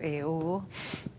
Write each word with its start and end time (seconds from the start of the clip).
eh, 0.00 0.24
Hugo, 0.24 0.66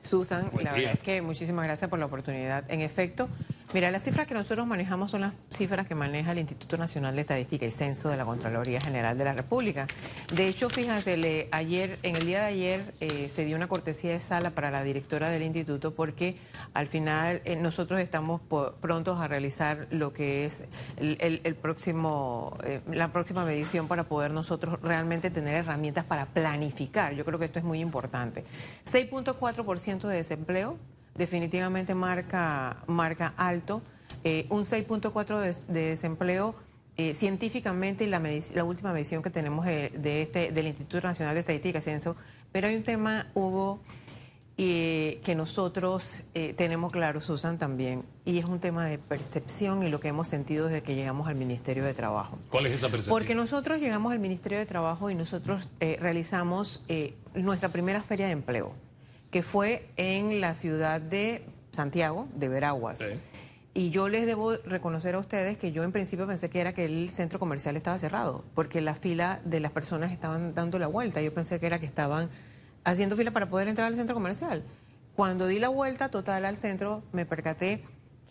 Susan. 0.02 0.49
Buen 0.51 0.66
la 0.66 0.74
día. 0.74 0.82
verdad 0.82 1.00
es 1.00 1.03
que 1.03 1.22
muchísimas 1.22 1.66
gracias 1.66 1.90
por 1.90 2.00
la 2.00 2.05
oportunidad. 2.05 2.69
En 2.71 2.81
efecto, 2.81 3.27
mira, 3.73 3.92
las 3.92 4.03
cifras 4.03 4.27
que 4.27 4.33
nosotros 4.33 4.67
manejamos 4.67 5.11
son 5.11 5.21
las 5.21 5.33
cifras 5.50 5.87
que 5.87 5.95
maneja 5.95 6.31
el 6.31 6.39
Instituto 6.39 6.77
Nacional 6.77 7.16
de 7.16 7.21
Estadística 7.21 7.66
y 7.66 7.71
Censo 7.71 8.10
de 8.10 8.18
la 8.18 8.26
Contraloría 8.26 8.80
General 8.80 9.18
de 9.18 9.23
la 9.23 9.34
República. 9.34 9.88
De 10.34 10.48
hecho, 10.48 10.70
fíjate, 10.70 11.48
ayer, 11.52 12.00
en 12.04 12.16
el 12.16 12.25
día 12.25 12.41
de 12.41 12.46
ayer 12.46 12.94
eh, 13.00 13.30
se 13.30 13.46
dio 13.46 13.55
una 13.55 13.68
cortesía 13.68 14.12
de 14.12 14.20
sala 14.20 14.52
para 14.52 14.71
la 14.71 14.84
directora 14.84 15.30
del 15.30 15.44
instituto 15.44 15.96
porque 15.96 16.38
al 16.73 16.88
final 16.88 17.41
eh, 17.46 17.55
nosotros 17.55 18.00
estamos 18.00 18.41
prontos 18.80 19.20
a 19.20 19.28
realizar 19.28 19.88
lo 19.92 20.14
que 20.14 20.46
es 20.46 20.66
el 20.98 21.55
próximo, 21.55 22.58
eh, 22.64 22.82
la 22.92 23.12
próxima 23.12 23.46
medición 23.46 23.88
para 23.88 24.04
poder 24.05 24.34
nosotros 24.34 24.80
realmente 24.82 25.32
tener 25.32 25.55
herramientas 25.55 26.05
para 26.05 26.28
planificar. 26.28 27.14
Yo 27.14 27.26
creo 27.26 27.40
que 27.40 27.46
esto 27.46 27.60
es 27.60 27.66
muy 27.66 27.80
importante. 27.80 28.44
6.4% 28.86 30.08
de 30.08 30.16
desempleo, 30.16 30.78
definitivamente 31.16 31.96
marca, 31.96 32.84
marca 32.88 33.34
alto. 33.38 33.81
Eh, 34.23 34.45
un 34.49 34.63
6.4% 34.63 35.39
de, 35.39 35.73
de 35.73 35.89
desempleo 35.89 36.55
eh, 36.95 37.13
científicamente 37.13 38.03
y 38.03 38.08
la, 38.08 38.22
la 38.53 38.63
última 38.63 38.94
medición 38.94 39.22
que 39.23 39.30
tenemos 39.30 39.66
de, 39.66 39.89
de 39.89 40.22
este, 40.22 40.52
del 40.52 40.67
Instituto 40.67 41.08
Nacional 41.08 41.34
de 41.34 41.41
Estadística 41.41 41.80
y 41.80 41.81
Censo. 41.81 42.16
Pero 42.52 42.67
hay 42.67 42.76
un 42.76 42.84
tema, 42.84 43.27
Hugo, 43.34 43.81
eh, 44.58 45.20
que 45.23 45.34
nosotros 45.34 46.23
eh, 46.36 46.53
tenemos 46.53 46.91
claro, 46.91 47.22
Susan 47.22 47.58
también, 47.58 48.05
y 48.23 48.38
es 48.38 48.45
un 48.45 48.59
tema 48.59 48.86
de 48.86 49.00
percepción 49.00 49.81
y 49.81 49.89
lo 49.89 50.00
que 50.00 50.09
hemos 50.09 50.27
sentido 50.27 50.67
desde 50.67 50.84
que 50.84 50.94
llegamos 50.94 51.27
al 51.27 51.34
Ministerio 51.36 51.84
de 51.84 51.95
Trabajo. 51.95 52.38
¿Cuál 52.52 52.67
es 52.67 52.73
esa 52.73 52.88
percepción? 52.89 53.16
Porque 53.16 53.34
nosotros 53.34 53.80
llegamos 53.80 54.11
al 54.11 54.20
Ministerio 54.20 54.59
de 54.59 54.67
Trabajo 54.67 55.09
y 55.09 55.16
nosotros 55.16 55.72
eh, 55.80 55.98
realizamos 56.00 56.84
eh, 56.88 57.16
nuestra 57.34 57.70
primera 57.70 58.03
feria 58.03 58.27
de 58.27 58.34
empleo, 58.34 58.73
que 59.33 59.41
fue 59.41 59.89
en 59.97 60.41
la 60.41 60.53
ciudad 60.53 61.01
de 61.01 61.43
Santiago, 61.71 62.29
de 62.35 62.49
Veraguas. 62.49 62.99
Sí. 62.99 63.05
Y 63.73 63.89
yo 63.89 64.08
les 64.08 64.27
debo 64.27 64.53
reconocer 64.58 65.16
a 65.16 65.19
ustedes 65.19 65.58
que 65.58 65.71
yo 65.71 65.83
en 65.83 65.91
principio 65.91 66.27
pensé 66.27 66.52
que 66.52 66.61
era 66.61 66.73
que 66.73 66.85
el 66.85 67.09
centro 67.09 67.39
comercial 67.39 67.75
estaba 67.75 67.97
cerrado, 67.97 68.45
porque 68.53 68.80
la 68.80 68.93
fila 68.93 69.41
de 69.43 69.59
las 69.59 69.71
personas 69.71 70.11
estaban 70.11 70.53
dando 70.53 70.77
la 70.77 70.85
vuelta. 70.85 71.19
Yo 71.23 71.33
pensé 71.33 71.59
que 71.59 71.66
era 71.66 71.80
que 71.80 71.88
estaban 71.88 72.30
haciendo 72.83 73.17
fila 73.17 73.31
para 73.31 73.49
poder 73.49 73.67
entrar 73.67 73.88
al 73.88 73.95
centro 73.95 74.13
comercial. 74.13 74.63
Cuando 75.16 75.47
di 75.47 75.58
la 75.58 75.69
vuelta 75.69 76.09
total 76.09 76.45
al 76.45 76.58
centro, 76.58 77.02
me 77.11 77.25
percaté 77.25 77.83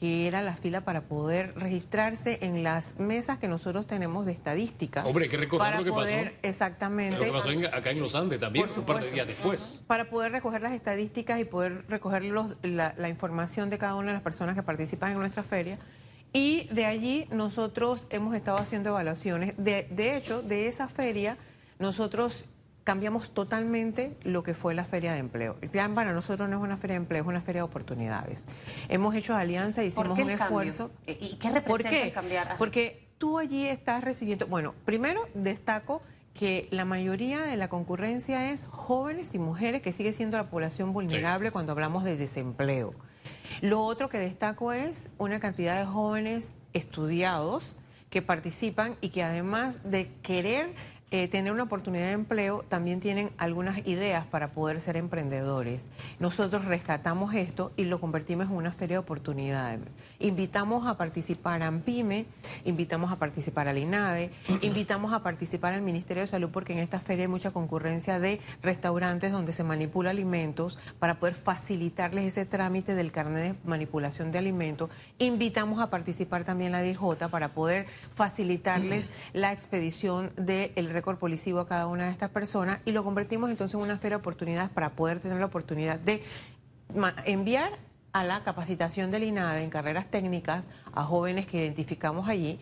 que 0.02 0.26
era 0.26 0.42
la 0.42 0.56
fila 0.56 0.80
para 0.80 1.02
poder 1.02 1.54
registrarse 1.54 2.40
en 2.42 2.64
las 2.64 2.98
mesas 2.98 3.38
que 3.38 3.46
nosotros 3.46 3.86
tenemos 3.86 4.26
de 4.26 4.32
estadística. 4.32 5.06
Hombre, 5.06 5.26
hay 5.26 5.30
que 5.30 5.36
recordar 5.36 5.68
para 5.68 5.78
lo 5.78 5.84
que 5.84 5.92
pasó. 5.92 6.36
Exactamente. 6.42 7.18
Lo 7.18 7.24
que 7.24 7.30
pasó 7.30 7.50
en- 7.50 7.66
acá 7.66 7.90
en 7.92 8.00
Los 8.00 8.16
Andes 8.16 8.40
también, 8.40 8.66
un 8.76 8.82
par 8.82 9.00
de 9.00 9.12
días 9.12 9.28
después. 9.28 9.78
Para 9.86 10.10
poder 10.10 10.32
recoger 10.32 10.60
las 10.60 10.72
estadísticas 10.72 11.38
y 11.38 11.44
poder 11.44 11.84
recoger 11.88 12.24
los- 12.24 12.56
la, 12.62 12.96
la 12.98 13.08
información 13.08 13.70
de 13.70 13.78
cada 13.78 13.94
una 13.94 14.08
de 14.08 14.14
las 14.14 14.22
personas 14.24 14.56
que 14.56 14.64
participan 14.64 15.12
en 15.12 15.18
nuestra 15.18 15.44
feria. 15.44 15.78
Y 16.32 16.66
de 16.72 16.84
allí 16.86 17.28
nosotros 17.30 18.08
hemos 18.10 18.34
estado 18.34 18.56
haciendo 18.58 18.88
evaluaciones. 18.90 19.54
De, 19.56 19.86
de 19.88 20.16
hecho, 20.16 20.42
de 20.42 20.66
esa 20.66 20.88
feria 20.88 21.36
nosotros 21.78 22.44
cambiamos 22.84 23.32
totalmente 23.32 24.16
lo 24.22 24.42
que 24.42 24.54
fue 24.54 24.74
la 24.74 24.84
feria 24.84 25.12
de 25.12 25.18
empleo. 25.18 25.56
El 25.60 25.70
plan 25.70 25.94
para 25.94 26.12
nosotros 26.12 26.48
no 26.48 26.56
es 26.56 26.62
una 26.62 26.76
feria 26.76 26.94
de 26.94 27.02
empleo, 27.02 27.22
es 27.22 27.28
una 27.28 27.40
feria 27.40 27.60
de 27.60 27.64
oportunidades. 27.64 28.46
Hemos 28.88 29.14
hecho 29.14 29.34
alianza, 29.34 29.84
hicimos 29.84 30.16
qué 30.16 30.22
un 30.22 30.28
cambio? 30.28 30.44
esfuerzo. 30.44 30.90
¿Y 31.06 31.36
qué 31.36 31.50
representa 31.50 31.68
¿Por 31.68 31.82
qué? 31.82 32.02
el 32.04 32.12
cambiar? 32.12 32.46
Ajá. 32.48 32.58
Porque 32.58 33.08
tú 33.18 33.38
allí 33.38 33.66
estás 33.68 34.02
recibiendo, 34.02 34.46
bueno, 34.46 34.74
primero 34.84 35.20
destaco 35.34 36.02
que 36.34 36.66
la 36.70 36.84
mayoría 36.84 37.42
de 37.42 37.56
la 37.56 37.68
concurrencia 37.68 38.50
es 38.50 38.64
jóvenes 38.70 39.34
y 39.34 39.38
mujeres, 39.38 39.82
que 39.82 39.92
sigue 39.92 40.12
siendo 40.12 40.38
la 40.38 40.50
población 40.50 40.92
vulnerable 40.92 41.50
cuando 41.50 41.72
hablamos 41.72 42.04
de 42.04 42.16
desempleo. 42.16 42.94
Lo 43.60 43.82
otro 43.82 44.08
que 44.08 44.18
destaco 44.18 44.72
es 44.72 45.10
una 45.18 45.40
cantidad 45.40 45.78
de 45.78 45.84
jóvenes 45.84 46.54
estudiados 46.72 47.76
que 48.08 48.22
participan 48.22 48.96
y 49.00 49.10
que 49.10 49.22
además 49.22 49.80
de 49.84 50.12
querer 50.22 50.74
eh, 51.12 51.28
tener 51.28 51.52
una 51.52 51.64
oportunidad 51.64 52.06
de 52.06 52.12
empleo, 52.12 52.64
también 52.68 52.98
tienen 52.98 53.30
algunas 53.36 53.86
ideas 53.86 54.24
para 54.24 54.52
poder 54.52 54.80
ser 54.80 54.96
emprendedores. 54.96 55.90
Nosotros 56.18 56.64
rescatamos 56.64 57.34
esto 57.34 57.70
y 57.76 57.84
lo 57.84 58.00
convertimos 58.00 58.46
en 58.46 58.52
una 58.54 58.72
feria 58.72 58.94
de 58.94 59.00
oportunidades. 59.00 59.80
Invitamos 60.22 60.86
a 60.86 60.96
participar 60.96 61.64
a 61.64 61.66
AMPIME, 61.66 62.26
invitamos 62.64 63.10
a 63.10 63.18
participar 63.18 63.66
al 63.66 63.76
INADE, 63.76 64.30
invitamos 64.60 65.12
a 65.12 65.24
participar 65.24 65.74
al 65.74 65.82
Ministerio 65.82 66.22
de 66.22 66.28
Salud 66.28 66.50
porque 66.52 66.72
en 66.74 66.78
esta 66.78 67.00
feria 67.00 67.24
hay 67.24 67.28
mucha 67.28 67.50
concurrencia 67.50 68.20
de 68.20 68.40
restaurantes 68.62 69.32
donde 69.32 69.52
se 69.52 69.64
manipula 69.64 70.10
alimentos 70.10 70.78
para 71.00 71.18
poder 71.18 71.34
facilitarles 71.34 72.24
ese 72.24 72.46
trámite 72.46 72.94
del 72.94 73.10
carnet 73.10 73.54
de 73.54 73.68
manipulación 73.68 74.30
de 74.30 74.38
alimentos. 74.38 74.90
Invitamos 75.18 75.80
a 75.80 75.90
participar 75.90 76.44
también 76.44 76.70
la 76.70 76.82
DJ 76.82 77.28
para 77.28 77.52
poder 77.52 77.86
facilitarles 78.14 79.10
la 79.32 79.52
expedición 79.52 80.32
del 80.36 80.90
récord 80.90 81.18
policivo 81.18 81.58
a 81.58 81.66
cada 81.66 81.88
una 81.88 82.04
de 82.04 82.12
estas 82.12 82.30
personas 82.30 82.78
y 82.84 82.92
lo 82.92 83.02
convertimos 83.02 83.50
entonces 83.50 83.74
en 83.74 83.80
una 83.80 83.98
feria 83.98 84.18
de 84.18 84.20
oportunidades 84.20 84.70
para 84.70 84.90
poder 84.90 85.18
tener 85.18 85.38
la 85.38 85.46
oportunidad 85.46 85.98
de 85.98 86.22
enviar 87.24 87.72
a 88.12 88.24
la 88.24 88.42
capacitación 88.42 89.10
del 89.10 89.24
INADE 89.24 89.62
en 89.62 89.70
carreras 89.70 90.10
técnicas 90.10 90.68
a 90.92 91.04
jóvenes 91.04 91.46
que 91.46 91.58
identificamos 91.58 92.28
allí. 92.28 92.60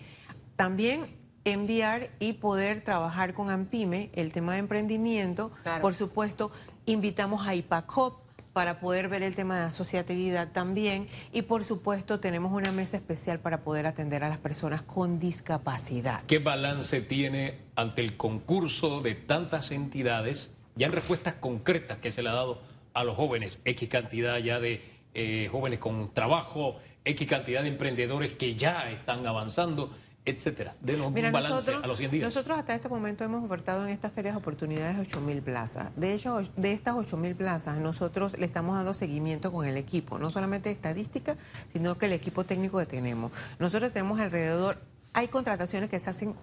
También 0.57 1.17
enviar 1.45 2.11
y 2.19 2.35
poder 2.35 2.83
trabajar 2.83 3.35
con 3.35 3.51
AMPIME 3.51 4.11
el 4.15 4.33
tema 4.33 4.55
de 4.55 4.61
emprendimiento. 4.61 5.51
Claro. 5.63 5.83
Por 5.83 5.95
supuesto, 5.95 6.53
invitamos 6.87 7.47
a 7.47 7.55
IPACOP 7.55 8.21
para 8.53 8.81
poder 8.81 9.09
ver 9.09 9.23
el 9.23 9.35
tema 9.35 9.59
de 9.59 9.67
asociatividad 9.67 10.53
también. 10.53 11.09
Y 11.33 11.43
por 11.43 11.65
supuesto, 11.65 12.21
tenemos 12.21 12.53
una 12.53 12.73
mesa 12.73 12.97
especial 12.97 13.41
para 13.41 13.63
poder 13.63 13.87
atender 13.87 14.25
a 14.25 14.29
las 14.29 14.39
personas 14.39 14.83
con 14.83 15.19
discapacidad. 15.19 16.23
¿Qué 16.25 16.39
balance 16.39 17.01
tiene 17.01 17.59
ante 17.77 18.03
el 18.03 18.17
concurso 18.17 19.01
de 19.01 19.15
tantas 19.15 19.71
entidades, 19.71 20.53
ya 20.77 20.87
en 20.87 20.93
respuestas 20.93 21.35
concretas 21.35 21.99
que 21.99 22.13
se 22.13 22.23
le 22.23 22.29
ha 22.29 22.33
dado 22.33 22.61
a 22.93 23.05
los 23.05 23.17
jóvenes? 23.17 23.61
X 23.65 23.89
cantidad 23.89 24.37
ya 24.39 24.59
de 24.59 24.90
eh, 25.15 25.49
jóvenes 25.51 25.79
con 25.79 26.13
trabajo, 26.13 26.77
X 27.05 27.27
cantidad 27.29 27.63
de 27.63 27.69
emprendedores 27.69 28.33
que 28.33 28.55
ya 28.55 28.91
están 28.91 29.27
avanzando, 29.27 29.91
etcétera. 30.25 30.75
Denos 30.81 31.13
Mira, 31.13 31.29
un 31.29 31.33
balance 31.33 31.57
nosotros, 31.57 31.85
a 31.85 31.87
los 31.87 31.99
100 31.99 32.11
días. 32.11 32.25
nosotros 32.25 32.59
hasta 32.59 32.75
este 32.75 32.89
momento 32.89 33.25
hemos 33.25 33.43
ofertado 33.43 33.85
en 33.85 33.91
estas 33.91 34.13
ferias 34.13 34.35
de 34.35 34.39
oportunidades 34.39 34.99
8 34.99 35.21
mil 35.21 35.43
plazas. 35.43 35.91
De 35.97 36.15
hecho, 36.15 36.41
de 36.57 36.73
estas 36.73 36.95
8 36.95 37.17
mil 37.17 37.35
plazas, 37.35 37.79
nosotros 37.79 38.39
le 38.39 38.47
estamos 38.47 38.77
dando 38.77 38.95
seguimiento 38.95 39.51
con 39.53 39.67
el 39.67 39.77
equipo, 39.77 40.19
no 40.19 40.31
solamente 40.31 40.71
estadística, 40.71 41.37
sino 41.69 41.97
que 41.97 42.07
el 42.07 42.13
equipo 42.13 42.45
técnico 42.45 42.79
que 42.79 42.87
tenemos. 42.87 43.33
Nosotros 43.59 43.93
tenemos 43.93 44.21
alrededor, 44.21 44.79
hay 45.15 45.29
contrataciones 45.29 45.89
que 45.89 45.99
se 45.99 46.11
hacen 46.11 46.35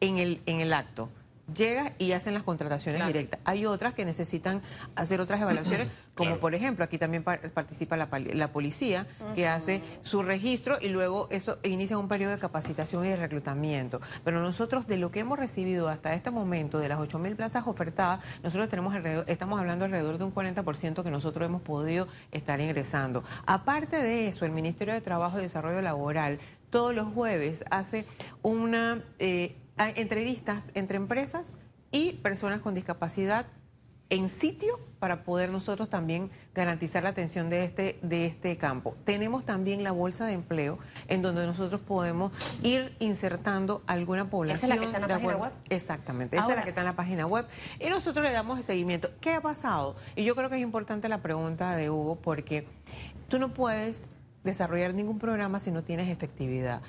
en 0.00 0.18
el, 0.18 0.40
en 0.46 0.60
el 0.60 0.72
acto. 0.72 1.10
Llegas 1.54 1.92
y 1.98 2.10
hacen 2.12 2.34
las 2.34 2.42
contrataciones 2.42 2.98
Claro. 2.98 3.12
directas. 3.12 3.40
Hay 3.44 3.66
otras 3.66 3.94
que 3.94 4.04
necesitan 4.04 4.62
hacer 4.96 5.20
otras 5.20 5.40
evaluaciones, 5.40 5.86
como 6.16 6.30
Claro. 6.30 6.40
por 6.40 6.54
ejemplo, 6.56 6.84
aquí 6.84 6.98
también 6.98 7.22
par- 7.22 7.40
participa 7.52 7.96
la, 7.96 8.08
policía, 8.52 9.06
que 9.36 9.46
hace 9.46 9.80
su 10.02 10.22
registro 10.22 10.78
y 10.80 10.88
luego 10.88 11.28
eso 11.30 11.58
inicia 11.62 11.98
un 11.98 12.08
periodo 12.08 12.32
de 12.32 12.38
capacitación 12.40 13.04
y 13.04 13.08
de 13.10 13.16
reclutamiento. 13.16 14.00
Pero 14.24 14.40
nosotros, 14.40 14.86
de 14.88 14.96
lo 14.96 15.10
que 15.12 15.20
hemos 15.20 15.38
recibido 15.38 15.88
hasta 15.88 16.14
este 16.14 16.30
momento, 16.32 16.78
de 16.78 16.88
las 16.88 16.98
8 16.98 17.18
mil 17.20 17.36
plazas 17.36 17.66
ofertadas, 17.66 18.20
nosotros 18.42 18.68
tenemos 18.68 18.94
alrededor, 18.94 19.24
estamos 19.28 19.60
hablando 19.60 19.84
alrededor 19.84 20.18
de 20.18 20.24
un 20.24 20.34
40% 20.34 21.04
que 21.04 21.10
nosotros 21.10 21.46
hemos 21.46 21.62
podido 21.62 22.08
estar 22.32 22.60
ingresando. 22.60 23.22
Aparte 23.46 23.96
de 24.02 24.26
eso, 24.28 24.44
el 24.46 24.50
Ministerio 24.52 24.94
de 24.94 25.00
Trabajo 25.00 25.38
y 25.38 25.42
Desarrollo 25.42 25.80
Laboral 25.80 26.40
todos 26.70 26.92
los 26.94 27.12
jueves 27.14 27.64
hace 27.70 28.04
una 28.42 29.00
eh, 29.20 29.54
entrevistas 29.78 30.70
entre 30.74 30.96
empresas 30.96 31.56
y 31.90 32.12
personas 32.14 32.60
con 32.60 32.74
discapacidad 32.74 33.46
en 34.08 34.28
sitio 34.28 34.78
para 35.00 35.24
poder 35.24 35.50
nosotros 35.50 35.90
también 35.90 36.30
garantizar 36.54 37.02
la 37.02 37.08
atención 37.08 37.50
de 37.50 37.64
este, 37.64 37.98
de 38.02 38.26
este 38.26 38.56
campo. 38.56 38.94
Tenemos 39.04 39.44
también 39.44 39.82
la 39.82 39.90
bolsa 39.90 40.26
de 40.26 40.32
empleo 40.34 40.78
en 41.08 41.22
donde 41.22 41.44
nosotros 41.44 41.80
podemos 41.80 42.30
ir 42.62 42.94
insertando 43.00 43.82
alguna 43.88 44.30
población. 44.30 44.70
¿Esa 44.70 44.74
es 44.74 44.80
la 44.80 44.80
que 44.80 44.84
está 44.86 44.96
en 44.98 45.02
la 45.02 45.08
de 45.08 45.14
página 45.14 45.32
acuerdo- 45.32 45.42
web? 45.42 45.52
Exactamente, 45.70 46.36
esa 46.36 46.50
es 46.50 46.56
la 46.56 46.62
que 46.62 46.68
está 46.68 46.82
en 46.82 46.86
la 46.86 46.94
página 46.96 47.26
web. 47.26 47.46
Y 47.80 47.88
nosotros 47.88 48.24
le 48.24 48.30
damos 48.30 48.58
el 48.58 48.64
seguimiento. 48.64 49.10
¿Qué 49.20 49.34
ha 49.34 49.40
pasado? 49.40 49.96
Y 50.14 50.22
yo 50.22 50.36
creo 50.36 50.50
que 50.50 50.56
es 50.56 50.62
importante 50.62 51.08
la 51.08 51.20
pregunta 51.20 51.74
de 51.74 51.90
Hugo 51.90 52.14
porque 52.20 52.68
tú 53.28 53.40
no 53.40 53.52
puedes 53.52 54.04
desarrollar 54.46 54.94
ningún 54.94 55.18
programa 55.18 55.60
si 55.60 55.70
no 55.70 55.82
tienes 55.84 56.08
efectividad. 56.08 56.80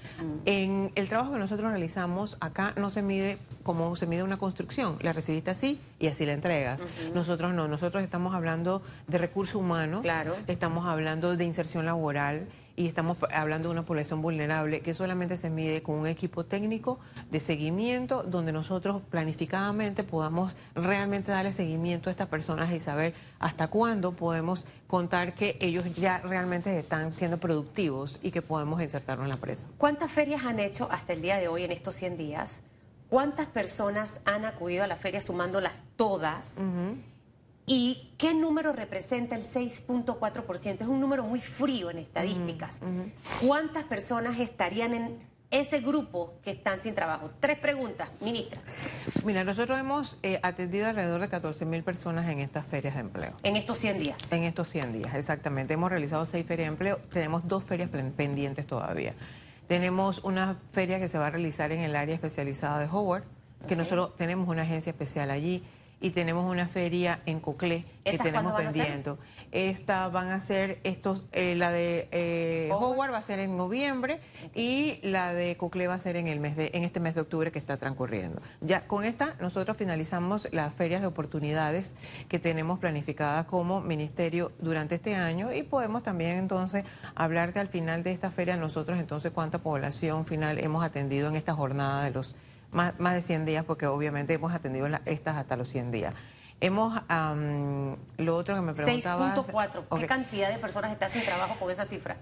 En 0.45 0.91
el 0.95 1.09
trabajo 1.09 1.33
que 1.33 1.39
nosotros 1.39 1.69
realizamos 1.71 2.37
acá 2.39 2.73
no 2.77 2.89
se 2.89 3.01
mide 3.01 3.37
como 3.63 3.93
se 3.97 4.07
mide 4.07 4.23
una 4.23 4.37
construcción. 4.37 4.97
La 5.01 5.11
recibiste 5.11 5.51
así 5.51 5.79
y 5.99 6.07
así 6.07 6.25
la 6.25 6.31
entregas. 6.33 6.85
Nosotros 7.13 7.53
no, 7.53 7.67
nosotros 7.67 8.01
estamos 8.03 8.33
hablando 8.33 8.81
de 9.07 9.17
recurso 9.17 9.59
humano, 9.59 10.01
Claro. 10.01 10.35
estamos 10.47 10.85
hablando 10.87 11.35
de 11.35 11.43
inserción 11.43 11.85
laboral 11.85 12.47
y 12.77 12.87
estamos 12.87 13.17
hablando 13.33 13.69
de 13.69 13.73
una 13.73 13.83
población 13.83 14.21
vulnerable 14.21 14.81
que 14.81 14.93
solamente 14.93 15.35
se 15.35 15.49
mide 15.49 15.81
con 15.81 15.95
un 15.95 16.07
equipo 16.07 16.45
técnico 16.45 16.99
de 17.31 17.39
seguimiento 17.39 18.21
donde 18.21 18.53
nosotros 18.53 19.01
planificadamente 19.09 20.03
podamos 20.03 20.55
realmente 20.75 21.31
darle 21.31 21.51
seguimiento 21.51 22.09
a 22.09 22.11
estas 22.11 22.27
personas 22.27 22.71
y 22.71 22.79
saber 22.79 23.15
hasta 23.39 23.67
cuándo 23.67 24.11
podemos 24.11 24.67
contar 24.85 25.33
que 25.33 25.57
ellos 25.59 25.83
ya 25.95 26.19
realmente 26.19 26.77
están 26.77 27.13
siendo 27.13 27.39
productivos 27.39 28.19
y 28.21 28.29
que 28.29 28.43
podemos 28.43 28.79
insertarlos 28.79 29.25
en 29.25 29.29
la 29.29 29.35
empresa. 29.35 29.67
¿Cuántas 29.79 30.11
ferias 30.11 30.45
han 30.45 30.59
hecho 30.59 30.87
hasta 30.91 31.13
el 31.13 31.23
día 31.23 31.37
de 31.37 31.47
hoy 31.47 31.63
en 31.63 31.71
estos 31.71 31.95
100 31.95 32.15
días? 32.15 32.59
¿Cuántas 33.09 33.47
personas 33.47 34.21
han 34.25 34.45
acudido 34.45 34.83
a 34.83 34.87
la 34.87 34.97
feria 34.97 35.21
sumándolas 35.21 35.81
todas? 35.95 36.57
¿Y 37.69 38.13
qué 38.17 38.33
número 38.33 38.71
representa 38.71 39.35
el 39.35 39.43
6.4%? 39.43 40.81
Es 40.81 40.87
un 40.87 41.01
número 41.01 41.25
muy 41.25 41.41
frío 41.41 41.91
en 41.91 41.97
estadísticas. 41.97 42.79
¿Cuántas 43.45 43.83
personas 43.83 44.39
estarían 44.39 44.93
en 44.93 45.19
ese 45.51 45.81
grupo 45.81 46.35
que 46.45 46.51
están 46.51 46.81
sin 46.81 46.95
trabajo? 46.95 47.29
Tres 47.41 47.59
preguntas, 47.59 48.07
ministra. 48.21 48.61
Mira, 49.25 49.43
nosotros 49.43 49.77
hemos 49.77 50.15
eh, 50.23 50.39
atendido 50.43 50.87
alrededor 50.87 51.19
de 51.19 51.27
14 51.27 51.65
mil 51.65 51.83
personas 51.83 52.29
en 52.29 52.39
estas 52.39 52.65
ferias 52.65 52.93
de 52.93 53.01
empleo. 53.01 53.33
En 53.43 53.57
estos 53.57 53.79
100 53.79 53.99
días. 53.99 54.17
En 54.31 54.43
estos 54.43 54.69
100 54.69 54.93
días, 54.93 55.13
exactamente. 55.15 55.73
Hemos 55.73 55.89
realizado 55.89 56.25
seis 56.25 56.45
ferias 56.45 56.67
de 56.67 56.71
empleo, 56.71 56.99
tenemos 57.09 57.49
dos 57.49 57.65
ferias 57.65 57.89
pendientes 57.89 58.65
todavía. 58.65 59.13
Tenemos 59.67 60.19
una 60.19 60.57
feria 60.71 61.01
que 61.01 61.09
se 61.09 61.17
va 61.17 61.27
a 61.27 61.31
realizar 61.31 61.73
en 61.73 61.81
el 61.81 61.97
área 61.97 62.15
especializada 62.15 62.79
de 62.79 62.85
Howard, 62.85 63.25
que 63.67 63.75
nosotros 63.75 64.15
tenemos 64.15 64.47
una 64.47 64.61
agencia 64.61 64.91
especial 64.91 65.31
allí 65.31 65.65
y 65.99 66.11
tenemos 66.11 66.49
una 66.49 66.67
feria 66.67 67.21
en 67.25 67.39
Coclé 67.39 67.85
que 68.03 68.17
tenemos 68.17 68.53
pendiente. 68.53 69.15
Esta 69.51 70.07
van 70.09 70.29
a 70.29 70.39
ser 70.39 70.79
estos, 70.83 71.23
eh, 71.31 71.55
la 71.55 71.71
de 71.71 72.07
eh, 72.11 72.69
Howard 72.71 73.11
va 73.11 73.17
a 73.17 73.21
ser 73.21 73.39
en 73.39 73.57
noviembre 73.57 74.19
y 74.53 74.99
la 75.01 75.33
de 75.33 75.55
Coclé 75.57 75.87
va 75.87 75.95
a 75.95 75.99
ser 75.99 76.15
en 76.15 76.27
el 76.27 76.39
mes 76.39 76.55
de, 76.55 76.71
en 76.73 76.83
este 76.83 76.99
mes 76.99 77.15
de 77.15 77.21
octubre 77.21 77.51
que 77.51 77.59
está 77.59 77.77
transcurriendo. 77.77 78.41
Ya 78.61 78.87
con 78.87 79.03
esta 79.03 79.35
nosotros 79.39 79.77
finalizamos 79.77 80.47
las 80.51 80.73
ferias 80.73 81.01
de 81.01 81.07
oportunidades 81.07 81.95
que 82.27 82.39
tenemos 82.39 82.79
planificadas 82.79 83.45
como 83.45 83.81
ministerio 83.81 84.51
durante 84.59 84.95
este 84.95 85.15
año 85.15 85.51
y 85.51 85.63
podemos 85.63 86.03
también 86.03 86.37
entonces 86.37 86.83
hablarte 87.15 87.59
al 87.59 87.67
final 87.67 88.03
de 88.03 88.11
esta 88.11 88.29
feria 88.29 88.55
nosotros 88.57 88.99
entonces 88.99 89.31
cuánta 89.31 89.59
población 89.59 90.25
final 90.25 90.59
hemos 90.59 90.83
atendido 90.83 91.29
en 91.29 91.35
esta 91.35 91.53
jornada 91.53 92.03
de 92.03 92.11
los 92.11 92.35
más, 92.71 92.99
más 92.99 93.13
de 93.13 93.21
100 93.21 93.45
días, 93.45 93.65
porque 93.65 93.87
obviamente 93.87 94.33
hemos 94.33 94.53
atendido 94.53 94.87
estas 95.05 95.37
hasta 95.37 95.55
los 95.55 95.69
100 95.69 95.91
días. 95.91 96.13
Hemos, 96.59 96.99
lo 98.17 98.35
otro 98.35 98.55
que 98.55 98.61
me 98.61 98.73
preguntabas... 98.73 99.51
6.4, 99.53 99.99
¿qué 99.99 100.07
cantidad 100.07 100.49
de 100.49 100.57
personas 100.57 100.91
están 100.91 101.11
sin 101.11 101.23
trabajo 101.23 101.55
con 101.59 101.69
esa 101.69 101.85
cifra? 101.85 102.17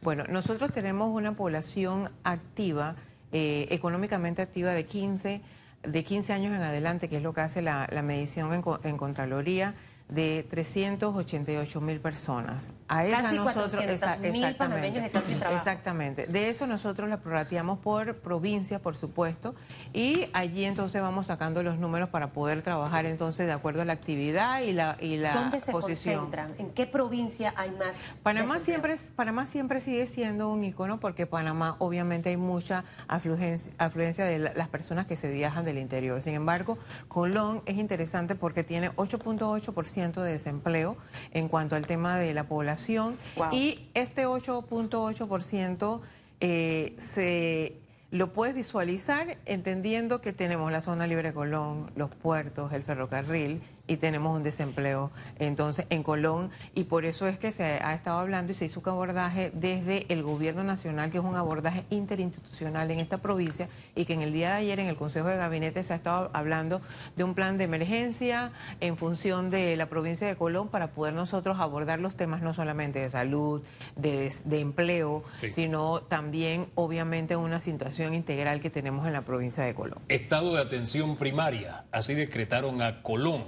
Bueno, 0.00 0.24
nosotros 0.28 0.72
tenemos 0.72 1.10
una 1.14 1.36
población 1.36 2.10
activa, 2.24 2.96
eh, 3.32 3.66
económicamente 3.70 4.42
activa 4.42 4.72
de 4.72 4.86
15, 4.86 5.42
de 5.82 6.04
15 6.04 6.32
años 6.32 6.54
en 6.54 6.62
adelante, 6.62 7.08
que 7.08 7.18
es 7.18 7.22
lo 7.22 7.34
que 7.34 7.42
hace 7.42 7.60
la, 7.62 7.86
medición 8.02 8.52
en, 8.54 8.62
en 8.84 8.96
Contraloría 8.96 9.74
de 10.08 10.46
388 10.50 11.80
mil 11.80 11.98
personas. 11.98 12.72
A 12.88 13.06
esa 13.06 13.32
nosotros 13.32 13.82
exactamente, 13.84 14.48
están 14.98 15.26
sin 15.26 15.38
trabajo. 15.38 15.58
exactamente. 15.58 16.26
De 16.26 16.50
eso 16.50 16.66
nosotros 16.66 17.08
la 17.08 17.20
prorrateamos 17.20 17.78
por 17.78 18.18
provincia, 18.18 18.80
por 18.80 18.96
supuesto, 18.96 19.54
y 19.94 20.26
allí 20.34 20.64
entonces 20.64 21.00
vamos 21.00 21.28
sacando 21.28 21.62
los 21.62 21.78
números 21.78 22.10
para 22.10 22.32
poder 22.32 22.60
trabajar 22.60 23.06
entonces 23.06 23.46
de 23.46 23.52
acuerdo 23.52 23.80
a 23.82 23.84
la 23.86 23.94
actividad 23.94 24.60
y 24.60 24.72
la 24.72 24.96
y 25.00 25.16
la 25.16 25.32
¿Dónde 25.32 25.60
se 25.60 25.72
concentran? 25.72 26.54
¿En 26.58 26.70
qué 26.70 26.86
provincia 26.86 27.54
hay 27.56 27.70
más? 27.70 27.96
Panamá 28.22 28.58
siempre 28.58 28.96
Panamá 29.16 29.46
siempre 29.46 29.80
sigue 29.80 30.06
siendo 30.06 30.50
un 30.50 30.64
icono 30.64 31.00
porque 31.00 31.26
Panamá 31.26 31.76
obviamente 31.78 32.28
hay 32.28 32.36
mucha 32.36 32.84
afluencia, 33.08 33.72
afluencia 33.78 34.26
de 34.26 34.38
las 34.38 34.68
personas 34.68 35.06
que 35.06 35.16
se 35.16 35.30
viajan 35.30 35.64
del 35.64 35.78
interior. 35.78 36.20
Sin 36.20 36.34
embargo, 36.34 36.78
Colón 37.08 37.62
es 37.64 37.78
interesante 37.78 38.34
porque 38.34 38.64
tiene 38.64 38.90
8.8% 38.96 39.93
de 39.94 40.32
desempleo 40.32 40.96
en 41.32 41.48
cuanto 41.48 41.76
al 41.76 41.86
tema 41.86 42.18
de 42.18 42.34
la 42.34 42.44
población. 42.44 43.16
Y 43.52 43.88
este 43.94 44.26
8.8% 44.26 46.00
eh, 46.40 46.94
se 46.98 47.76
lo 48.10 48.32
puedes 48.32 48.54
visualizar 48.54 49.38
entendiendo 49.46 50.20
que 50.20 50.32
tenemos 50.32 50.70
la 50.70 50.80
zona 50.80 51.06
libre 51.06 51.28
de 51.28 51.34
Colón, 51.34 51.90
los 51.96 52.10
puertos, 52.14 52.72
el 52.72 52.82
ferrocarril 52.82 53.60
y 53.86 53.96
tenemos 53.96 54.36
un 54.36 54.42
desempleo 54.42 55.10
entonces 55.38 55.86
en 55.90 56.02
Colón 56.02 56.50
y 56.74 56.84
por 56.84 57.04
eso 57.04 57.26
es 57.26 57.38
que 57.38 57.52
se 57.52 57.64
ha 57.64 57.94
estado 57.94 58.18
hablando 58.18 58.52
y 58.52 58.54
se 58.54 58.64
hizo 58.64 58.80
un 58.80 58.88
abordaje 58.88 59.50
desde 59.54 60.06
el 60.12 60.22
gobierno 60.22 60.64
nacional 60.64 61.10
que 61.10 61.18
es 61.18 61.24
un 61.24 61.36
abordaje 61.36 61.84
interinstitucional 61.90 62.90
en 62.90 63.00
esta 63.00 63.18
provincia 63.18 63.68
y 63.94 64.04
que 64.04 64.14
en 64.14 64.22
el 64.22 64.32
día 64.32 64.50
de 64.50 64.56
ayer 64.56 64.80
en 64.80 64.88
el 64.88 64.96
Consejo 64.96 65.28
de 65.28 65.36
Gabinete 65.36 65.82
se 65.82 65.92
ha 65.92 65.96
estado 65.96 66.30
hablando 66.32 66.80
de 67.16 67.24
un 67.24 67.34
plan 67.34 67.58
de 67.58 67.64
emergencia 67.64 68.52
en 68.80 68.96
función 68.96 69.50
de 69.50 69.76
la 69.76 69.86
provincia 69.86 70.26
de 70.26 70.36
Colón 70.36 70.68
para 70.68 70.88
poder 70.88 71.14
nosotros 71.14 71.58
abordar 71.60 72.00
los 72.00 72.14
temas 72.14 72.42
no 72.42 72.54
solamente 72.54 72.98
de 72.98 73.10
salud, 73.10 73.62
de, 73.96 74.32
empleo, 74.64 75.24
sino 75.50 76.00
también 76.02 76.66
obviamente 76.74 77.36
una 77.36 77.60
situación 77.60 78.14
integral 78.14 78.60
que 78.60 78.70
tenemos 78.70 79.06
en 79.06 79.12
la 79.12 79.22
provincia 79.22 79.64
de 79.64 79.74
Colón. 79.74 79.98
Estado 80.08 80.54
de 80.54 80.62
atención 80.62 81.16
primaria, 81.16 81.84
así 81.92 82.14
decretaron 82.14 82.82
a 82.82 83.02
Colón. 83.02 83.44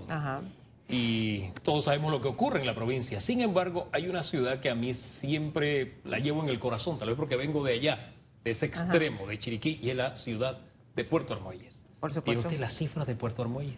Y 0.88 1.48
todos 1.62 1.84
sabemos 1.84 2.12
lo 2.12 2.20
que 2.20 2.28
ocurre 2.28 2.60
en 2.60 2.66
la 2.66 2.74
provincia. 2.74 3.18
Sin 3.18 3.40
embargo, 3.40 3.88
hay 3.92 4.08
una 4.08 4.22
ciudad 4.22 4.60
que 4.60 4.70
a 4.70 4.74
mí 4.74 4.94
siempre 4.94 5.94
la 6.04 6.18
llevo 6.18 6.42
en 6.42 6.48
el 6.48 6.60
corazón, 6.60 6.98
tal 6.98 7.08
vez 7.08 7.16
porque 7.16 7.36
vengo 7.36 7.64
de 7.64 7.74
allá, 7.74 8.12
de 8.44 8.50
ese 8.52 8.66
extremo, 8.66 9.26
de 9.26 9.38
Chiriquí, 9.38 9.80
y 9.82 9.90
es 9.90 9.96
la 9.96 10.14
ciudad 10.14 10.58
de 10.94 11.04
Puerto 11.04 11.34
Armuelles. 11.34 11.74
Por 11.98 12.12
supuesto. 12.12 12.40
¿Tiene 12.42 12.54
usted 12.54 12.60
las 12.60 12.74
cifras 12.74 13.06
de 13.06 13.16
Puerto 13.16 13.42
Armuelles? 13.42 13.74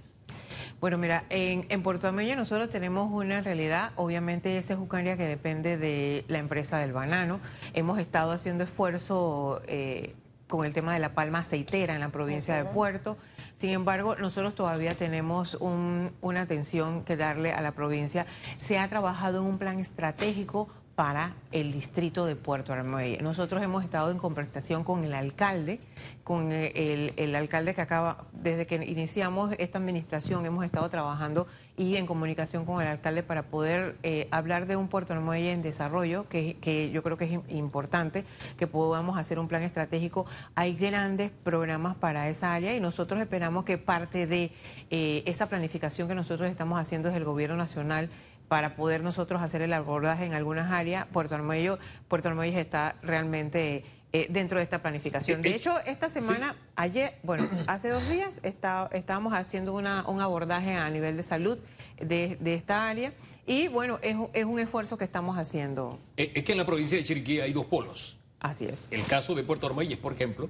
Bueno, 0.80 0.96
mira, 0.96 1.24
en, 1.30 1.82
Puerto 1.82 2.06
Armuelles 2.06 2.36
nosotros 2.36 2.70
tenemos 2.70 3.10
una 3.10 3.40
realidad, 3.40 3.90
obviamente 3.96 4.58
ese 4.58 4.74
es 4.74 4.78
un 4.78 4.88
área 4.94 5.16
que 5.16 5.24
depende 5.24 5.76
de 5.76 6.24
la 6.28 6.38
empresa 6.38 6.78
del 6.78 6.92
banano. 6.92 7.40
Hemos 7.74 7.98
estado 7.98 8.30
haciendo 8.30 8.62
esfuerzo 8.62 9.60
eh, 9.66 10.14
con 10.46 10.64
el 10.64 10.72
tema 10.72 10.94
de 10.94 11.00
la 11.00 11.14
palma 11.14 11.40
aceitera 11.40 11.94
en 11.94 12.00
la 12.00 12.10
provincia 12.10 12.54
de 12.56 12.64
Puerto. 12.64 13.16
Sin 13.58 13.70
embargo, 13.70 14.14
nosotros 14.14 14.54
todavía 14.54 14.94
tenemos 14.94 15.58
una 15.60 16.40
atención 16.40 17.02
que 17.04 17.16
darle 17.16 17.52
a 17.52 17.60
la 17.60 17.72
provincia. 17.72 18.24
Se 18.56 18.78
ha 18.78 18.88
trabajado 18.88 19.40
en 19.40 19.46
un 19.46 19.58
plan 19.58 19.80
estratégico 19.80 20.68
para 20.98 21.36
el 21.52 21.70
distrito 21.70 22.26
de 22.26 22.34
Puerto 22.34 22.72
Armuelle. 22.72 23.22
Nosotros 23.22 23.62
hemos 23.62 23.84
estado 23.84 24.10
en 24.10 24.18
conversación 24.18 24.82
con 24.82 25.04
el 25.04 25.14
alcalde, 25.14 25.78
con 26.24 26.50
el, 26.50 27.36
alcalde 27.36 27.72
que 27.72 27.80
acaba, 27.80 28.24
desde 28.32 28.66
que 28.66 28.84
iniciamos 28.84 29.54
esta 29.60 29.78
administración, 29.78 30.44
hemos 30.44 30.64
estado 30.64 30.88
trabajando 30.88 31.46
y 31.76 31.94
en 31.94 32.06
comunicación 32.06 32.64
con 32.64 32.82
el 32.82 32.88
alcalde 32.88 33.22
para 33.22 33.44
poder 33.44 33.96
eh, 34.02 34.26
hablar 34.32 34.66
de 34.66 34.74
un 34.74 34.88
Puerto 34.88 35.12
Armuelle 35.12 35.52
en 35.52 35.62
desarrollo, 35.62 36.28
que, 36.28 36.56
que 36.56 36.90
yo 36.90 37.04
creo 37.04 37.16
que 37.16 37.26
es 37.26 37.40
importante 37.48 38.24
que 38.56 38.66
podamos 38.66 39.18
hacer 39.18 39.38
un 39.38 39.46
plan 39.46 39.62
estratégico. 39.62 40.26
Hay 40.56 40.74
grandes 40.74 41.30
programas 41.44 41.94
para 41.94 42.28
esa 42.28 42.52
área 42.54 42.74
y 42.74 42.80
nosotros 42.80 43.20
esperamos 43.20 43.62
que 43.62 43.78
parte 43.78 44.26
de 44.26 44.50
eh, 44.90 45.22
esa 45.26 45.48
planificación 45.48 46.08
que 46.08 46.16
nosotros 46.16 46.50
estamos 46.50 46.80
haciendo 46.80 47.06
desde 47.06 47.18
el 47.18 47.24
gobierno 47.24 47.56
nacional 47.56 48.10
para 48.48 48.74
poder 48.74 49.02
nosotros 49.02 49.42
hacer 49.42 49.62
el 49.62 49.72
abordaje 49.72 50.24
en 50.24 50.34
algunas 50.34 50.72
áreas. 50.72 51.06
Puerto 51.06 51.34
Armuello, 51.34 51.78
Puerto 52.08 52.28
Armuelles 52.28 52.56
está 52.56 52.96
realmente 53.02 53.84
eh, 54.12 54.26
dentro 54.30 54.56
de 54.58 54.64
esta 54.64 54.80
planificación. 54.80 55.42
De 55.42 55.54
hecho, 55.54 55.78
esta 55.86 56.08
semana, 56.08 56.56
ayer, 56.76 57.14
bueno, 57.22 57.48
hace 57.66 57.90
dos 57.90 58.08
días 58.08 58.40
está, 58.42 58.88
estábamos 58.92 59.34
haciendo 59.34 59.74
una, 59.74 60.06
un 60.08 60.20
abordaje 60.20 60.74
a 60.74 60.88
nivel 60.88 61.16
de 61.16 61.22
salud 61.22 61.58
de, 62.00 62.38
esta 62.42 62.88
área 62.88 63.12
y 63.46 63.68
bueno, 63.68 63.98
es, 64.02 64.16
es, 64.32 64.44
un 64.44 64.58
esfuerzo 64.58 64.96
que 64.96 65.04
estamos 65.04 65.36
haciendo. 65.36 65.98
Es 66.16 66.42
que 66.42 66.52
en 66.52 66.58
la 66.58 66.66
provincia 66.66 66.96
de 66.96 67.04
Chiriquí 67.04 67.40
hay 67.40 67.52
dos 67.52 67.66
polos. 67.66 68.16
Así 68.40 68.64
es. 68.64 68.88
El 68.90 69.04
caso 69.04 69.34
de 69.34 69.42
Puerto 69.42 69.66
Armuelles, 69.66 69.98
por 69.98 70.12
ejemplo, 70.12 70.48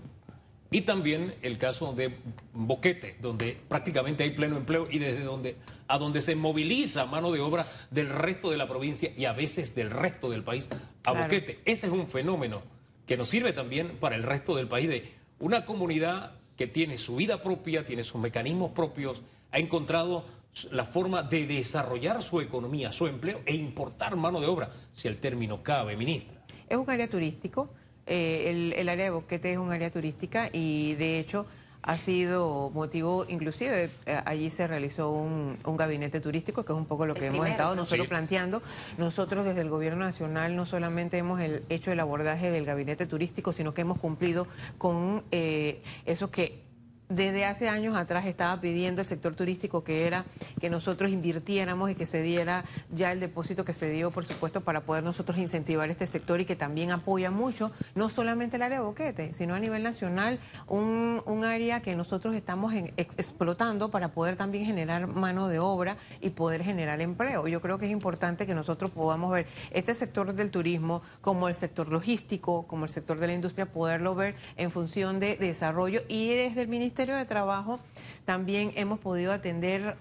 y 0.71 0.83
también 0.83 1.35
el 1.43 1.59
caso 1.59 1.93
de 1.93 2.15
Boquete, 2.53 3.17
donde 3.21 3.59
prácticamente 3.69 4.25
hay 4.25 4.31
pleno 4.31 4.57
empleo 4.57 4.87
y 4.91 4.99
desde 4.99 5.23
donde 5.23 5.57
a 5.89 5.99
donde 5.99 6.21
se 6.21 6.37
moviliza 6.37 7.07
mano 7.07 7.33
de 7.33 7.41
obra 7.41 7.67
del 7.91 8.11
resto 8.11 8.51
de 8.51 8.59
la 8.59 8.69
provincia 8.69 9.11
y 9.17 9.25
a 9.25 9.33
veces 9.33 9.75
del 9.75 9.91
resto 9.91 10.31
del 10.31 10.45
país 10.45 10.69
a 11.05 11.13
Boquete. 11.13 11.61
Ese 11.65 11.87
es 11.87 11.93
un 11.93 12.09
fenómeno 12.09 12.63
que 13.07 13.17
nos 13.17 13.31
sirve 13.31 13.55
también 13.55 13.97
para 13.99 14.15
el 14.15 14.23
resto 14.23 14.55
del 14.55 14.69
país 14.69 14.89
de 14.89 15.11
una 15.41 15.65
comunidad 15.65 16.33
que 16.57 16.67
tiene 16.67 16.99
su 16.99 17.17
vida 17.17 17.43
propia, 17.43 17.87
tiene 17.87 18.05
sus 18.05 18.21
mecanismos 18.21 18.73
propios, 18.73 19.23
ha 19.51 19.59
encontrado 19.59 20.25
la 20.71 20.85
forma 20.85 21.23
de 21.23 21.47
desarrollar 21.47 22.23
su 22.23 22.41
economía, 22.41 22.93
su 22.93 23.07
empleo 23.07 23.41
e 23.47 23.55
importar 23.55 24.17
mano 24.17 24.41
de 24.41 24.47
obra, 24.47 24.71
si 24.93 25.09
el 25.09 25.19
término 25.19 25.63
cabe, 25.63 25.97
ministra. 25.97 26.45
Es 26.69 26.77
un 26.77 26.91
área 26.91 27.09
turístico, 27.09 27.71
eh, 28.09 28.73
el, 28.77 28.89
área 28.89 29.05
de 29.05 29.11
Boquete 29.11 29.53
es 29.53 29.59
un 29.59 29.71
área 29.71 29.91
turística 29.91 30.49
y 30.53 30.95
de 30.95 31.19
hecho 31.19 31.47
ha 31.83 31.97
sido 31.97 32.71
motivo, 32.71 33.25
inclusive 33.29 33.91
eh, 34.07 34.21
allí 34.27 34.51
se 34.51 34.67
realizó 34.67 35.11
un, 35.11 35.59
gabinete 35.77 36.21
turístico, 36.21 36.65
que 36.65 36.73
es 36.73 36.79
un 36.79 36.87
poco 36.87 37.07
lo 37.07 37.15
que 37.15 37.27
hemos 37.27 37.47
estado 37.47 37.77
nosotros 37.77 38.09
planteando. 38.09 38.63
Nosotros 38.99 39.45
desde 39.45 39.61
el 39.61 39.71
Gobierno 39.71 40.01
Nacional 40.01 40.57
no 40.57 40.67
solamente 40.67 41.19
hemos 41.19 41.41
hecho 41.41 41.93
el 41.93 42.01
abordaje 42.01 42.51
del 42.51 42.65
gabinete 42.65 43.07
turístico, 43.07 43.53
sino 43.53 43.75
que 43.75 43.83
hemos 43.83 43.99
cumplido 43.99 44.47
con 44.77 45.23
eh, 45.31 45.81
eso 46.05 46.31
que 46.31 46.68
desde 47.09 47.45
hace 47.47 47.69
años 47.69 47.97
atrás 47.97 48.27
estaba 48.27 48.61
pidiendo 48.61 49.01
el 49.01 49.07
sector 49.07 49.35
turístico 49.35 49.83
que 49.83 50.07
era 50.07 50.25
que 50.61 50.69
nosotros 50.69 51.11
invirtiéramos 51.11 51.91
y 51.91 51.95
que 51.95 52.07
se 52.07 52.23
diera 52.23 52.65
ya 52.91 53.13
el 53.13 53.21
depósito 53.21 53.65
que 53.65 53.73
se 53.73 53.91
dio, 53.91 54.11
por 54.11 54.25
supuesto, 54.25 54.61
para 54.61 54.83
poder 54.83 55.05
nosotros 55.05 55.39
incentivar 55.39 55.91
este 55.91 56.07
sector 56.07 56.41
y 56.41 56.45
que 56.45 56.57
también 56.57 56.91
apoya 56.91 57.31
mucho, 57.31 57.73
no 57.95 58.09
solamente 58.09 58.57
el 58.57 58.63
área 58.63 58.79
de 58.79 58.85
Boquete, 58.85 59.33
sino 59.35 59.55
a 59.55 59.59
nivel 59.59 59.83
nacional, 59.83 60.39
un, 60.67 61.23
un 61.25 61.45
área 61.45 61.81
que 61.81 61.97
nosotros 61.97 62.35
estamos 62.35 62.75
explotando 62.97 63.91
para 63.91 64.13
poder 64.13 64.37
también 64.37 64.67
generar 64.67 65.07
mano 65.07 65.49
de 65.49 65.59
obra 65.59 65.97
y 66.21 66.31
poder 66.31 66.63
generar 66.63 67.01
empleo. 67.01 67.49
Yo 67.49 67.63
creo 67.63 67.79
que 67.79 67.87
es 67.87 67.93
importante 67.93 68.47
que 68.47 68.55
nosotros 68.55 68.91
podamos 68.91 69.33
ver 69.33 69.47
este 69.71 69.95
sector 69.95 70.35
del 70.35 70.51
turismo 70.51 71.03
como 71.21 71.49
el 71.49 71.55
sector 71.55 71.91
logístico, 71.91 72.67
como 72.67 72.85
el 72.85 72.91
sector 72.91 73.19
de 73.19 73.29
la 73.29 73.33
industria, 73.33 73.67
poderlo 73.67 74.15
ver 74.15 74.35
en 74.57 74.71
función 74.71 75.21
de 75.21 75.37
desarrollo 75.37 76.03
y 76.09 76.35
desde 76.35 76.63
el 76.63 76.69
Ministerio 76.69 76.98
Ministerio 76.99 77.17
de 77.17 77.27
Trabajo 77.27 77.79
también 78.25 78.73
hemos 78.75 78.99
podido 78.99 79.33
atender 79.33 79.97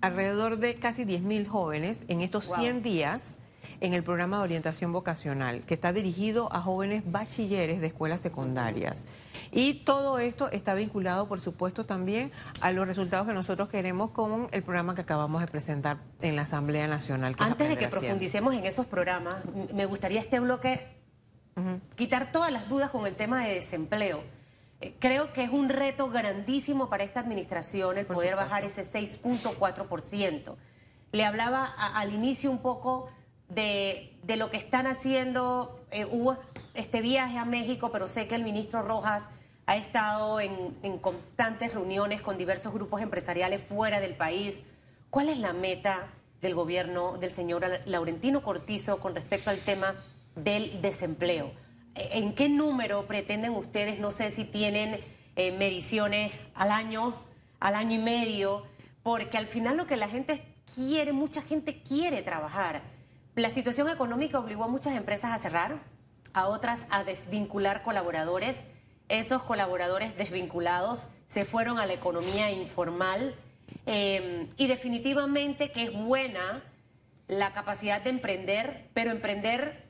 alrededor 0.00 0.58
de 0.58 0.76
casi 0.76 1.04
10.000 1.04 1.48
jóvenes 1.48 2.04
en 2.06 2.20
estos 2.20 2.44
100 2.44 2.80
días 2.80 3.38
en 3.80 3.92
el 3.92 4.04
programa 4.04 4.36
de 4.36 4.44
orientación 4.44 4.92
vocacional, 4.92 5.62
que 5.62 5.74
está 5.74 5.92
dirigido 5.92 6.48
a 6.52 6.60
jóvenes 6.60 7.02
bachilleres 7.10 7.80
de 7.80 7.88
escuelas 7.88 8.20
secundarias. 8.20 9.06
Y 9.50 9.82
todo 9.84 10.20
esto 10.20 10.48
está 10.52 10.74
vinculado, 10.74 11.26
por 11.26 11.40
supuesto, 11.40 11.84
también 11.84 12.30
a 12.60 12.70
los 12.70 12.86
resultados 12.86 13.26
que 13.26 13.34
nosotros 13.34 13.68
queremos 13.68 14.10
con 14.10 14.46
el 14.52 14.62
programa 14.62 14.94
que 14.94 15.00
acabamos 15.00 15.40
de 15.40 15.48
presentar 15.48 15.98
en 16.20 16.36
la 16.36 16.42
Asamblea 16.42 16.86
Nacional. 16.86 17.34
Antes 17.40 17.68
de 17.68 17.76
que 17.76 17.88
profundicemos 17.88 18.54
en 18.54 18.64
esos 18.64 18.86
programas, 18.86 19.34
me 19.74 19.86
gustaría 19.86 20.20
este 20.20 20.38
bloque 20.38 20.86
quitar 21.96 22.30
todas 22.30 22.52
las 22.52 22.68
dudas 22.68 22.90
con 22.90 23.08
el 23.08 23.16
tema 23.16 23.44
de 23.44 23.54
desempleo. 23.54 24.22
Creo 24.98 25.32
que 25.32 25.44
es 25.44 25.50
un 25.50 25.68
reto 25.68 26.10
grandísimo 26.10 26.88
para 26.88 27.04
esta 27.04 27.20
administración 27.20 27.98
el 27.98 28.06
poder 28.06 28.36
bajar 28.36 28.64
ese 28.64 28.82
6.4%. 28.82 30.56
Le 31.12 31.24
hablaba 31.24 31.64
al 31.64 32.12
inicio 32.12 32.50
un 32.50 32.58
poco 32.58 33.08
de, 33.48 34.16
lo 34.36 34.50
que 34.50 34.56
están 34.56 34.86
haciendo. 34.86 35.80
Eh, 35.90 36.06
hubo 36.10 36.36
este 36.74 37.00
viaje 37.00 37.38
a 37.38 37.44
México, 37.44 37.90
pero 37.92 38.08
sé 38.08 38.26
que 38.26 38.34
el 38.34 38.42
ministro 38.42 38.82
Rojas 38.82 39.28
ha 39.66 39.76
estado 39.76 40.40
en, 40.40 40.76
en 40.82 40.98
constantes 40.98 41.72
reuniones 41.72 42.20
con 42.20 42.36
diversos 42.36 42.72
grupos 42.74 43.00
empresariales 43.00 43.62
fuera 43.66 44.00
del 44.00 44.16
país. 44.16 44.58
¿Cuál 45.10 45.28
es 45.28 45.38
la 45.38 45.52
meta 45.52 46.08
del 46.42 46.54
gobierno 46.54 47.16
del 47.16 47.30
señor 47.30 47.64
Laurentino 47.86 48.42
Cortizo 48.42 48.98
con 48.98 49.14
respecto 49.14 49.50
al 49.50 49.58
tema 49.58 49.94
del 50.34 50.82
desempleo? 50.82 51.63
¿En 51.94 52.34
qué 52.34 52.48
número 52.48 53.06
pretenden 53.06 53.52
ustedes? 53.52 54.00
No 54.00 54.10
sé 54.10 54.30
si 54.30 54.44
tienen 54.44 55.00
eh, 55.36 55.52
mediciones 55.52 56.32
al 56.54 56.70
año, 56.70 57.14
al 57.60 57.74
año 57.74 57.94
y 57.94 58.02
medio, 58.02 58.64
porque 59.02 59.38
al 59.38 59.46
final 59.46 59.76
lo 59.76 59.86
que 59.86 59.96
la 59.96 60.08
gente 60.08 60.44
quiere, 60.74 61.12
mucha 61.12 61.40
gente 61.40 61.82
quiere 61.82 62.22
trabajar. 62.22 62.82
La 63.36 63.50
situación 63.50 63.88
económica 63.88 64.38
obligó 64.38 64.64
a 64.64 64.68
muchas 64.68 64.94
empresas 64.94 65.32
a 65.32 65.38
cerrar, 65.38 65.82
a 66.32 66.46
otras 66.46 66.86
a 66.90 67.04
desvincular 67.04 67.82
colaboradores. 67.82 68.64
Esos 69.08 69.42
colaboradores 69.42 70.16
desvinculados 70.16 71.06
se 71.26 71.44
fueron 71.44 71.78
a 71.78 71.86
la 71.86 71.92
economía 71.92 72.50
informal 72.50 73.34
em, 73.86 74.48
y 74.56 74.66
definitivamente 74.66 75.70
que 75.70 75.84
es 75.84 75.92
buena 75.92 76.62
la 77.28 77.52
capacidad 77.52 78.02
de 78.02 78.10
emprender, 78.10 78.88
pero 78.94 79.10
emprender 79.10 79.88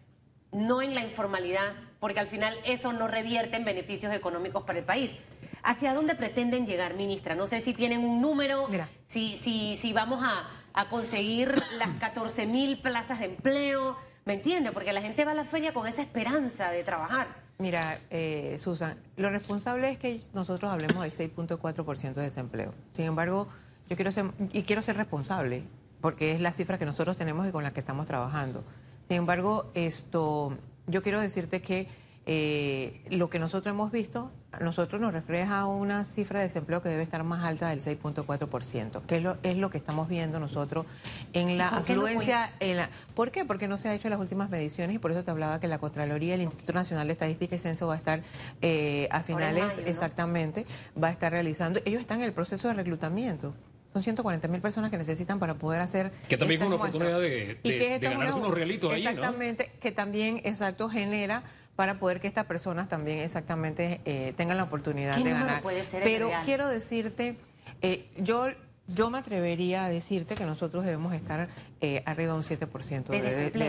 no 0.52 0.82
en 0.82 0.94
la 0.94 1.02
informalidad, 1.02 1.75
porque 2.04 2.20
al 2.20 2.26
final 2.26 2.54
eso 2.66 2.92
no 2.92 3.08
revierte 3.08 3.56
en 3.56 3.64
beneficios 3.64 4.12
económicos 4.12 4.64
para 4.64 4.78
el 4.78 4.84
país. 4.84 5.16
¿Hacia 5.62 5.94
dónde 5.94 6.14
pretenden 6.14 6.66
llegar, 6.66 6.92
ministra? 6.92 7.34
No 7.34 7.46
sé 7.46 7.62
si 7.62 7.73
tienen 7.73 8.04
un 8.04 8.20
número, 8.20 8.68
si, 9.06 9.38
si, 9.38 9.78
si 9.78 9.94
vamos 9.94 10.23
a, 10.23 10.87
conseguir 10.90 11.54
las 11.78 11.88
14 12.00 12.44
mil 12.44 12.78
plazas 12.82 13.20
de 13.20 13.25
empleo, 13.25 13.96
¿me 14.26 14.34
entiende? 14.34 14.70
Porque 14.70 14.92
la 14.92 15.00
gente 15.00 15.25
va 15.25 15.30
a 15.30 15.34
la 15.34 15.46
feria 15.46 15.73
con 15.73 15.87
esa 15.87 16.02
esperanza 16.02 16.68
de 16.68 16.84
trabajar. 16.84 17.28
Mira, 17.56 17.99
eh, 18.11 18.58
Susan, 18.61 18.99
lo 19.16 19.30
responsable 19.30 19.88
es 19.88 19.99
que 19.99 20.20
nosotros 20.34 20.70
hablemos 20.70 21.02
del 21.04 21.11
6.4% 21.11 22.12
de 22.12 22.23
desempleo. 22.23 22.75
Sin 22.92 23.06
embargo, 23.06 23.49
yo 23.88 23.96
quiero 23.96 24.12
ser, 24.12 24.26
y 24.52 24.64
quiero 24.64 24.82
ser 24.82 24.99
responsable, 24.99 25.62
porque 26.02 26.32
es 26.32 26.42
la 26.42 26.52
cifra 26.52 26.76
que 26.76 26.84
nosotros 26.84 27.16
tenemos 27.16 27.49
y 27.49 27.50
con 27.50 27.64
la 27.64 27.73
que 27.73 27.80
estamos 27.80 28.04
trabajando. 28.04 28.62
Sin 29.08 29.16
embargo, 29.16 29.70
esto 29.73 30.58
yo 30.87 31.03
quiero 31.03 31.21
decirte 31.21 31.61
que 31.61 31.88
eh, 32.26 33.03
lo 33.11 33.29
que 33.29 33.38
nosotros 33.38 33.75
hemos 33.75 33.93
visto, 33.93 34.31
a 34.50 34.61
nosotros 34.61 34.99
nos 34.99 35.12
refleja 35.12 35.67
una 35.67 36.05
cifra 36.05 36.41
de 36.41 36.47
desempleo 36.47 36.81
que 36.81 36.88
debe 36.88 37.03
estar 37.03 37.23
más 37.23 37.45
alta 37.45 37.69
del 37.69 37.81
6.4%, 37.81 39.03
que 39.03 39.17
es 39.17 39.23
lo, 39.23 39.37
es 39.43 39.59
lo 39.59 39.69
que 39.69 39.76
estamos 39.76 40.09
viendo 40.09 40.41
nosotros 40.41 40.87
en 41.35 41.59
la 41.59 41.69
afluencia. 41.69 42.50
en 42.61 42.79
la, 42.79 42.88
¿Por 43.14 43.31
qué? 43.31 43.45
Porque 43.45 43.69
no 43.69 43.76
se 43.76 43.91
ha 43.91 43.95
hecho 43.95 44.09
las 44.09 44.19
últimas 44.19 44.49
mediciones 44.49 44.97
y 44.97 44.99
por 44.99 45.11
eso 45.11 45.23
te 45.23 45.31
hablaba 45.31 45.61
que 45.61 45.69
la 45.69 45.79
Contraloría, 45.79 46.35
el 46.35 46.43
Instituto 46.43 46.73
Nacional 46.73 47.09
de 47.09 47.12
Estadística 47.12 47.57
y 47.57 47.59
Censo 47.59 47.87
va 47.87 47.95
a 47.95 47.99
estar 47.99 48.23
eh, 48.62 49.07
a 49.11 49.23
finales, 49.23 49.83
exactamente, 49.85 50.64
va 51.00 51.09
a 51.09 51.11
estar 51.11 51.31
realizando. 51.31 51.81
Ellos 51.85 52.00
están 52.00 52.21
en 52.21 52.25
el 52.25 52.33
proceso 52.33 52.69
de 52.69 52.75
reclutamiento. 52.75 53.55
Son 53.94 54.02
140 54.02 54.48
mil 54.48 54.60
personas 54.60 54.90
que 54.90 54.98
necesitan 54.98 55.38
para 55.38 55.54
poder 55.54 55.80
hacer. 55.80 56.10
Que 56.28 56.36
también 56.36 56.60
es 56.60 56.66
una 56.66 56.76
oportunidad 56.76 57.20
de, 57.20 57.98
ganarse 58.02 58.34
unos 58.34 58.52
realitos 58.52 58.92
ahí, 58.92 59.06
Exactamente, 59.06 59.70
que 59.80 59.92
también, 59.92 60.40
exacto, 60.42 60.90
genera 60.90 61.44
para 61.76 62.00
poder 62.00 62.20
que 62.20 62.26
estas 62.26 62.46
personas 62.46 62.88
también 62.88 63.20
exactamente 63.20 64.00
eh, 64.04 64.32
tengan 64.36 64.56
la 64.56 64.64
oportunidad 64.64 65.16
de 65.16 65.30
ganar. 65.30 65.62
Puede 65.62 65.84
ser 65.84 66.02
Pero 66.02 66.28
quiero 66.44 66.66
decirte, 66.66 67.36
eh, 67.82 68.08
yo 68.16 68.48
yo 68.87 69.09
me 69.09 69.19
atrevería 69.19 69.87
a 69.87 69.88
decirte 69.88 70.35
que 70.35 70.45
nosotros 70.45 70.85
debemos 70.85 71.14
estar 71.14 71.49
eh, 71.81 72.03
arriba 72.05 72.33
de 72.33 72.38
un 72.38 72.45
7% 72.45 73.07
de, 73.07 73.23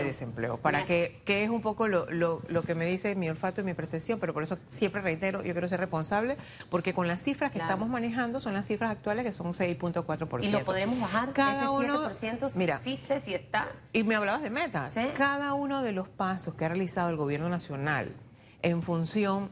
desempleo. 0.04 0.58
Para 0.58 0.84
que, 0.84 1.22
que 1.24 1.42
es 1.42 1.48
un 1.48 1.62
poco 1.62 1.88
lo, 1.88 2.06
lo, 2.10 2.62
que 2.62 2.74
me 2.74 2.84
dice 2.84 3.14
mi 3.14 3.28
olfato 3.30 3.62
y 3.62 3.64
mi 3.64 3.72
percepción, 3.72 4.18
pero 4.20 4.34
por 4.34 4.42
eso 4.42 4.58
siempre 4.68 5.00
reitero, 5.00 5.42
yo 5.42 5.52
quiero 5.52 5.68
ser 5.68 5.80
responsable, 5.80 6.36
porque 6.68 6.92
con 6.92 7.08
las 7.08 7.22
cifras 7.22 7.50
que 7.50 7.58
estamos 7.58 7.88
manejando 7.88 8.40
son 8.40 8.52
las 8.52 8.66
cifras 8.66 8.90
actuales 8.90 9.24
que 9.24 9.32
son 9.32 9.54
6.4%. 9.54 10.44
¿Y 10.44 10.50
lo 10.50 10.64
podremos 10.64 11.00
bajar? 11.00 11.32
Cada 11.32 11.64
Ese 11.64 12.26
7% 12.26 12.54
mira, 12.56 12.76
existe, 12.76 13.20
si 13.20 13.34
está. 13.34 13.68
Y 13.94 14.04
me 14.04 14.16
hablabas 14.16 14.42
de 14.42 14.50
metas. 14.50 14.98
Cada 15.16 15.54
uno 15.54 15.82
de 15.82 15.92
los 15.92 16.08
pasos 16.08 16.54
que 16.54 16.66
ha 16.66 16.68
realizado 16.68 17.08
el 17.08 17.16
gobierno 17.16 17.48
nacional 17.48 18.14
en 18.60 18.82
función 18.82 19.50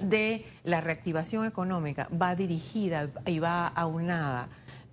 de 0.00 0.46
la 0.64 0.80
reactivación 0.80 1.44
económica 1.44 2.08
va 2.10 2.34
dirigida 2.34 3.10
y 3.26 3.38
va 3.38 3.66
aunada 3.66 4.48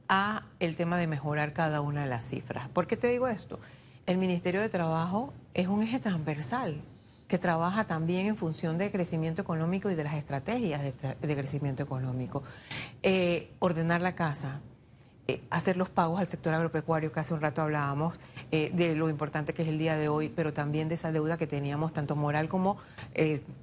a 0.08 0.44
el 0.60 0.76
tema 0.76 0.98
de 0.98 1.08
mejorar 1.08 1.54
cada 1.54 1.82
una 1.82 2.02
de 2.02 2.08
las 2.08 2.26
cifras. 2.26 2.70
¿Por 2.70 2.88
qué 2.88 2.98
te 2.98 3.08
digo 3.08 3.28
esto? 3.28 3.60
El 4.06 4.18
Ministerio 4.18 4.62
de 4.62 4.70
Trabajo 4.70 5.34
es 5.54 5.68
un 5.68 5.82
eje 5.82 6.00
transversal 6.00 6.82
que 7.28 7.40
trabaja 7.40 7.86
también 7.86 8.28
en 8.28 8.38
función 8.38 8.78
de 8.78 8.92
crecimiento 8.92 9.42
económico 9.42 9.90
y 9.90 9.96
de 9.96 10.04
las 10.04 10.14
estrategias 10.14 10.82
de, 10.84 11.36
crecimiento 11.36 11.82
económico. 11.82 12.44
Eh, 13.02 13.52
ordenar 13.60 14.02
la 14.02 14.14
casa, 14.14 14.62
eh, 15.28 15.42
hacer 15.50 15.76
los 15.76 15.90
pagos 15.90 16.20
al 16.20 16.28
sector 16.28 16.54
agropecuario, 16.54 17.12
que 17.12 17.20
hace 17.20 17.34
un 17.34 17.42
rato 17.42 17.64
hablábamos 17.64 18.16
eh, 18.52 18.70
de 18.76 18.94
lo 18.96 19.10
importante 19.10 19.54
que 19.54 19.64
es 19.64 19.70
el 19.70 19.80
día 19.80 19.98
de 19.98 20.08
hoy, 20.08 20.30
pero 20.30 20.54
también 20.54 20.88
de 20.88 20.94
esa 20.94 21.12
deuda 21.12 21.38
que 21.38 21.48
teníamos, 21.48 21.94
tanto 21.94 22.16
moral 22.16 22.48
como 22.48 22.78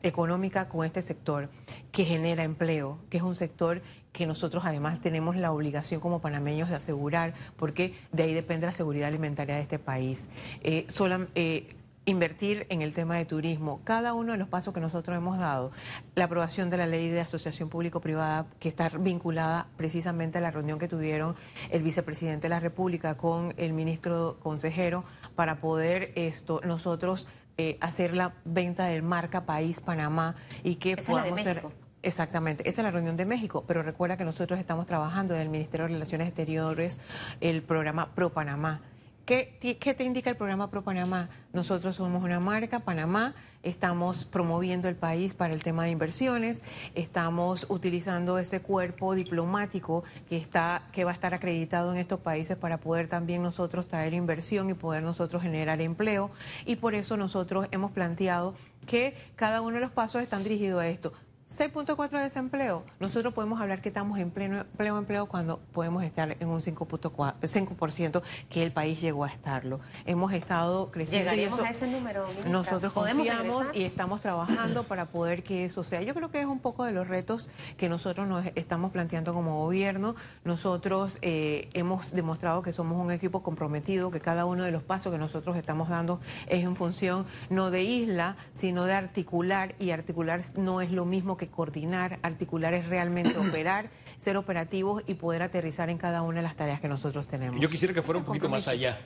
económica, 0.03 0.69
con 0.69 0.85
este 0.85 1.03
sector, 1.03 1.49
que 1.93 2.05
genera 2.05 2.43
empleo, 2.43 2.99
que 3.11 3.19
es 3.19 3.23
un 3.23 3.37
sector 3.37 3.81
que 4.13 4.27
nosotros 4.27 4.65
además 4.65 5.01
tenemos 5.01 5.37
la 5.37 5.53
obligación 5.53 6.01
como 6.01 6.21
panameños 6.21 6.69
de 6.69 6.77
asegurar, 6.77 7.35
porque 7.57 7.95
de 8.13 8.25
ahí 8.25 8.35
depende 8.35 8.67
la 8.67 8.73
seguridad 8.73 9.09
alimentaria 9.09 9.57
de 9.57 9.63
este 9.63 9.79
país. 9.79 10.29
Eh, 10.63 10.87
eh, 11.35 11.77
invertir 12.05 12.67
en 12.69 12.83
el 12.83 12.95
tema 12.95 13.17
de 13.17 13.25
turismo, 13.25 13.81
cada 13.85 14.13
uno 14.13 14.33
de 14.33 14.39
los 14.39 14.49
pasos 14.49 14.75
que 14.75 14.81
nosotros 14.81 15.17
hemos 15.17 15.39
dado, 15.39 15.71
la 16.15 16.25
aprobación 16.25 16.69
de 16.69 16.77
la 16.77 16.87
ley 16.87 17.09
de 17.09 17.21
asociación 17.21 17.69
público-privada 17.69 18.47
que 18.59 18.69
está 18.69 18.89
vinculada 18.89 19.69
precisamente 19.77 20.39
a 20.39 20.41
la 20.41 20.51
reunión 20.51 20.79
que 20.79 20.89
tuvieron 20.89 21.37
el 21.71 21.83
vicepresidente 21.83 22.47
de 22.47 22.49
la 22.49 22.61
República 22.61 23.17
con 23.17 23.55
el 23.57 23.73
ministro 23.73 24.37
consejero 24.41 25.05
para 25.37 25.61
poder 25.61 26.13
esto 26.17 26.61
nosotros 26.65 27.29
eh, 27.57 27.79
hacer 27.81 28.15
la 28.15 28.35
venta 28.45 28.87
del 28.87 29.03
marca 29.03 29.47
País 29.47 29.81
Panamá 29.81 30.35
y 30.65 30.77
que 30.77 30.97
podamos 30.97 31.41
ser 31.41 31.63
Exactamente, 32.03 32.69
esa 32.69 32.81
es 32.81 32.85
la 32.85 32.91
reunión 32.91 33.17
de 33.17 33.27
México, 33.27 33.65
pero 33.67 33.83
recuerda 33.83 34.17
que 34.17 34.25
nosotros 34.25 34.59
estamos 34.59 34.87
trabajando 34.87 35.35
en 35.35 35.41
el 35.41 35.49
Ministerio 35.49 35.87
de 35.87 35.93
Relaciones 35.93 36.27
Exteriores 36.29 36.99
el 37.41 37.63
programa 37.63 38.15
Pro 38.15 38.33
Panamá 38.33 38.81
¿Qué, 39.25 39.57
¿Qué, 39.79 39.95
te 39.95 40.03
indica 40.03 40.31
el 40.31 40.37
programa 40.37 40.69
Pro 40.69 40.83
Panamá? 40.83 41.29
Nosotros 41.53 41.95
somos 41.95 42.25
una 42.25 42.41
marca, 42.41 42.81
Panamá, 42.81 43.37
estamos 43.63 44.25
promoviendo 44.25 44.89
el 44.89 44.97
país 44.97 45.33
para 45.33 45.55
el 45.55 45.63
tema 45.63 45.85
de 45.85 45.91
inversiones, 45.91 46.61
estamos 46.97 47.67
utilizando 47.69 48.39
ese 48.39 48.61
cuerpo 48.61 49.15
diplomático 49.15 50.03
que, 50.29 50.37
está, 50.37 50.89
que 50.91 51.05
va 51.05 51.13
a 51.13 51.15
estar 51.15 51.35
acreditado 51.35 51.93
en 51.93 51.99
estos 51.99 52.19
países 52.19 52.57
para 52.57 52.79
poder 52.79 53.07
también 53.07 53.43
nosotros 53.43 53.87
traer 53.87 54.13
inversión 54.13 54.71
y 54.71 54.75
poder 54.75 55.05
nosotros 55.05 55.41
generar 55.41 55.81
empleo. 55.81 56.33
Y 56.67 56.75
por 56.75 56.97
eso 56.97 57.17
nosotros 57.17 57.69
hemos 57.71 57.93
planteado 57.93 58.55
que 58.89 59.15
cada 59.37 59.61
uno 59.61 59.77
de 59.77 59.83
los 59.83 59.93
pasos 59.93 60.21
están 60.21 60.43
dirigidos 60.43 60.83
a 60.83 60.89
esto. 60.89 61.13
6.4 61.53 62.11
de 62.11 62.21
desempleo. 62.21 62.83
Nosotros 62.99 63.35
podemos 63.35 63.61
hablar 63.61 63.83
que 63.83 63.91
estamos 63.91 64.19
en 64.19 64.31
pleno 64.31 64.61
empleo, 64.61 64.97
empleo 64.97 65.27
cuando 65.27 65.59
podemos 65.73 66.03
estar 66.03 66.35
en 66.41 66.49
un 66.49 66.63
5%, 66.63 68.23
que 68.49 68.63
el 68.63 68.73
país 68.73 69.03
llegó 69.03 69.25
a 69.25 69.29
estarlo. 69.29 69.81
Hemos 70.07 70.33
estado 70.33 70.91
creciendo. 70.91 71.31
¿Llegaremos 71.31 71.61
a 71.61 71.69
ese 71.69 71.87
número? 71.89 72.27
Nosotros 72.49 72.95
confiamos 72.95 73.67
y 73.75 73.83
estamos 73.83 74.23
trabajando 74.23 74.85
para 74.89 75.11
poder 75.11 75.43
que 75.43 75.67
eso 75.67 75.85
sea. 75.85 76.01
Yo 76.01 76.15
creo 76.15 76.31
que 76.31 76.41
es 76.41 76.47
un 76.47 76.59
poco 76.59 76.85
de 76.85 76.93
los 76.93 77.09
retos 77.09 77.51
que 77.77 77.91
nosotros 77.91 78.27
nos 78.27 78.47
estamos 78.55 78.91
planteando 78.91 79.35
como 79.35 79.59
gobierno. 79.59 80.15
Nosotros 80.45 81.19
eh, 81.21 81.69
hemos 81.75 82.13
demostrado 82.13 82.63
que 82.63 82.73
somos 82.73 82.99
un 82.99 83.11
equipo 83.11 83.43
comprometido, 83.43 84.11
que 84.11 84.21
cada 84.21 84.47
uno 84.47 84.65
de 84.65 84.71
los 84.71 84.83
pasos 84.83 85.13
que 85.13 85.19
nosotros 85.19 85.57
estamos 85.57 85.91
dando 85.91 86.19
es 86.47 86.65
en 86.65 86.77
función 86.77 87.27
no 87.51 87.71
de 87.71 87.83
isla, 87.83 88.37
sino 88.55 88.87
de 88.87 88.95
articular 88.95 89.75
y 89.79 89.91
articular 89.91 90.41
no 90.57 90.81
es 90.81 90.93
lo 90.93 91.05
mismo 91.05 91.37
que 91.37 91.42
coordinar, 91.49 92.19
articular 92.23 92.75
es 92.75 92.87
realmente 92.87 93.39
operar, 93.39 93.91
ser 94.19 94.37
operativos 94.37 95.03
y 95.07 95.15
poder 95.15 95.43
aterrizar 95.43 95.91
en 95.91 95.99
cada 95.99 96.23
una 96.23 96.37
de 96.37 96.43
las 96.43 96.57
tareas 96.57 96.81
que 96.81 96.89
nosotros 96.89 97.27
tenemos. 97.27 97.61
Yo 97.61 97.69
quisiera 97.69 97.95
que 97.95 98.03
fuera 98.03 98.19
un 98.19 98.25
poquito 98.25 98.49
más 98.49 98.69
allá, 98.69 99.01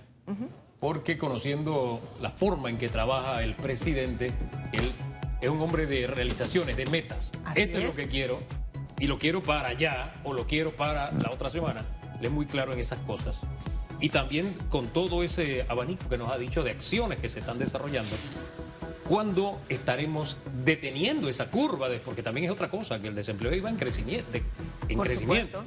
porque 0.81 1.19
conociendo 1.19 2.01
la 2.21 2.31
forma 2.31 2.71
en 2.71 2.79
que 2.79 2.89
trabaja 2.89 3.43
el 3.43 3.55
presidente, 3.55 4.33
él 4.73 4.93
es 5.41 5.51
un 5.51 5.61
hombre 5.61 5.87
de 5.87 6.07
realizaciones, 6.07 6.77
de 6.77 6.87
metas. 6.87 7.31
Esto 7.55 7.79
es. 7.79 7.87
lo 7.89 7.95
que 7.95 8.09
quiero 8.09 8.41
y 8.99 9.07
lo 9.07 9.19
quiero 9.19 9.43
para 9.43 9.69
allá 9.69 10.15
o 10.25 10.33
lo 10.33 10.47
quiero 10.47 10.73
para 10.73 11.13
la 11.13 11.31
otra 11.31 11.51
semana. 11.51 11.85
Él 12.19 12.27
es 12.27 12.31
muy 12.31 12.47
claro 12.47 12.73
en 12.73 12.79
esas 12.79 12.99
cosas. 13.01 13.39
Y 14.01 14.11
también 14.11 14.55
con 14.69 14.89
todo 14.89 15.23
ese 15.23 15.65
abanico 15.69 16.09
que 16.09 16.19
nos 16.19 16.31
ha 16.31 16.39
dicho 16.39 16.63
de 16.63 16.71
acciones 16.71 17.19
que 17.19 17.29
se 17.29 17.41
están 17.41 17.59
desarrollando, 17.59 18.15
¿Cuándo 19.09 19.61
estaremos 19.69 20.37
deteniendo 20.65 21.29
esa 21.29 21.49
curva? 21.49 21.89
De, 21.89 21.99
porque 21.99 22.23
también 22.23 22.47
es 22.47 22.51
otra 22.51 22.69
cosa, 22.69 23.01
que 23.01 23.07
el 23.07 23.15
desempleo 23.15 23.55
iba 23.55 23.71
en 23.71 23.77
crecimiento. 23.77 24.39
en 24.89 24.99
crecimiento. 24.99 25.65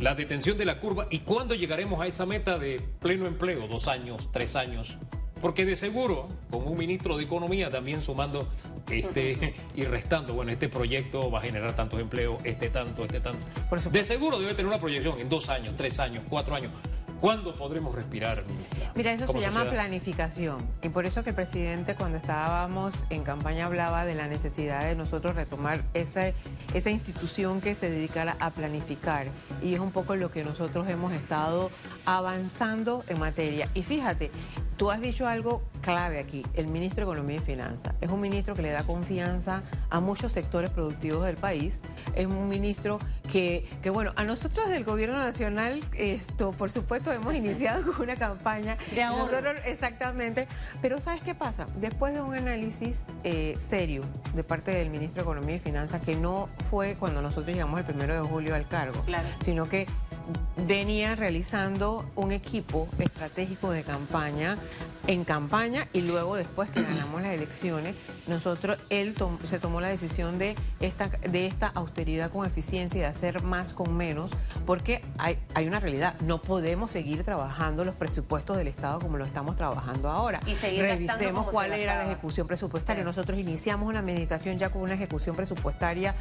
La 0.00 0.14
detención 0.14 0.56
de 0.56 0.64
la 0.64 0.80
curva. 0.80 1.06
¿Y 1.10 1.20
cuándo 1.20 1.54
llegaremos 1.54 2.00
a 2.00 2.06
esa 2.06 2.24
meta 2.24 2.58
de 2.58 2.80
pleno 3.00 3.26
empleo? 3.26 3.68
Dos 3.68 3.86
años, 3.86 4.30
tres 4.32 4.56
años. 4.56 4.96
Porque 5.42 5.66
de 5.66 5.76
seguro, 5.76 6.28
con 6.50 6.66
un 6.66 6.76
ministro 6.76 7.16
de 7.18 7.24
Economía 7.24 7.70
también 7.70 8.00
sumando 8.00 8.48
este 8.90 9.54
y 9.76 9.84
restando, 9.84 10.32
bueno, 10.32 10.50
este 10.50 10.68
proyecto 10.68 11.30
va 11.30 11.40
a 11.40 11.42
generar 11.42 11.76
tantos 11.76 12.00
empleos, 12.00 12.38
este 12.44 12.70
tanto, 12.70 13.04
este 13.04 13.20
tanto. 13.20 13.46
De 13.90 14.04
seguro 14.04 14.38
debe 14.38 14.52
tener 14.52 14.66
una 14.66 14.80
proyección 14.80 15.20
en 15.20 15.28
dos 15.28 15.50
años, 15.50 15.74
tres 15.76 15.98
años, 15.98 16.24
cuatro 16.28 16.54
años. 16.54 16.72
¿Cuándo 17.20 17.54
podremos 17.54 17.94
respirar, 17.94 18.44
ministra? 18.46 18.92
Mira, 18.94 19.12
eso 19.12 19.26
se 19.26 19.40
llama 19.40 19.64
planificación. 19.66 20.66
Y 20.82 20.88
por 20.88 21.04
eso 21.04 21.22
que 21.22 21.30
el 21.30 21.36
presidente, 21.36 21.94
cuando 21.94 22.16
estábamos 22.16 23.04
en 23.10 23.24
campaña, 23.24 23.66
hablaba 23.66 24.06
de 24.06 24.14
la 24.14 24.26
necesidad 24.26 24.84
de 24.84 24.94
nosotros 24.94 25.36
retomar 25.36 25.84
esa, 25.92 26.32
esa 26.72 26.90
institución 26.90 27.60
que 27.60 27.74
se 27.74 27.90
dedicara 27.90 28.36
a 28.40 28.50
planificar. 28.50 29.26
Y 29.62 29.74
es 29.74 29.80
un 29.80 29.90
poco 29.90 30.16
lo 30.16 30.30
que 30.30 30.44
nosotros 30.44 30.88
hemos 30.88 31.12
estado 31.12 31.70
avanzando 32.06 33.04
en 33.08 33.18
materia. 33.18 33.68
Y 33.74 33.82
fíjate, 33.82 34.30
Tú 34.80 34.90
has 34.90 35.02
dicho 35.02 35.28
algo 35.28 35.60
clave 35.82 36.18
aquí, 36.18 36.42
el 36.54 36.66
ministro 36.66 37.04
de 37.04 37.12
Economía 37.12 37.36
y 37.36 37.40
Finanzas. 37.40 37.92
Es 38.00 38.08
un 38.08 38.18
ministro 38.18 38.54
que 38.54 38.62
le 38.62 38.70
da 38.70 38.82
confianza 38.82 39.62
a 39.90 40.00
muchos 40.00 40.32
sectores 40.32 40.70
productivos 40.70 41.26
del 41.26 41.36
país. 41.36 41.82
Es 42.14 42.24
un 42.24 42.48
ministro 42.48 42.98
que, 43.30 43.68
que 43.82 43.90
bueno, 43.90 44.12
a 44.16 44.24
nosotros 44.24 44.70
del 44.70 44.84
gobierno 44.84 45.18
nacional, 45.18 45.84
esto, 45.98 46.52
por 46.52 46.70
supuesto, 46.70 47.12
hemos 47.12 47.34
iniciado 47.34 47.92
con 47.92 48.04
una 48.04 48.16
campaña. 48.16 48.78
De 48.94 49.04
nosotros, 49.04 49.56
exactamente. 49.66 50.48
Pero 50.80 50.98
¿sabes 50.98 51.20
qué 51.20 51.34
pasa? 51.34 51.66
Después 51.76 52.14
de 52.14 52.22
un 52.22 52.34
análisis 52.34 53.02
eh, 53.22 53.58
serio 53.58 54.04
de 54.34 54.44
parte 54.44 54.70
del 54.70 54.88
ministro 54.88 55.16
de 55.16 55.30
Economía 55.30 55.56
y 55.56 55.58
Finanzas, 55.58 56.00
que 56.00 56.16
no 56.16 56.48
fue 56.70 56.96
cuando 56.98 57.20
nosotros 57.20 57.48
llegamos 57.54 57.78
el 57.78 57.84
primero 57.84 58.14
de 58.14 58.26
julio 58.26 58.54
al 58.54 58.66
cargo, 58.66 59.04
sino 59.40 59.68
que 59.68 59.86
venía 60.66 61.16
realizando 61.16 62.04
un 62.16 62.32
equipo 62.32 62.88
estratégico 62.98 63.70
de 63.70 63.82
campaña 63.82 64.56
en 65.06 65.24
campaña 65.24 65.86
y 65.92 66.02
luego 66.02 66.36
después 66.36 66.70
que 66.70 66.82
ganamos 66.82 67.22
las 67.22 67.32
elecciones, 67.32 67.96
nosotros, 68.26 68.78
él 68.90 69.14
se 69.44 69.58
tomó 69.58 69.80
la 69.80 69.88
decisión 69.88 70.38
de 70.38 70.54
esta, 70.78 71.08
de 71.08 71.46
esta 71.46 71.66
austeridad 71.68 72.30
con 72.30 72.46
eficiencia 72.46 72.98
y 72.98 73.00
de 73.00 73.06
hacer 73.06 73.42
más 73.42 73.72
con 73.72 73.96
menos, 73.96 74.30
porque 74.66 75.02
hay, 75.18 75.38
hay 75.54 75.66
una 75.66 75.80
realidad, 75.80 76.14
no 76.20 76.40
podemos 76.40 76.92
seguir 76.92 77.24
trabajando 77.24 77.84
los 77.84 77.94
presupuestos 77.96 78.56
del 78.56 78.68
Estado 78.68 79.00
como 79.00 79.16
lo 79.16 79.24
estamos 79.24 79.56
trabajando 79.56 80.10
ahora. 80.10 80.40
Y 80.46 80.54
seguir 80.54 80.82
Revisemos 80.82 81.48
cuál 81.48 81.72
era 81.72 81.96
la 81.96 82.04
ejecución 82.04 82.46
presupuestaria. 82.46 83.02
Nosotros 83.02 83.38
iniciamos 83.38 83.88
una 83.88 84.00
administración 84.00 84.58
ya 84.58 84.70
con 84.70 84.82
una 84.82 84.94
ejecución 84.94 85.34
presupuestaria 85.34 86.14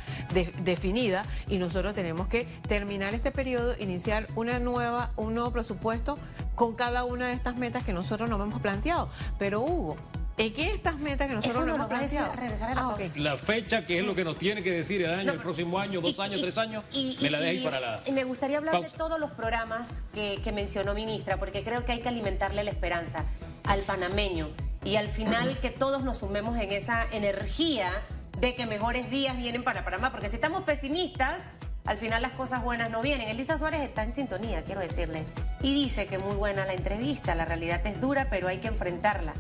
definida 0.64 1.26
y 1.48 1.60
nosotros 1.60 1.94
tenemos 1.94 2.28
que 2.28 2.48
terminar 2.68 3.14
este 3.14 3.32
periodo, 3.32 3.76
iniciar 3.80 3.99
una 4.36 4.60
nueva, 4.60 5.12
un 5.16 5.34
nuevo 5.34 5.52
presupuesto 5.52 6.18
con 6.56 6.76
cada 6.76 7.04
una 7.04 7.28
de 7.28 7.34
estas 7.34 7.56
metas 7.56 7.84
que 7.84 7.94
nosotros 7.94 8.30
nos 8.30 8.40
hemos 8.42 8.62
planteado. 8.62 9.10
Pero 9.38 9.62
Hugo, 9.62 9.98
¿En 10.40 10.54
qué 10.54 10.72
estas 10.72 10.98
metas 10.98 11.28
que 11.28 11.34
nosotros 11.36 11.66
nos 11.66 11.76
hemos 11.76 11.88
planteado? 11.88 12.32
Ah, 12.78 12.98
la, 13.18 13.36
fecha, 13.36 13.86
que 13.86 14.00
es 14.00 14.06
lo 14.06 14.16
que 14.16 14.24
nos 14.24 14.38
tiene 14.38 14.64
que 14.64 14.72
decir 14.72 15.02
el 15.02 15.12
año, 15.12 15.34
el 15.34 15.40
próximo 15.40 15.78
año, 15.78 16.00
dos 16.00 16.18
años, 16.18 16.40
tres 16.40 16.58
años, 16.58 16.86
me 17.22 17.30
la 17.30 17.42
dejo 17.42 17.66
para 17.66 17.82
la. 17.82 17.96
Y 18.06 18.14
me 18.14 18.24
gustaría 18.24 18.58
hablar 18.58 18.82
de 18.82 18.90
todos 18.90 19.20
los 19.20 19.32
programas 19.32 20.04
que, 20.14 20.40
que 20.42 20.54
mencionó 20.54 20.94
ministra, 20.94 21.38
porque 21.40 21.66
creo 21.66 21.84
que 21.84 21.92
hay 21.92 22.00
que 22.00 22.08
alimentarle 22.08 22.64
la 22.64 22.72
esperanza 22.72 23.26
al 23.66 23.82
panameño 23.82 24.48
y 24.86 24.96
al 24.96 25.10
final 25.10 25.60
que 25.60 25.72
todos 25.72 26.04
nos 26.04 26.20
sumemos 26.20 26.58
en 26.58 26.72
esa 26.72 27.06
energía 27.12 27.92
de 28.40 28.56
que 28.56 28.66
mejores 28.66 29.10
días 29.10 29.36
vienen 29.36 29.66
para 29.66 29.84
Panamá, 29.84 30.12
porque 30.12 30.30
si 30.30 30.36
estamos 30.36 30.64
pesimistas, 30.64 31.40
al 31.90 31.98
final 31.98 32.22
las 32.22 32.34
cosas 32.34 32.62
buenas 32.62 32.92
no 32.92 33.02
vienen. 33.02 33.30
Elisa 33.30 33.58
Suárez 33.58 33.82
está 33.82 34.04
en 34.04 34.14
sintonía, 34.14 34.64
quiero 34.64 34.80
decirle, 34.80 35.26
y 35.60 35.74
dice 35.74 36.06
que 36.06 36.20
muy 36.20 36.36
buena 36.36 36.68
la 36.68 36.74
entrevista, 36.74 37.34
la 37.34 37.46
realidad 37.46 37.84
es 37.88 38.00
dura, 38.00 38.28
pero 38.30 38.48
hay 38.48 38.60
que 38.60 38.68
enfrentarla. 38.68 39.34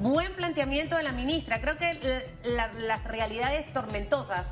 Buen 0.00 0.32
planteamiento 0.34 0.96
de 0.96 1.02
la 1.02 1.10
ministra, 1.10 1.60
creo 1.60 1.76
que 1.76 2.22
las 2.44 3.02
realidades 3.02 3.72
tormentosas 3.72 4.46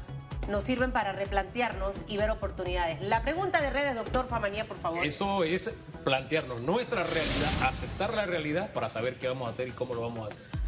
nos 0.48 0.64
sirven 0.64 0.90
para 0.90 1.12
replantearnos 1.12 1.98
y 2.08 2.16
ver 2.16 2.30
oportunidades. 2.30 3.00
La 3.00 3.22
pregunta 3.22 3.60
de 3.60 3.70
redes, 3.70 3.94
doctor 3.94 4.26
Famanía, 4.26 4.64
por 4.64 4.78
favor. 4.78 5.06
Eso 5.06 5.44
es 5.44 5.70
plantearnos 6.02 6.62
nuestra 6.62 7.04
realidad, 7.04 7.50
aceptar 7.62 8.12
la 8.12 8.26
realidad 8.26 8.72
para 8.72 8.88
saber 8.88 9.18
qué 9.20 9.28
vamos 9.28 9.46
a 9.46 9.52
hacer 9.52 9.68
y 9.68 9.70
cómo 9.70 9.94
lo 9.94 10.00
vamos 10.00 10.28
a 10.28 10.32
hacer. 10.32 10.65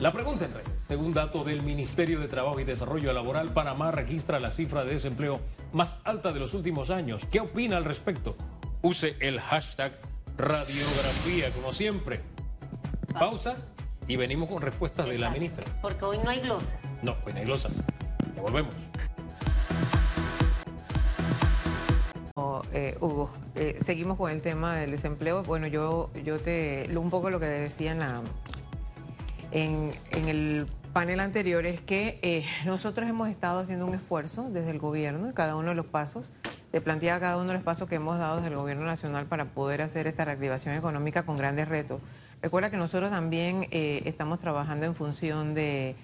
La 0.00 0.12
pregunta 0.12 0.44
en 0.44 0.54
redes. 0.54 0.68
Según 0.86 1.12
datos 1.12 1.44
del 1.44 1.62
Ministerio 1.62 2.20
de 2.20 2.28
Trabajo 2.28 2.60
y 2.60 2.64
Desarrollo 2.64 3.12
Laboral, 3.12 3.52
Panamá 3.52 3.90
registra 3.90 4.38
la 4.38 4.52
cifra 4.52 4.84
de 4.84 4.94
desempleo 4.94 5.40
más 5.72 5.98
alta 6.04 6.32
de 6.32 6.38
los 6.38 6.54
últimos 6.54 6.90
años. 6.90 7.26
¿Qué 7.32 7.40
opina 7.40 7.78
al 7.78 7.84
respecto? 7.84 8.36
Use 8.80 9.16
el 9.18 9.40
hashtag 9.40 9.98
radiografía, 10.36 11.50
como 11.50 11.72
siempre. 11.72 12.20
Pausa 13.12 13.56
y 14.06 14.14
venimos 14.14 14.48
con 14.48 14.62
respuestas 14.62 15.08
de 15.08 15.18
la 15.18 15.30
ministra. 15.30 15.64
Porque 15.82 16.04
hoy 16.04 16.18
no 16.18 16.30
hay 16.30 16.42
glosas. 16.42 16.78
No, 17.02 17.16
hoy 17.26 17.32
no 17.32 17.40
hay 17.40 17.44
glosas. 17.46 17.72
Ya 18.36 18.42
volvemos. 18.42 18.74
Eh, 22.72 22.96
Hugo, 23.00 23.30
eh, 23.56 23.76
seguimos 23.84 24.16
con 24.16 24.30
el 24.30 24.42
tema 24.42 24.76
del 24.76 24.92
desempleo. 24.92 25.42
Bueno, 25.42 25.66
yo, 25.66 26.10
yo 26.24 26.38
te, 26.38 26.88
un 26.96 27.10
poco 27.10 27.30
lo 27.30 27.40
que 27.40 27.46
decía 27.46 27.90
en, 27.90 27.98
la, 27.98 28.22
en, 29.52 29.92
en 30.12 30.28
el 30.28 30.66
panel 30.92 31.20
anterior 31.20 31.64
es 31.66 31.80
que 31.80 32.18
eh, 32.22 32.44
nosotros 32.64 33.08
hemos 33.08 33.28
estado 33.28 33.60
haciendo 33.60 33.86
un 33.86 33.94
esfuerzo 33.94 34.50
desde 34.50 34.70
el 34.70 34.78
gobierno, 34.78 35.32
cada 35.34 35.56
uno 35.56 35.68
de 35.68 35.74
los 35.74 35.86
pasos, 35.86 36.32
de 36.72 36.80
plantear 36.80 37.20
cada 37.20 37.36
uno 37.36 37.48
de 37.48 37.54
los 37.54 37.62
pasos 37.62 37.88
que 37.88 37.94
hemos 37.94 38.18
dado 38.18 38.36
desde 38.36 38.48
el 38.48 38.56
gobierno 38.56 38.84
nacional 38.84 39.26
para 39.26 39.46
poder 39.46 39.80
hacer 39.80 40.06
esta 40.06 40.24
reactivación 40.24 40.74
económica 40.74 41.24
con 41.24 41.36
grandes 41.36 41.68
retos. 41.68 42.00
Recuerda 42.42 42.70
que 42.70 42.76
nosotros 42.76 43.10
también 43.10 43.66
eh, 43.70 44.02
estamos 44.06 44.38
trabajando 44.38 44.86
en 44.86 44.94
función 44.94 45.54
de, 45.54 45.96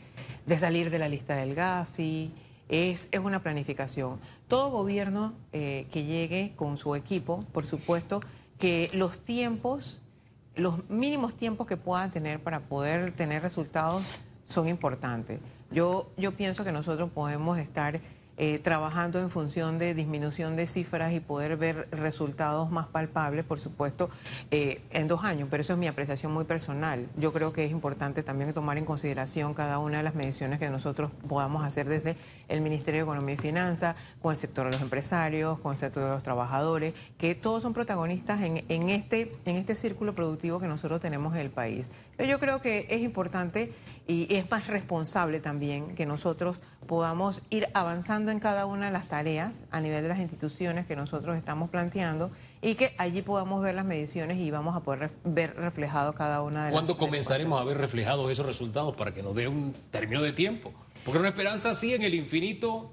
salir 0.57 0.91
de 0.91 0.99
la 0.99 1.09
lista 1.09 1.35
del 1.35 1.55
GAFI, 1.55 2.33
es, 2.69 3.09
es 3.11 3.21
una 3.21 3.43
planificación. 3.43 4.21
Todo 4.49 4.71
gobierno 4.71 5.35
eh, 5.53 5.87
que 5.91 6.05
llegue 6.05 6.53
con 6.57 6.79
su 6.79 6.95
equipo, 6.95 7.45
por 7.53 7.67
supuesto, 7.67 8.21
que 8.59 8.91
los 8.93 9.19
tiempos, 9.19 10.03
los 10.57 10.89
mínimos 10.89 11.35
tiempos 11.35 11.67
que 11.67 11.77
puedan 11.77 12.11
tener 12.11 12.43
para 12.43 12.61
poder 12.61 13.13
tener 13.13 13.43
resultados 13.43 14.05
son 14.47 14.69
importantes. 14.69 15.41
Yo, 15.71 16.11
yo 16.17 16.33
pienso 16.33 16.65
que 16.65 16.73
nosotros 16.73 17.11
podemos 17.11 17.59
estar 17.59 18.01
eh, 18.37 18.59
trabajando 18.59 19.21
en 19.21 19.31
función 19.31 19.79
de 19.79 19.95
disminución 19.95 20.57
de 20.57 20.67
cifras 20.67 21.13
y 21.13 21.21
poder 21.21 21.57
ver 21.57 21.89
resultados 21.91 22.71
más 22.71 22.87
palpables, 22.87 23.45
por 23.45 23.61
supuesto, 23.61 24.11
eh, 24.51 24.83
en 24.91 25.09
dos 25.09 25.25
años, 25.25 25.49
pero 25.51 25.63
eso 25.63 25.75
es 25.75 25.79
mi 25.79 25.87
apreciación 25.87 26.33
muy 26.33 26.45
personal. 26.45 27.07
Yo 27.17 27.33
creo 27.33 27.53
que 27.53 27.65
es 27.65 27.71
importante 27.71 28.23
también 28.23 28.53
tomar 28.53 28.79
en 28.79 28.85
consideración 28.85 29.55
cada 29.55 29.79
una 29.79 29.99
de 29.99 30.03
las 30.03 30.15
mediciones 30.15 30.59
que 30.59 30.71
nosotros 30.71 31.11
podamos 31.29 31.65
hacer 31.65 31.89
desde 31.89 32.17
el 32.49 32.61
Ministerio 32.61 33.01
de 33.01 33.05
Economía 33.05 33.35
y 33.35 33.39
Finanzas, 33.39 33.97
con 34.21 34.33
el 34.33 34.39
sector 34.39 34.67
de 34.67 34.73
los 34.73 34.83
empresarios, 34.83 35.59
con 35.61 35.73
el 35.73 35.79
sector 35.79 36.03
de 36.05 36.11
los 36.11 36.23
trabajadores, 36.23 36.95
que 37.19 37.35
todos 37.35 37.63
son 37.63 37.73
protagonistas 37.73 38.43
en, 38.43 38.65
en 38.69 38.91
este, 38.91 39.33
en 39.45 39.57
este 39.57 39.75
círculo 39.75 40.15
productivo 40.15 40.61
que 40.61 40.69
nosotros 40.69 41.01
tenemos 41.01 41.35
en 41.35 41.41
el 41.41 41.51
país. 41.51 41.91
Yo 42.19 42.39
creo 42.39 42.61
que 42.61 42.87
es 42.91 43.01
importante 43.01 43.73
y 44.07 44.35
es 44.35 44.51
más 44.51 44.67
responsable 44.67 45.41
también 45.41 45.95
que 45.95 46.05
nosotros 46.05 46.61
podamos 46.87 47.43
ir 47.49 47.69
avanzando 47.73 48.31
en 48.33 48.39
cada 48.39 48.67
una 48.67 48.87
de 48.87 48.93
las 48.93 49.09
tareas 49.09 49.65
a 49.71 49.81
nivel 49.81 50.03
de 50.03 50.09
las 50.09 50.19
instituciones 50.19 50.87
que 50.87 50.95
nosotros 50.95 51.37
estamos 51.37 51.71
planteando 51.71 52.31
y 52.61 52.75
que 52.75 52.95
allí 52.99 53.23
podamos 53.23 53.63
ver 53.63 53.75
las 53.75 53.87
mediciones 53.87 54.39
y 54.39 54.51
vamos 54.51 54.77
a 54.77 54.81
poder 54.81 55.11
ver 55.25 55.57
reflejado 55.57 56.15
cada 56.15 56.43
una 56.43 56.67
de 56.67 56.71
las... 56.71 56.73
¿Cuándo 56.73 56.99
comenzaremos 56.99 57.61
a 57.61 57.65
ver 57.65 57.79
reflejados 57.79 58.31
esos 58.31 58.45
resultados 58.45 58.95
para 58.95 59.15
que 59.15 59.23
nos 59.23 59.35
dé 59.35 59.49
un 59.49 59.75
término 59.91 60.23
de 60.23 60.33
tiempo? 60.33 60.73
Porque 61.05 61.19
una 61.19 61.29
esperanza 61.29 61.71
así 61.71 61.95
en 61.95 62.03
el 62.03 62.15
infinito, 62.15 62.91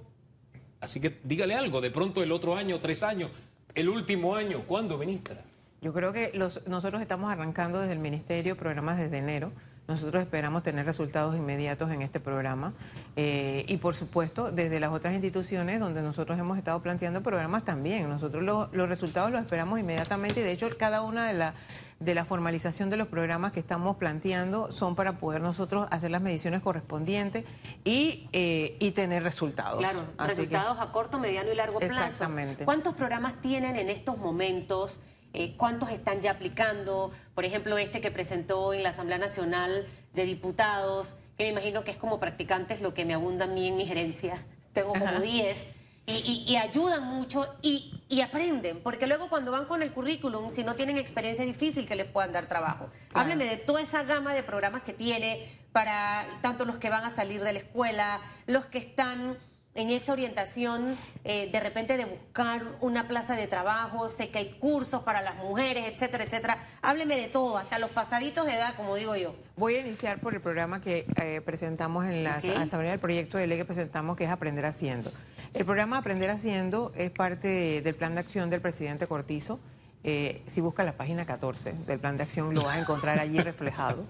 así 0.80 1.02
que 1.02 1.20
dígale 1.24 1.56
algo, 1.56 1.82
de 1.82 1.92
pronto 1.92 2.24
el 2.24 2.32
otro 2.32 2.56
año, 2.56 2.80
tres 2.80 3.04
años, 3.04 3.32
el 3.76 3.90
último 3.90 4.36
año, 4.36 4.64
¿cuándo, 4.66 4.98
ministra? 4.98 5.44
Yo 5.82 5.94
creo 5.94 6.14
que 6.14 6.32
los, 6.34 6.68
nosotros 6.68 7.02
estamos 7.02 7.32
arrancando 7.32 7.80
desde 7.80 7.94
el 7.94 8.00
Ministerio 8.00 8.56
programas 8.56 8.98
desde 8.98 9.18
enero. 9.18 9.52
Nosotros 9.92 10.24
esperamos 10.24 10.64
tener 10.64 10.86
resultados 10.86 11.36
inmediatos 11.36 11.92
en 11.92 12.02
este 12.02 12.22
programa 12.22 12.74
eh, 13.18 13.66
y 13.68 13.76
por 13.76 13.94
supuesto 13.94 14.50
desde 14.50 14.80
las 14.80 14.92
otras 14.92 15.14
instituciones 15.14 15.82
donde 15.82 16.02
nosotros 16.02 16.40
hemos 16.40 16.58
estado 16.58 16.82
planteando 16.82 17.22
programas 17.22 17.66
también. 17.66 18.08
Nosotros 18.08 18.42
los 18.72 18.90
resultados 18.90 19.32
los 19.32 19.42
esperamos 19.42 19.80
inmediatamente 19.80 20.40
y 20.40 20.44
de 20.44 20.54
hecho 20.54 20.70
cada 20.78 21.02
una 21.02 21.28
de 21.28 21.34
las 21.34 21.54
de 22.00 22.16
la 22.16 22.24
formalización 22.24 22.90
de 22.90 22.98
los 22.98 23.10
programas 23.10 23.52
que 23.52 23.60
estamos 23.60 23.98
planteando 23.98 24.72
son 24.72 24.96
para 24.96 25.18
poder 25.18 25.42
nosotros 25.42 25.88
hacer 25.92 26.10
las 26.10 26.22
mediciones 26.22 26.62
correspondientes 26.62 27.44
y, 27.84 28.28
eh, 28.32 28.76
y 28.80 28.92
tener 28.92 29.24
resultados. 29.24 29.80
Claro, 29.80 30.06
resultados 30.18 30.80
a 30.80 30.92
corto, 30.92 31.20
mediano 31.20 31.52
y 31.52 31.56
largo 31.56 31.80
plazo. 31.80 31.94
Exactamente. 31.94 32.66
¿Cuántos 32.66 32.96
programas 32.96 33.40
tienen 33.42 33.76
en 33.76 33.90
estos 33.90 34.18
momentos? 34.18 35.02
Eh, 35.34 35.56
¿Cuántos 35.58 35.92
están 35.92 36.22
ya 36.22 36.32
aplicando? 36.32 37.12
Por 37.34 37.46
ejemplo, 37.46 37.78
este 37.78 38.02
que 38.02 38.12
presentó 38.12 38.74
en 38.74 38.84
la 38.84 38.90
Asamblea 38.90 39.18
Nacional 39.18 39.88
de 40.14 40.26
Diputados, 40.26 41.16
que 41.38 41.44
me 41.44 41.50
imagino 41.50 41.84
que 41.84 41.92
es 41.92 41.98
como 41.98 42.20
practicantes 42.20 42.82
lo 42.82 42.94
que 42.94 43.06
me 43.06 43.14
abunda 43.14 43.46
a 43.46 43.48
mí 43.48 43.68
en 43.68 43.78
mi 43.78 43.86
gerencia. 43.86 44.46
Tengo 44.74 44.94
como 44.94 45.20
10. 45.20 45.66
Y, 46.08 46.58
ayudan 46.58 47.06
mucho 47.06 47.56
y, 47.62 48.20
aprenden, 48.22 48.82
porque 48.82 49.08
luego 49.08 49.30
cuando 49.30 49.52
van 49.52 49.66
con 49.66 49.82
el 49.82 49.94
currículum, 49.94 50.52
si 50.52 50.64
no 50.64 50.76
tienen 50.76 50.98
experiencia, 50.98 51.46
es 51.46 51.52
difícil 51.52 51.88
que 51.88 51.96
les 51.96 52.10
puedan 52.10 52.34
dar 52.34 52.48
trabajo. 52.48 52.90
Hábleme 53.14 53.46
de 53.46 53.56
toda 53.56 53.82
esa 53.82 54.04
gama 54.04 54.34
de 54.34 54.44
programas 54.44 54.82
que 54.82 54.92
tiene 54.92 55.48
para 55.72 56.26
tanto 56.42 56.66
los 56.66 56.78
que 56.78 56.90
van 56.90 57.06
a 57.06 57.12
salir 57.12 57.42
de 57.44 57.54
la 57.54 57.60
escuela, 57.60 58.20
los 58.46 58.66
que 58.66 58.80
están 58.80 59.38
en 59.74 59.90
esa 59.90 60.12
orientación 60.12 60.98
eh, 61.24 61.50
de 61.52 61.60
repente 61.60 61.96
de 61.96 62.06
buscar 62.06 62.64
una 62.82 63.08
plaza 63.08 63.36
de 63.36 63.48
trabajo, 63.48 64.10
sé 64.10 64.30
que 64.30 64.40
hay 64.40 64.50
cursos 64.60 65.04
para 65.04 65.22
las 65.22 65.36
mujeres, 65.36 65.86
etcétera, 65.88 66.26
etcétera. 66.26 66.58
Hábleme 66.82 67.16
de 67.16 67.28
todo, 67.28 67.58
hasta 67.58 67.80
los 67.80 67.92
pasaditos 67.92 68.46
de 68.46 68.56
edad, 68.56 68.76
como 68.76 68.96
digo 68.96 69.16
yo. 69.16 69.34
Voy 69.56 69.76
a 69.76 69.80
iniciar 69.80 70.20
por 70.20 70.34
el 70.34 70.42
programa 70.42 70.82
que 70.82 71.06
eh, 71.22 71.42
presentamos 71.46 72.06
en 72.06 72.24
la 72.24 72.36
asamblea 72.36 72.92
del 72.92 73.00
proyecto 73.00 73.38
de 73.38 73.48
ley 73.48 73.58
que 73.58 73.66
presentamos, 73.66 74.18
que 74.18 74.26
es 74.26 74.30
Aprender 74.30 74.66
Haciendo. 74.66 75.12
El 75.54 75.66
programa 75.66 75.98
Aprender 75.98 76.30
Haciendo 76.30 76.92
es 76.96 77.12
parte 77.12 77.82
del 77.82 77.96
plan 77.96 78.16
de 78.16 78.22
acción 78.22 78.50
del 78.50 78.62
presidente 78.62 79.08
Cortizo. 79.08 79.60
Eh, 80.04 80.42
si 80.48 80.62
busca 80.62 80.84
la 80.84 80.94
página 80.94 81.26
14 81.26 81.74
del 81.86 82.00
plan 82.00 82.18
de 82.18 82.24
acción, 82.24 82.54
lo 82.56 82.64
vas 82.64 82.78
a 82.78 82.80
encontrar 82.80 83.20
allí 83.20 83.40
reflejado. 83.40 84.06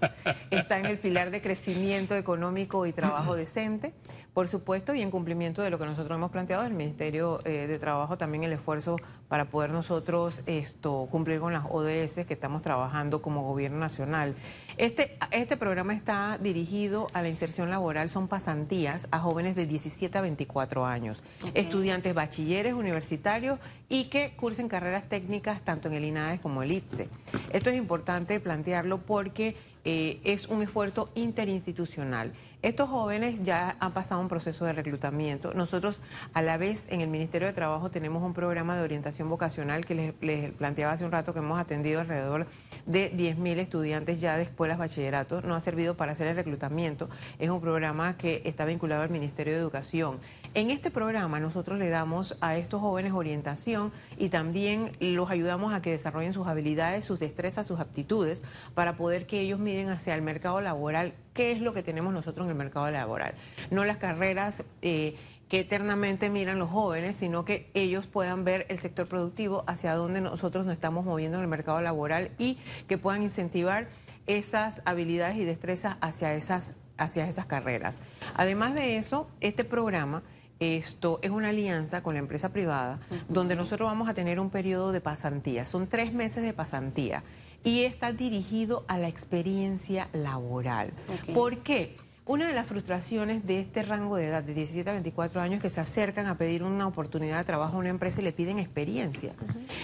Está 0.50 0.78
en 0.78 0.86
el 0.86 0.98
pilar 0.98 1.30
de 1.30 1.42
crecimiento 1.42 2.16
económico 2.16 2.86
y 2.86 2.92
trabajo 2.92 3.34
decente 3.34 3.92
por 4.34 4.48
supuesto, 4.48 4.94
y 4.94 5.02
en 5.02 5.10
cumplimiento 5.10 5.60
de 5.60 5.68
lo 5.68 5.78
que 5.78 5.84
nosotros 5.84 6.16
hemos 6.16 6.30
planteado, 6.30 6.64
el 6.64 6.72
Ministerio 6.72 7.38
eh, 7.44 7.66
de 7.66 7.78
Trabajo 7.78 8.16
también 8.16 8.44
el 8.44 8.52
esfuerzo 8.54 8.96
para 9.28 9.46
poder 9.46 9.72
nosotros 9.72 10.42
esto 10.46 11.06
cumplir 11.10 11.38
con 11.40 11.52
las 11.52 11.64
ODS 11.68 12.24
que 12.26 12.32
estamos 12.32 12.62
trabajando 12.62 13.20
como 13.20 13.42
gobierno 13.42 13.78
nacional. 13.78 14.34
Este, 14.78 15.16
este 15.32 15.56
programa 15.56 15.92
está 15.92 16.38
dirigido 16.38 17.08
a 17.12 17.22
la 17.22 17.28
inserción 17.28 17.68
laboral, 17.68 18.08
son 18.08 18.28
pasantías 18.28 19.06
a 19.10 19.18
jóvenes 19.18 19.54
de 19.54 19.66
17 19.66 20.16
a 20.16 20.20
24 20.22 20.86
años, 20.86 21.22
estudiantes 21.54 22.14
bachilleres 22.14 22.72
universitarios 22.72 23.58
y 23.88 24.04
que 24.04 24.34
cursen 24.34 24.68
carreras 24.68 25.08
técnicas 25.08 25.60
tanto 25.62 25.88
en 25.88 25.94
el 25.94 26.04
INAES 26.04 26.40
como 26.40 26.62
el 26.62 26.72
ITSE. 26.72 27.08
Esto 27.52 27.70
es 27.70 27.76
importante 27.76 28.40
plantearlo 28.40 29.02
porque 29.02 29.56
eh, 29.84 30.20
es 30.24 30.46
un 30.46 30.62
esfuerzo 30.62 31.10
interinstitucional. 31.14 32.32
Estos 32.62 32.88
jóvenes 32.88 33.42
ya 33.42 33.76
han 33.80 33.90
pasado 33.90 34.20
un 34.20 34.28
proceso 34.28 34.64
de 34.64 34.72
reclutamiento. 34.72 35.52
Nosotros, 35.52 36.00
a 36.32 36.42
la 36.42 36.58
vez, 36.58 36.86
en 36.90 37.00
el 37.00 37.08
Ministerio 37.08 37.48
de 37.48 37.52
Trabajo 37.52 37.90
tenemos 37.90 38.22
un 38.22 38.34
programa 38.34 38.76
de 38.76 38.82
orientación 38.82 39.28
vocacional 39.28 39.84
que 39.84 40.14
les, 40.20 40.52
planteaba 40.52 40.92
hace 40.92 41.04
un 41.04 41.10
rato 41.10 41.32
que 41.32 41.40
hemos 41.40 41.58
atendido 41.58 42.00
alrededor 42.00 42.46
de 42.86 43.12
10.000 43.12 43.58
estudiantes 43.58 44.20
ya 44.20 44.36
de 44.36 44.44
escuelas 44.44 44.78
bachillerato. 44.78 45.42
No 45.42 45.56
ha 45.56 45.60
servido 45.60 45.96
para 45.96 46.12
hacer 46.12 46.28
el 46.28 46.36
reclutamiento. 46.36 47.10
Es 47.40 47.50
un 47.50 47.60
programa 47.60 48.16
que 48.16 48.42
está 48.44 48.64
vinculado 48.64 49.02
al 49.02 49.10
Ministerio 49.10 49.54
de 49.54 49.58
Educación. 49.58 50.20
En 50.54 50.70
este 50.70 50.90
programa 50.90 51.40
nosotros 51.40 51.78
le 51.78 51.88
damos 51.88 52.36
a 52.42 52.58
estos 52.58 52.82
jóvenes 52.82 53.12
orientación 53.14 53.90
y 54.18 54.28
también 54.28 54.94
los 55.00 55.30
ayudamos 55.30 55.72
a 55.72 55.80
que 55.80 55.92
desarrollen 55.92 56.34
sus 56.34 56.46
habilidades, 56.46 57.06
sus 57.06 57.20
destrezas, 57.20 57.66
sus 57.66 57.80
aptitudes 57.80 58.44
para 58.74 58.94
poder 58.94 59.26
que 59.26 59.40
ellos 59.40 59.58
miren 59.58 59.88
hacia 59.88 60.14
el 60.14 60.20
mercado 60.20 60.60
laboral 60.60 61.14
qué 61.32 61.52
es 61.52 61.60
lo 61.60 61.72
que 61.72 61.82
tenemos 61.82 62.12
nosotros 62.12 62.44
en 62.44 62.50
el 62.50 62.56
mercado 62.56 62.90
laboral. 62.90 63.34
No 63.70 63.84
las 63.84 63.96
carreras... 63.96 64.64
Eh, 64.82 65.16
que 65.48 65.60
eternamente 65.60 66.30
miran 66.30 66.58
los 66.58 66.70
jóvenes, 66.70 67.14
sino 67.14 67.44
que 67.44 67.70
ellos 67.74 68.06
puedan 68.06 68.42
ver 68.42 68.64
el 68.70 68.78
sector 68.78 69.06
productivo 69.06 69.64
hacia 69.66 69.94
donde 69.94 70.22
nosotros 70.22 70.64
nos 70.64 70.72
estamos 70.72 71.04
moviendo 71.04 71.36
en 71.36 71.44
el 71.44 71.50
mercado 71.50 71.82
laboral 71.82 72.30
y 72.38 72.56
que 72.88 72.96
puedan 72.96 73.22
incentivar 73.22 73.86
esas 74.26 74.80
habilidades 74.86 75.36
y 75.36 75.44
destrezas 75.44 75.98
hacia 76.00 76.32
esas, 76.32 76.74
hacia 76.96 77.28
esas 77.28 77.44
carreras. 77.44 77.98
Además 78.34 78.72
de 78.72 78.96
eso, 78.96 79.28
este 79.42 79.62
programa 79.62 80.22
esto 80.62 81.18
es 81.22 81.30
una 81.30 81.48
alianza 81.48 82.02
con 82.02 82.14
la 82.14 82.20
empresa 82.20 82.50
privada 82.50 83.00
donde 83.28 83.56
nosotros 83.56 83.88
vamos 83.88 84.08
a 84.08 84.14
tener 84.14 84.38
un 84.38 84.50
periodo 84.50 84.92
de 84.92 85.00
pasantía. 85.00 85.66
Son 85.66 85.88
tres 85.88 86.12
meses 86.12 86.42
de 86.42 86.52
pasantía 86.52 87.24
y 87.64 87.80
está 87.82 88.12
dirigido 88.12 88.84
a 88.86 88.96
la 88.96 89.08
experiencia 89.08 90.08
laboral. 90.12 90.92
¿Por 91.34 91.58
qué? 91.58 91.96
Una 92.24 92.46
de 92.46 92.54
las 92.54 92.68
frustraciones 92.68 93.44
de 93.44 93.58
este 93.58 93.82
rango 93.82 94.14
de 94.14 94.28
edad 94.28 94.44
de 94.44 94.54
17 94.54 94.88
a 94.88 94.92
24 94.92 95.40
años 95.40 95.60
que 95.60 95.68
se 95.68 95.80
acercan 95.80 96.28
a 96.28 96.38
pedir 96.38 96.62
una 96.62 96.86
oportunidad 96.86 97.38
de 97.38 97.44
trabajo 97.44 97.76
a 97.76 97.80
una 97.80 97.88
empresa 97.88 98.20
y 98.20 98.24
le 98.24 98.30
piden 98.30 98.60
experiencia. 98.60 99.32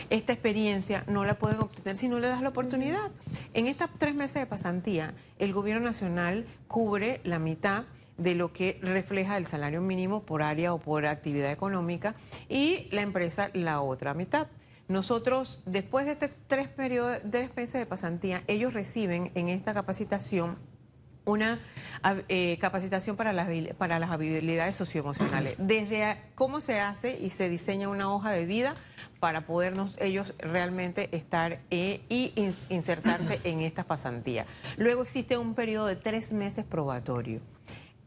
Esta 0.08 0.32
experiencia 0.32 1.02
no 1.08 1.24
la 1.24 1.36
pueden 1.36 1.58
obtener 1.58 1.96
si 1.96 2.06
no 2.06 2.20
le 2.20 2.28
das 2.28 2.40
la 2.40 2.50
oportunidad. 2.50 3.10
En 3.54 3.66
estos 3.66 3.88
tres 3.98 4.14
meses 4.14 4.36
de 4.36 4.46
pasantía, 4.46 5.14
el 5.40 5.52
gobierno 5.52 5.84
nacional 5.84 6.46
cubre 6.68 7.20
la 7.24 7.40
mitad 7.40 7.84
de 8.18 8.34
lo 8.34 8.52
que 8.52 8.78
refleja 8.82 9.36
el 9.36 9.46
salario 9.46 9.80
mínimo 9.80 10.24
por 10.24 10.42
área 10.42 10.74
o 10.74 10.78
por 10.78 11.06
actividad 11.06 11.50
económica 11.50 12.14
y 12.48 12.88
la 12.90 13.02
empresa 13.02 13.50
la 13.54 13.80
otra 13.80 14.12
mitad. 14.12 14.48
Nosotros, 14.88 15.62
después 15.66 16.06
de 16.06 16.12
este 16.12 16.28
tres, 16.46 16.68
periodos, 16.68 17.18
tres 17.30 17.54
meses 17.54 17.80
de 17.80 17.86
pasantía, 17.86 18.42
ellos 18.46 18.72
reciben 18.72 19.30
en 19.34 19.48
esta 19.48 19.74
capacitación 19.74 20.56
una 21.26 21.60
eh, 22.28 22.56
capacitación 22.58 23.16
para 23.16 23.34
las, 23.34 23.48
para 23.76 23.98
las 23.98 24.10
habilidades 24.10 24.76
socioemocionales, 24.76 25.56
desde 25.58 26.16
cómo 26.34 26.60
se 26.60 26.80
hace 26.80 27.18
y 27.20 27.30
se 27.30 27.48
diseña 27.48 27.88
una 27.88 28.12
hoja 28.12 28.30
de 28.30 28.46
vida 28.46 28.74
para 29.20 29.46
podernos 29.46 29.96
ellos 30.00 30.34
realmente 30.38 31.14
estar 31.14 31.60
eh, 31.70 32.00
y 32.08 32.32
insertarse 32.70 33.40
en 33.44 33.60
esta 33.60 33.84
pasantía. 33.84 34.46
Luego 34.76 35.02
existe 35.02 35.36
un 35.36 35.54
periodo 35.54 35.86
de 35.86 35.96
tres 35.96 36.32
meses 36.32 36.64
probatorio. 36.64 37.40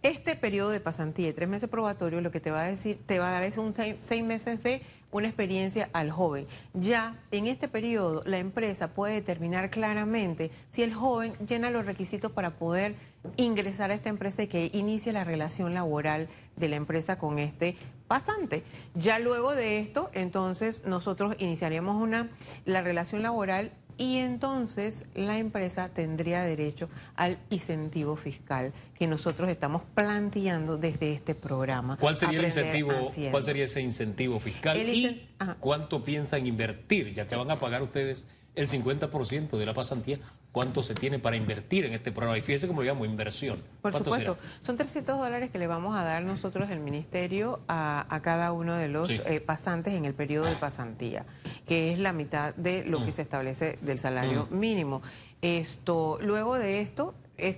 Este 0.04 0.36
periodo 0.36 0.72
de 0.72 0.80
pasantía 0.80 1.28
de 1.28 1.34
tres 1.34 1.48
meses 1.48 1.70
probatorio 1.70 2.22
lo 2.22 2.32
que 2.32 2.40
te 2.40 2.50
va 2.50 2.64
a 2.64 2.68
decir, 2.68 3.00
te 3.06 3.20
va 3.20 3.28
a 3.28 3.32
dar 3.34 3.44
es 3.44 3.60
un 3.60 3.72
seis, 3.76 4.24
meses 4.24 4.64
de 4.64 4.82
una 5.12 5.28
experiencia 5.28 5.92
al 5.94 6.10
joven. 6.10 6.48
Ya 6.74 7.20
en 7.30 7.46
este 7.46 7.68
periodo 7.68 8.24
la 8.26 8.40
empresa 8.40 8.96
puede 8.96 9.14
determinar 9.14 9.70
claramente 9.70 10.50
si 10.70 10.82
el 10.82 10.92
joven 10.92 11.34
llena 11.46 11.70
los 11.70 11.86
requisitos 11.86 12.32
para 12.32 12.58
poder 12.58 12.96
ingresar 13.38 13.92
a 13.92 13.94
esta 13.94 14.10
empresa 14.10 14.42
y 14.42 14.48
que 14.48 14.72
inicie 14.74 15.14
la 15.14 15.24
relación 15.24 15.76
laboral 15.76 16.30
de 16.56 16.68
la 16.68 16.78
empresa 16.78 17.20
con 17.20 17.38
este 17.38 17.78
pasante. 18.08 18.64
Ya 18.96 19.20
luego 19.20 19.54
de 19.54 19.80
esto, 19.80 20.10
entonces 20.14 20.84
nosotros 20.84 21.36
iniciaríamos 21.38 22.02
una 22.02 22.32
la 22.66 22.82
relación 22.82 23.22
laboral 23.22 23.72
y 23.98 24.18
entonces 24.18 25.06
la 25.16 25.38
empresa 25.38 25.90
tendría 25.90 26.42
derecho 26.42 26.90
al 27.16 27.38
incentivo 27.50 28.16
fiscal 28.16 28.74
que 28.98 29.08
nosotros 29.08 29.50
estamos 29.50 29.84
planteando 29.96 30.78
desde 30.78 31.14
este 31.14 31.36
programa. 31.36 31.98
¿Cuál 31.98 32.18
sería 32.18 32.40
el 32.40 32.46
incentivo? 32.46 32.94
¿Cuál 33.32 33.44
sería 33.44 33.66
ese 33.66 33.82
incentivo 33.82 34.40
fiscal? 34.40 34.78
¿Y 34.78 35.28
cuánto 35.60 36.04
piensan 36.04 36.46
invertir, 36.46 37.14
ya 37.14 37.28
que 37.28 37.36
van 37.36 37.52
a 37.52 37.58
pagar 37.58 37.82
ustedes 37.82 38.26
el 38.56 38.68
50% 38.68 39.58
de 39.58 39.66
la 39.66 39.74
pasantía? 39.74 40.20
¿Cuánto 40.52 40.84
se 40.84 40.94
tiene 40.94 41.18
para 41.18 41.38
invertir 41.38 41.86
en 41.86 41.94
este 41.94 42.12
programa? 42.12 42.38
Y 42.38 42.42
fíjese 42.42 42.68
cómo 42.68 42.82
lo 42.82 42.88
llamo, 42.88 43.06
inversión. 43.06 43.64
Por 43.82 43.94
supuesto, 43.94 44.38
son 44.62 44.76
300 44.76 45.18
dólares 45.18 45.50
que 45.50 45.58
le 45.58 45.68
vamos 45.68 45.96
a 45.96 46.04
dar 46.04 46.24
nosotros 46.24 46.70
el 46.70 46.82
ministerio 46.82 47.62
a, 47.70 48.20
cada 48.22 48.52
uno 48.52 48.76
de 48.76 48.90
los 48.90 49.10
eh, 49.10 49.40
pasantes 49.40 49.94
en 49.94 50.04
el 50.04 50.14
periodo 50.14 50.46
de 50.46 50.56
pasantía, 50.56 51.26
que 51.66 51.94
es 51.94 52.00
la 52.00 52.12
mitad 52.12 52.54
de 52.56 52.84
lo 52.84 53.00
que 53.00 53.12
mm. 53.12 53.14
se 53.14 53.22
establece 53.22 53.80
del 53.82 54.00
salario 54.00 54.48
mm. 54.52 54.60
mínimo. 54.60 55.02
Esto, 55.42 56.20
luego 56.22 56.60
de 56.60 56.82
esto, 56.82 57.16
es 57.42 57.58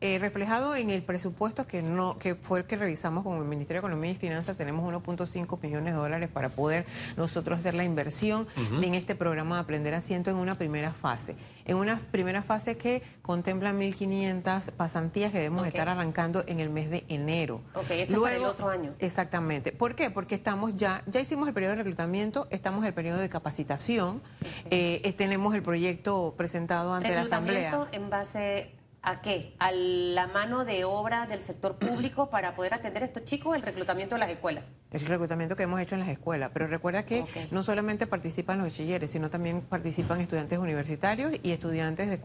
eh, 0.00 0.18
reflejado 0.18 0.76
en 0.76 0.90
el 0.90 1.02
presupuesto 1.02 1.66
que 1.66 1.82
no 1.82 2.18
que 2.18 2.34
fue 2.34 2.60
el 2.60 2.64
que 2.64 2.76
revisamos 2.76 3.24
con 3.24 3.36
el 3.36 3.44
Ministerio 3.44 3.82
de 3.82 3.86
Economía 3.86 4.12
y 4.12 4.14
Finanzas 4.14 4.56
tenemos 4.56 4.84
1.5 4.90 5.60
millones 5.60 5.92
de 5.92 5.98
dólares 5.98 6.28
para 6.32 6.50
poder 6.50 6.86
nosotros 7.16 7.58
hacer 7.58 7.74
la 7.74 7.84
inversión 7.84 8.46
en 8.82 8.94
este 8.94 9.14
programa 9.14 9.56
de 9.56 9.62
Aprender 9.62 9.94
Asiento 9.94 10.30
en 10.30 10.36
una 10.36 10.54
primera 10.54 10.92
fase 10.92 11.34
en 11.64 11.76
una 11.76 11.98
primera 12.10 12.42
fase 12.42 12.76
que 12.76 13.02
contempla 13.22 13.72
1.500 13.72 14.72
pasantías 14.72 15.32
que 15.32 15.38
debemos 15.38 15.66
estar 15.66 15.88
arrancando 15.88 16.44
en 16.46 16.60
el 16.60 16.70
mes 16.70 16.90
de 16.90 17.04
enero. 17.08 17.60
Ok, 17.74 17.90
esto 17.90 18.16
Luego, 18.16 18.26
es 18.28 18.36
el 18.36 18.44
otro 18.44 18.68
año. 18.68 18.94
Exactamente. 18.98 19.72
¿Por 19.72 19.94
qué? 19.94 20.10
Porque 20.10 20.34
estamos 20.34 20.76
ya, 20.76 21.02
ya 21.06 21.20
hicimos 21.20 21.48
el 21.48 21.54
periodo 21.54 21.72
de 21.72 21.76
reclutamiento, 21.76 22.46
estamos 22.50 22.82
en 22.82 22.88
el 22.88 22.94
periodo 22.94 23.18
de 23.18 23.28
capacitación, 23.28 24.22
eh, 24.70 25.14
tenemos 25.16 25.54
el 25.54 25.62
proyecto 25.62 26.34
presentado 26.36 26.94
ante 26.94 27.14
la 27.14 27.22
Asamblea. 27.22 27.88
en 27.92 28.10
base 28.10 28.74
¿A 29.06 29.20
qué? 29.20 29.54
¿A 29.58 29.70
la 29.70 30.26
mano 30.28 30.64
de 30.64 30.84
obra 30.86 31.26
del 31.26 31.42
sector 31.42 31.76
público 31.78 32.30
para 32.30 32.56
poder 32.56 32.72
atender 32.72 33.02
a 33.02 33.06
estos 33.06 33.24
chicos 33.24 33.54
el 33.54 33.60
reclutamiento 33.60 34.14
de 34.14 34.20
las 34.20 34.30
escuelas? 34.30 34.72
El 34.90 35.04
reclutamiento 35.04 35.56
que 35.56 35.64
hemos 35.64 35.78
hecho 35.80 35.94
en 35.94 36.00
las 36.00 36.08
escuelas. 36.08 36.50
Pero 36.54 36.66
recuerda 36.68 37.04
que 37.04 37.24
no 37.50 37.62
solamente 37.62 38.06
participan 38.06 38.58
los 38.58 38.68
bachilleres, 38.68 39.10
sino 39.10 39.28
también 39.28 39.60
participan 39.60 40.22
estudiantes 40.22 40.58
universitarios 40.58 41.34
y 41.42 41.50
estudiantes 41.50 42.08
de 42.08 42.18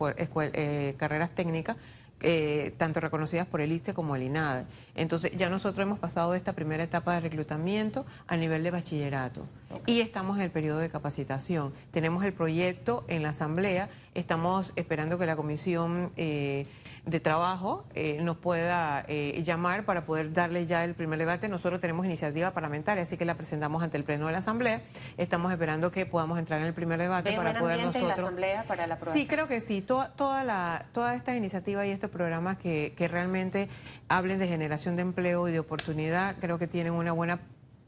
eh, 0.54 0.96
carreras 0.98 1.32
técnicas 1.32 1.76
eh, 2.22 2.74
tanto 2.78 3.00
reconocidas 3.00 3.48
por 3.48 3.62
el 3.62 3.72
ISTE 3.72 3.94
como 3.94 4.16
el 4.16 4.24
INADE. 4.24 4.66
Entonces, 4.96 5.32
ya 5.38 5.50
nosotros 5.50 5.84
hemos 5.84 6.00
pasado 6.00 6.36
esta 6.36 6.54
primera 6.54 6.84
etapa 6.84 7.14
de 7.14 7.22
reclutamiento 7.22 8.06
a 8.28 8.36
nivel 8.36 8.64
de 8.64 8.72
bachillerato 8.72 9.46
y 9.86 10.02
estamos 10.02 10.38
en 10.38 10.44
el 10.44 10.52
periodo 10.52 10.80
de 10.80 10.90
capacitación. 10.90 11.74
Tenemos 11.92 12.24
el 12.24 12.34
proyecto 12.34 13.04
en 13.08 13.24
la 13.24 13.30
Asamblea, 13.30 13.90
estamos 14.16 14.74
esperando 14.76 15.18
que 15.18 15.26
la 15.26 15.36
Comisión 15.36 16.12
eh, 16.18 16.66
de 17.10 17.20
Trabajo 17.20 17.86
eh, 17.96 18.20
nos 18.22 18.38
pueda 18.38 19.06
llamar 19.08 19.86
para 19.86 20.06
poder 20.06 20.34
darle 20.34 20.66
ya 20.66 20.84
el 20.84 20.96
primer 20.96 21.20
debate. 21.20 21.50
Nosotros 21.50 21.82
tenemos 21.82 22.06
iniciativa 22.06 22.52
parlamentaria, 22.52 23.04
así 23.04 23.18
que 23.18 23.26
la 23.26 23.36
presentamos 23.36 23.82
ante 23.84 23.98
el 23.98 24.04
Pleno 24.04 24.28
de 24.28 24.34
la 24.34 24.40
Asamblea. 24.40 24.82
Estamos 25.18 25.52
esperando 25.52 25.92
que 25.92 26.06
podamos 26.06 26.38
entrar 26.40 26.60
en 26.60 26.68
el 26.68 26.74
primer 26.74 27.00
debate 27.00 27.34
para 27.34 27.58
poder 27.58 27.78
nosotros... 27.78 28.02
en 28.02 28.08
la 28.08 28.14
Asamblea 28.16 28.64
para 28.64 28.88
la 28.88 28.96
aprobación? 28.96 29.26
Sí, 29.26 29.28
creo 29.28 29.48
que 29.48 29.62
sí. 29.62 29.82
Toda, 29.82 30.10
toda, 30.10 30.44
la, 30.44 30.86
toda 30.94 31.16
esta 31.16 31.36
iniciativa 31.36 31.86
y 31.86 31.92
este 31.92 32.08
programas 32.08 32.58
que, 32.58 32.94
que 32.98 33.08
realmente 33.08 33.70
hablen 34.08 34.40
de 34.40 34.48
generación 34.48 34.96
de 34.96 35.04
empleo 35.04 35.48
y 35.48 35.52
de 35.52 35.60
oportunidad, 35.60 36.36
creo 36.40 36.60
que 36.60 36.68
tienen 36.68 36.94
una 36.94 37.12
buena 37.12 37.40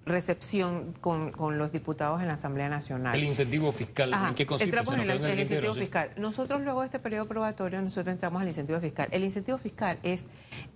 recepción 0.05 0.93
con, 0.99 1.31
con, 1.31 1.57
los 1.57 1.71
diputados 1.71 2.21
en 2.21 2.27
la 2.27 2.33
Asamblea 2.33 2.69
Nacional. 2.69 3.15
El 3.15 3.23
incentivo 3.23 3.71
fiscal, 3.71 4.11
¿en 4.13 4.35
qué 4.35 4.45
consiste? 4.45 4.75
Entramos 4.77 4.93
en 4.95 5.09
el, 5.09 5.39
incentivo 5.39 5.75
fiscal. 5.75 6.11
Nosotros 6.17 6.61
luego 6.61 6.81
de 6.81 6.87
este 6.87 6.99
periodo 6.99 7.27
probatorio, 7.27 7.81
nosotros 7.81 8.13
entramos 8.13 8.41
al 8.41 8.47
incentivo 8.47 8.79
fiscal. 8.79 9.07
El 9.11 9.23
incentivo 9.23 9.57
fiscal 9.57 9.99
es 10.01 10.25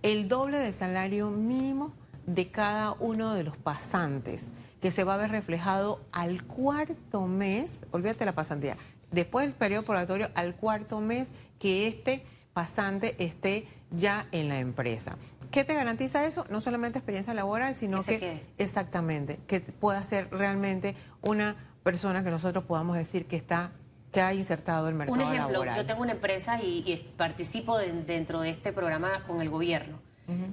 el 0.03 0.27
doble 0.27 0.57
del 0.57 0.73
salario 0.73 1.31
mínimo 1.31 1.93
de 2.27 2.49
cada 2.49 2.93
uno 2.93 3.33
de 3.33 3.43
los 3.43 3.57
pasantes, 3.57 4.51
que 4.81 4.91
se 4.91 5.03
va 5.03 5.15
a 5.15 5.17
ver 5.17 5.31
reflejado 5.31 6.01
al 6.11 6.43
cuarto 6.43 7.27
mes, 7.27 7.85
olvídate 7.91 8.25
la 8.25 8.33
pasantía, 8.33 8.77
después 9.11 9.45
del 9.45 9.55
periodo 9.55 9.83
probatorio, 9.83 10.29
al 10.35 10.55
cuarto 10.55 11.01
mes 11.01 11.31
que 11.59 11.87
este 11.87 12.23
pasante 12.53 13.15
esté 13.23 13.67
ya 13.91 14.27
en 14.31 14.49
la 14.49 14.59
empresa. 14.59 15.17
¿Qué 15.55 15.63
te 15.63 15.73
garantiza 15.73 16.25
eso? 16.25 16.43
No 16.49 16.59
solamente 16.59 16.99
experiencia 16.99 17.33
laboral, 17.33 17.75
sino 17.75 18.03
que, 18.03 18.45
exactamente, 18.57 19.39
que 19.47 19.61
pueda 19.61 20.03
ser 20.03 20.29
realmente 20.29 20.97
una 21.21 21.55
persona 21.81 22.25
que 22.25 22.29
nosotros 22.29 22.65
podamos 22.65 22.97
decir 22.97 23.25
que 23.25 23.37
está 23.37 23.71
que 24.11 24.19
ha 24.19 24.33
insertado 24.33 24.89
el 24.89 24.95
mercado 24.95 25.15
laboral. 25.15 25.47
Un 25.47 25.55
ejemplo, 25.55 25.75
yo 25.77 25.85
tengo 25.85 26.01
una 26.01 26.11
empresa 26.11 26.61
y, 26.61 27.09
participo 27.15 27.77
dentro 27.77 28.41
de 28.41 28.49
este 28.49 28.73
programa 28.73 29.23
con 29.25 29.41
el 29.41 29.49
gobierno. 29.49 30.01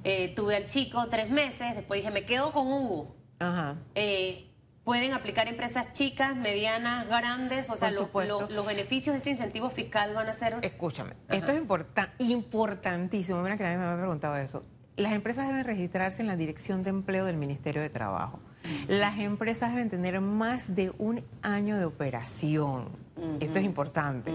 Eh, 0.05 0.33
tuve 0.37 0.55
al 0.55 0.69
chico 0.69 1.09
tres 1.09 1.29
meses, 1.31 1.75
después 1.75 1.99
dije, 1.99 2.13
me 2.13 2.25
quedo 2.25 2.53
con 2.53 2.69
Hugo. 2.69 3.17
Ajá. 3.41 3.79
Eh, 3.97 4.53
pueden 4.85 5.15
aplicar 5.15 5.49
empresas 5.49 5.93
chicas, 5.93 6.37
medianas, 6.37 7.09
grandes, 7.09 7.71
o 7.71 7.77
sea, 7.77 7.91
los 7.91 8.67
beneficios 8.67 9.15
de 9.15 9.19
ese 9.19 9.31
incentivo 9.31 9.69
fiscal 9.71 10.15
van 10.15 10.29
a 10.29 10.33
ser... 10.33 10.59
Escúchame, 10.63 11.15
esto 11.29 11.51
es 11.51 12.31
importantísimo, 12.31 13.43
mira 13.43 13.57
que 13.57 13.65
nadie 13.65 13.79
me 13.79 13.85
había 13.85 13.99
preguntado 13.99 14.37
eso. 14.37 14.63
Las 14.97 15.13
empresas 15.13 15.49
deben 15.49 15.65
registrarse 15.65 16.21
en 16.21 16.29
la 16.29 16.37
Dirección 16.37 16.83
de 16.83 16.91
Empleo 16.91 17.25
del 17.25 17.37
Ministerio 17.37 17.81
de 17.81 17.89
Trabajo. 17.89 18.41
Las 18.89 19.19
empresas 19.19 19.73
deben 19.73 19.91
tener 19.91 20.21
más 20.21 20.75
de 20.75 20.93
un 20.99 21.25
año 21.43 21.79
de 21.79 21.85
operación. 21.85 22.89
Esto 23.41 23.59
es 23.59 23.65
importante, 23.65 24.33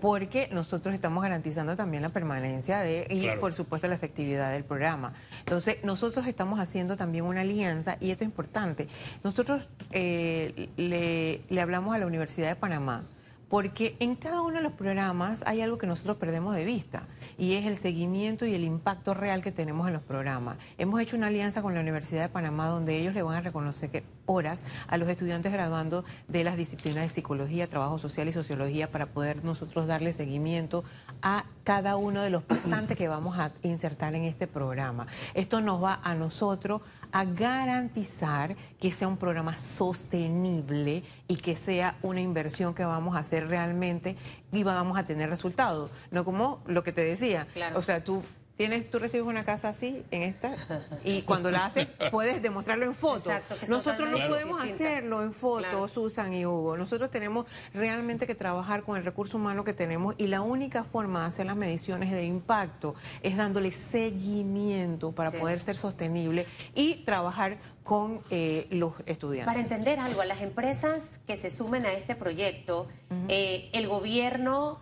porque 0.00 0.48
nosotros 0.52 0.94
estamos 0.94 1.22
garantizando 1.22 1.74
también 1.74 2.02
la 2.02 2.10
permanencia 2.10 2.80
de 2.80 3.06
y 3.08 3.28
por 3.40 3.54
supuesto 3.54 3.88
la 3.88 3.94
efectividad 3.94 4.52
del 4.52 4.64
programa. 4.64 5.14
Entonces, 5.40 5.82
nosotros 5.84 6.26
estamos 6.26 6.60
haciendo 6.60 6.96
también 6.96 7.24
una 7.24 7.40
alianza 7.40 7.96
y 7.98 8.10
esto 8.10 8.24
es 8.24 8.28
importante. 8.28 8.88
Nosotros 9.24 9.68
eh, 9.90 10.68
le, 10.76 11.40
le 11.48 11.60
hablamos 11.60 11.94
a 11.94 11.98
la 11.98 12.06
Universidad 12.06 12.48
de 12.48 12.56
Panamá 12.56 13.04
porque 13.48 13.96
en 14.00 14.16
cada 14.16 14.42
uno 14.42 14.56
de 14.56 14.62
los 14.62 14.72
programas 14.72 15.42
hay 15.46 15.60
algo 15.60 15.78
que 15.78 15.86
nosotros 15.86 16.16
perdemos 16.16 16.54
de 16.54 16.64
vista 16.64 17.06
y 17.38 17.54
es 17.54 17.66
el 17.66 17.76
seguimiento 17.76 18.44
y 18.44 18.54
el 18.54 18.64
impacto 18.64 19.14
real 19.14 19.42
que 19.42 19.52
tenemos 19.52 19.86
en 19.86 19.92
los 19.92 20.02
programas. 20.02 20.56
Hemos 20.78 21.00
hecho 21.00 21.16
una 21.16 21.28
alianza 21.28 21.62
con 21.62 21.74
la 21.74 21.80
Universidad 21.80 22.22
de 22.22 22.28
Panamá 22.28 22.68
donde 22.68 22.98
ellos 22.98 23.14
le 23.14 23.22
van 23.22 23.36
a 23.36 23.40
reconocer 23.40 24.04
horas 24.26 24.62
a 24.88 24.98
los 24.98 25.08
estudiantes 25.08 25.52
graduando 25.52 26.04
de 26.26 26.42
las 26.42 26.56
disciplinas 26.56 27.04
de 27.04 27.08
psicología, 27.08 27.68
trabajo 27.68 27.98
social 27.98 28.28
y 28.28 28.32
sociología 28.32 28.90
para 28.90 29.06
poder 29.06 29.44
nosotros 29.44 29.86
darle 29.86 30.12
seguimiento 30.12 30.82
a 31.22 31.44
cada 31.62 31.96
uno 31.96 32.22
de 32.22 32.30
los 32.30 32.42
pasantes 32.42 32.96
que 32.96 33.08
vamos 33.08 33.38
a 33.38 33.52
insertar 33.62 34.14
en 34.14 34.24
este 34.24 34.46
programa. 34.46 35.06
Esto 35.34 35.60
nos 35.60 35.82
va 35.82 36.00
a 36.02 36.14
nosotros 36.14 36.80
a 37.12 37.24
garantizar 37.24 38.56
que 38.80 38.92
sea 38.92 39.08
un 39.08 39.16
programa 39.16 39.56
sostenible 39.56 41.02
y 41.28 41.36
que 41.36 41.56
sea 41.56 41.96
una 42.02 42.20
inversión 42.20 42.74
que 42.74 42.84
vamos 42.84 43.16
a 43.16 43.20
hacer 43.20 43.35
realmente 43.40 44.16
y 44.52 44.62
vamos 44.62 44.98
a 44.98 45.04
tener 45.04 45.28
resultados. 45.28 45.90
No 46.10 46.24
como 46.24 46.62
lo 46.66 46.82
que 46.82 46.92
te 46.92 47.04
decía. 47.04 47.46
O 47.74 47.82
sea, 47.82 48.02
tú 48.04 48.22
tienes, 48.56 48.90
tú 48.90 48.98
recibes 48.98 49.26
una 49.26 49.44
casa 49.44 49.68
así, 49.68 50.02
en 50.10 50.22
esta, 50.22 50.56
y 51.04 51.22
cuando 51.26 51.50
la 51.50 51.66
haces 51.66 51.86
puedes 52.10 52.42
demostrarlo 52.42 52.86
en 52.86 52.94
foto. 52.94 53.30
Nosotros 53.68 54.10
no 54.10 54.18
podemos 54.28 54.62
hacerlo 54.62 55.22
en 55.22 55.32
foto, 55.32 55.88
Susan 55.88 56.32
y 56.32 56.46
Hugo. 56.46 56.76
Nosotros 56.76 57.10
tenemos 57.10 57.46
realmente 57.74 58.26
que 58.26 58.34
trabajar 58.34 58.82
con 58.82 58.96
el 58.96 59.04
recurso 59.04 59.36
humano 59.36 59.64
que 59.64 59.74
tenemos 59.74 60.14
y 60.18 60.26
la 60.26 60.40
única 60.40 60.84
forma 60.84 61.22
de 61.22 61.26
hacer 61.28 61.46
las 61.46 61.56
mediciones 61.56 62.10
de 62.10 62.24
impacto 62.24 62.94
es 63.22 63.36
dándole 63.36 63.70
seguimiento 63.70 65.12
para 65.12 65.30
poder 65.30 65.60
ser 65.60 65.76
sostenible 65.76 66.46
y 66.74 67.04
trabajar 67.04 67.58
con 67.86 68.20
eh, 68.30 68.66
los 68.70 68.94
estudiantes. 69.06 69.46
Para 69.46 69.60
entender 69.60 70.00
algo, 70.00 70.20
a 70.20 70.26
las 70.26 70.42
empresas 70.42 71.20
que 71.26 71.36
se 71.36 71.50
sumen 71.50 71.86
a 71.86 71.92
este 71.92 72.16
proyecto, 72.16 72.88
eh, 73.28 73.70
el 73.72 73.86
gobierno 73.86 74.80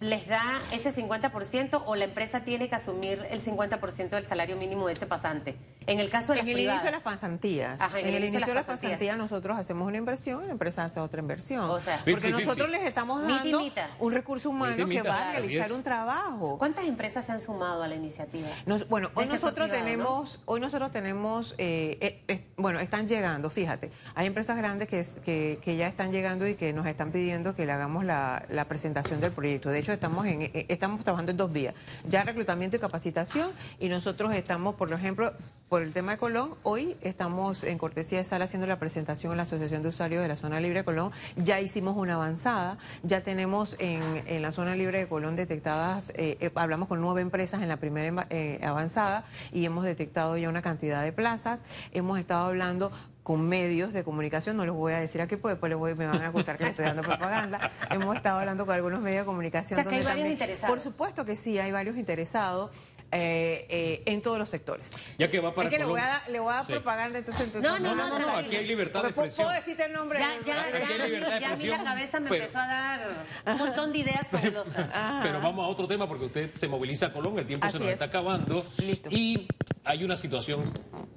les 0.00 0.26
da 0.28 0.42
ese 0.72 0.94
50% 0.94 1.82
o 1.86 1.94
la 1.94 2.04
empresa 2.04 2.40
tiene 2.40 2.68
que 2.68 2.74
asumir 2.74 3.24
el 3.30 3.40
50% 3.40 4.10
del 4.10 4.26
salario 4.26 4.56
mínimo 4.56 4.86
de 4.88 4.92
ese 4.92 5.06
pasante. 5.06 5.56
En 5.86 6.00
el 6.00 6.10
caso 6.10 6.34
de 6.34 6.40
en 6.40 6.48
el 6.48 6.58
inicio 6.58 6.84
de 6.84 6.90
las 6.90 7.02
pasantías. 7.02 7.80
en, 7.94 8.14
el, 8.14 8.24
inicio 8.24 8.44
de 8.46 8.54
las 8.54 8.66
pasantías 8.66 9.16
nosotros 9.16 9.56
hacemos 9.56 9.86
una 9.86 9.96
inversión 9.96 10.42
y 10.42 10.46
la 10.46 10.52
empresa 10.52 10.84
hace 10.84 11.00
otra 11.00 11.20
inversión. 11.20 11.70
O 11.70 11.80
sea, 11.80 12.02
porque 12.04 12.30
nosotros 12.30 12.68
les 12.68 12.82
estamos 12.82 13.26
dando 13.26 13.62
un 14.00 14.12
recurso 14.12 14.50
humano 14.50 14.86
que 14.86 15.00
va 15.00 15.30
a 15.30 15.32
realizar 15.32 15.72
un 15.72 15.82
trabajo. 15.82 16.58
¿Cuántas 16.58 16.86
empresas 16.86 17.24
se 17.24 17.32
han 17.32 17.40
sumado 17.40 17.82
a 17.82 17.88
la 17.88 17.94
iniciativa? 17.94 18.48
bueno, 18.88 19.10
hoy 19.14 19.26
nosotros 19.26 19.70
tenemos, 19.70 20.40
hoy 20.44 20.60
nosotros 20.60 20.92
tenemos, 20.92 21.54
eh, 21.56 22.22
eh, 22.28 22.46
bueno, 22.56 22.80
están 22.80 23.08
llegando, 23.08 23.48
fíjate, 23.48 23.90
hay 24.14 24.26
empresas 24.26 24.56
grandes 24.58 24.88
que, 24.88 25.58
que, 25.62 25.76
ya 25.76 25.88
están 25.88 26.12
llegando 26.12 26.46
y 26.46 26.54
que 26.54 26.72
nos 26.72 26.86
están 26.86 27.12
pidiendo 27.12 27.54
que 27.54 27.64
le 27.64 27.72
hagamos 27.72 28.04
la, 28.04 28.44
la 28.50 28.66
presentación 28.66 29.20
del 29.20 29.32
proyecto. 29.32 29.70
De 29.70 29.85
hecho 29.86 29.92
estamos 29.92 30.26
en 30.26 30.42
eh, 30.42 30.66
estamos 30.68 31.04
trabajando 31.04 31.30
en 31.30 31.36
dos 31.36 31.52
vías, 31.52 31.72
ya 32.08 32.24
reclutamiento 32.24 32.76
y 32.76 32.80
capacitación 32.80 33.52
y 33.78 33.88
nosotros 33.88 34.34
estamos, 34.34 34.74
por 34.74 34.92
ejemplo, 34.92 35.32
por 35.68 35.82
el 35.82 35.92
tema 35.92 36.12
de 36.12 36.18
Colón, 36.18 36.54
hoy 36.64 36.96
estamos 37.02 37.62
en 37.62 37.78
cortesía 37.78 38.18
de 38.18 38.24
sala 38.24 38.46
haciendo 38.46 38.66
la 38.66 38.80
presentación 38.80 39.32
en 39.32 39.36
la 39.36 39.44
Asociación 39.44 39.82
de 39.82 39.90
Usuarios 39.90 40.22
de 40.22 40.28
la 40.28 40.34
Zona 40.34 40.58
Libre 40.58 40.80
de 40.80 40.84
Colón, 40.84 41.12
ya 41.36 41.60
hicimos 41.60 41.96
una 41.96 42.14
avanzada, 42.14 42.78
ya 43.04 43.20
tenemos 43.20 43.76
en, 43.78 44.42
la 44.42 44.50
Zona 44.50 44.74
Libre 44.74 44.98
de 44.98 45.08
Colón 45.08 45.36
detectadas, 45.36 46.10
eh, 46.16 46.36
eh, 46.40 46.50
hablamos 46.56 46.88
con 46.88 47.00
nueve 47.00 47.20
empresas 47.20 47.62
en 47.62 47.68
la 47.68 47.76
primera 47.76 48.26
avanzada 48.62 49.24
y 49.52 49.64
hemos 49.64 49.84
detectado 49.84 50.36
ya 50.36 50.48
una 50.48 50.62
cantidad 50.62 51.02
de 51.02 51.12
plazas, 51.12 51.62
hemos 51.92 52.18
estado 52.18 52.46
hablando 52.46 52.90
con 53.26 53.40
medios 53.40 53.92
de 53.92 54.04
comunicación, 54.04 54.56
no 54.56 54.64
los 54.64 54.76
voy 54.76 54.92
a 54.92 55.00
decir 55.00 55.20
aquí 55.20 55.34
porque 55.34 55.54
después 55.54 55.68
les 55.68 55.76
voy, 55.76 55.96
me 55.96 56.06
van 56.06 56.22
a 56.22 56.28
acusar 56.28 56.56
que 56.56 56.62
les 56.62 56.70
estoy 56.70 56.84
dando 56.84 57.02
propaganda. 57.02 57.72
Hemos 57.90 58.14
estado 58.14 58.38
hablando 58.38 58.64
con 58.64 58.76
algunos 58.76 59.00
medios 59.00 59.22
de 59.22 59.26
comunicación. 59.26 59.80
O 59.80 59.82
sea, 59.82 59.90
que 59.90 59.96
hay 59.96 60.04
varios 60.04 60.28
interesados. 60.28 60.72
Por 60.72 60.80
supuesto 60.80 61.24
que 61.24 61.34
sí, 61.34 61.58
hay 61.58 61.72
varios 61.72 61.96
interesados. 61.96 62.70
Eh, 63.18 63.66
eh, 63.70 64.02
en 64.04 64.20
todos 64.20 64.38
los 64.38 64.50
sectores. 64.50 64.92
Ya 65.18 65.30
que 65.30 65.40
va 65.40 65.54
para 65.54 65.68
Es 65.68 65.72
que 65.74 65.78
le 65.78 65.86
voy 65.86 65.98
a 66.00 66.22
le 66.28 66.38
voy 66.38 66.52
a 66.52 66.56
dar 66.56 66.66
Sí. 66.66 66.72
propaganda, 66.72 67.18
entonces... 67.18 67.46
entonces 67.46 67.70
No, 67.70 67.78
no, 67.78 67.94
no, 67.94 68.08
no, 68.08 68.18
no, 68.18 68.24
tranquilo. 68.26 68.46
aquí 68.46 68.56
hay 68.56 68.66
libertad 68.66 69.02
de 69.04 69.08
expresión. 69.08 69.46
Puedo 69.46 69.58
decirte 69.58 69.84
el 69.86 69.92
nombre. 69.94 70.18
Ya, 70.18 70.32
ya, 70.44 70.60
Aquí 70.62 70.76
hay 70.92 70.98
ya, 70.98 71.06
libertad 71.06 71.34
de 71.36 71.40
ya 71.40 71.52
a 71.52 71.56
mí 71.56 71.64
la 71.66 71.84
cabeza 71.84 72.20
me 72.20 72.28
pero- 72.28 72.42
empezó 72.44 72.58
a 72.58 72.66
dar 72.66 73.26
un 73.46 73.56
montón 73.58 73.92
de 73.92 73.98
ideas 74.00 74.26
fabulosas. 74.30 74.86
Pero 75.22 75.40
vamos 75.40 75.64
a 75.64 75.68
otro 75.68 75.88
tema 75.88 76.06
porque 76.06 76.26
usted 76.26 76.50
se 76.52 76.68
moviliza 76.68 77.06
a 77.06 77.12
Colón, 77.14 77.38
el 77.38 77.46
tiempo 77.46 77.64
se 77.64 77.68
Así 77.70 77.78
nos 77.78 77.86
es. 77.86 77.92
está 77.94 78.04
acabando. 78.06 78.62
Listo. 78.76 79.08
Y 79.10 79.46
hay 79.84 80.04
una 80.04 80.16
situación 80.16 80.72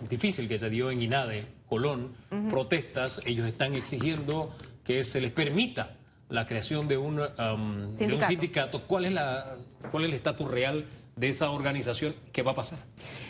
difícil 0.07 0.47
que 0.47 0.57
se 0.57 0.69
dio 0.69 0.91
en 0.91 1.01
INADE, 1.01 1.47
Colón, 1.67 2.15
protestas, 2.49 3.21
ellos 3.25 3.45
están 3.45 3.75
exigiendo 3.75 4.55
que 4.85 5.03
se 5.03 5.19
les 5.21 5.31
permita 5.31 5.95
la 6.29 6.45
creación 6.47 6.87
de 6.87 6.97
un, 6.97 7.19
um, 7.19 7.27
de 7.27 7.43
un 7.89 7.97
Sindicato. 7.97 8.27
sindicato. 8.27 8.87
¿Cuál 8.87 9.05
es, 9.05 9.11
la, 9.11 9.55
¿Cuál 9.91 10.03
es 10.03 10.09
el 10.09 10.15
estatus 10.15 10.49
real 10.49 10.85
de 11.19 11.29
esa 11.29 11.51
organización? 11.51 12.15
¿Qué 12.31 12.41
va 12.43 12.51
a 12.51 12.55
pasar? 12.55 12.79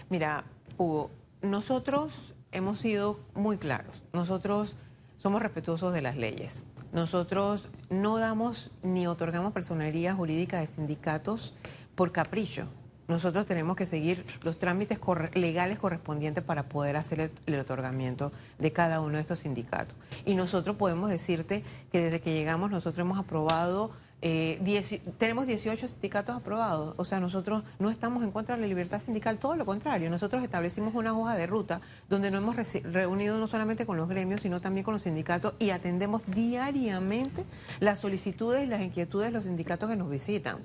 Mira, 0.09 0.45
Hugo, 0.77 1.09
nosotros 1.41 2.35
hemos 2.51 2.79
sido 2.79 3.19
muy 3.33 3.57
claros. 3.57 4.03
Nosotros 4.13 4.75
somos 5.17 5.41
respetuosos 5.41 5.93
de 5.93 6.01
las 6.01 6.15
leyes. 6.15 6.63
Nosotros 6.93 7.67
no 7.89 8.17
damos 8.17 8.71
ni 8.83 9.07
otorgamos 9.07 9.53
personería 9.53 10.13
jurídica 10.13 10.59
de 10.59 10.67
sindicatos 10.67 11.53
por 11.95 12.11
capricho. 12.11 12.67
Nosotros 13.07 13.47
tenemos 13.47 13.75
que 13.75 13.87
seguir 13.87 14.23
los 14.43 14.59
trámites 14.59 14.99
legales 15.33 15.79
correspondientes 15.79 16.43
para 16.43 16.69
poder 16.69 16.95
hacer 16.95 17.31
el 17.47 17.59
otorgamiento 17.59 18.31
de 18.59 18.71
cada 18.71 19.01
uno 19.01 19.15
de 19.15 19.21
estos 19.21 19.39
sindicatos. 19.39 19.95
Y 20.25 20.35
nosotros 20.35 20.75
podemos 20.75 21.09
decirte 21.09 21.63
que 21.91 22.01
desde 22.01 22.21
que 22.21 22.33
llegamos 22.33 22.69
nosotros 22.69 22.99
hemos 22.99 23.17
aprobado 23.17 23.91
eh, 24.21 24.59
dieci- 24.63 25.01
tenemos 25.17 25.47
18 25.47 25.87
sindicatos 25.87 26.35
aprobados, 26.35 26.93
o 26.97 27.05
sea, 27.05 27.19
nosotros 27.19 27.63
no 27.79 27.89
estamos 27.89 28.23
en 28.23 28.31
contra 28.31 28.55
de 28.55 28.61
la 28.61 28.67
libertad 28.67 29.01
sindical, 29.01 29.37
todo 29.37 29.55
lo 29.55 29.65
contrario, 29.65 30.09
nosotros 30.09 30.43
establecimos 30.43 30.93
una 30.95 31.17
hoja 31.17 31.35
de 31.35 31.47
ruta 31.47 31.79
donde 32.09 32.29
nos 32.31 32.43
hemos 32.43 32.55
reunido 32.83 33.37
no 33.39 33.47
solamente 33.47 33.85
con 33.85 33.95
los 33.97 34.09
gremios, 34.09 34.41
sino 34.41 34.59
también 34.59 34.83
con 34.83 34.93
los 34.93 35.03
sindicatos 35.03 35.53
y 35.59 35.69
atendemos 35.69 36.23
diariamente 36.27 37.45
las 37.79 37.99
solicitudes 37.99 38.63
y 38.63 38.67
las 38.67 38.81
inquietudes 38.81 39.27
de 39.27 39.31
los 39.31 39.45
sindicatos 39.45 39.89
que 39.89 39.95
nos 39.95 40.09
visitan. 40.09 40.57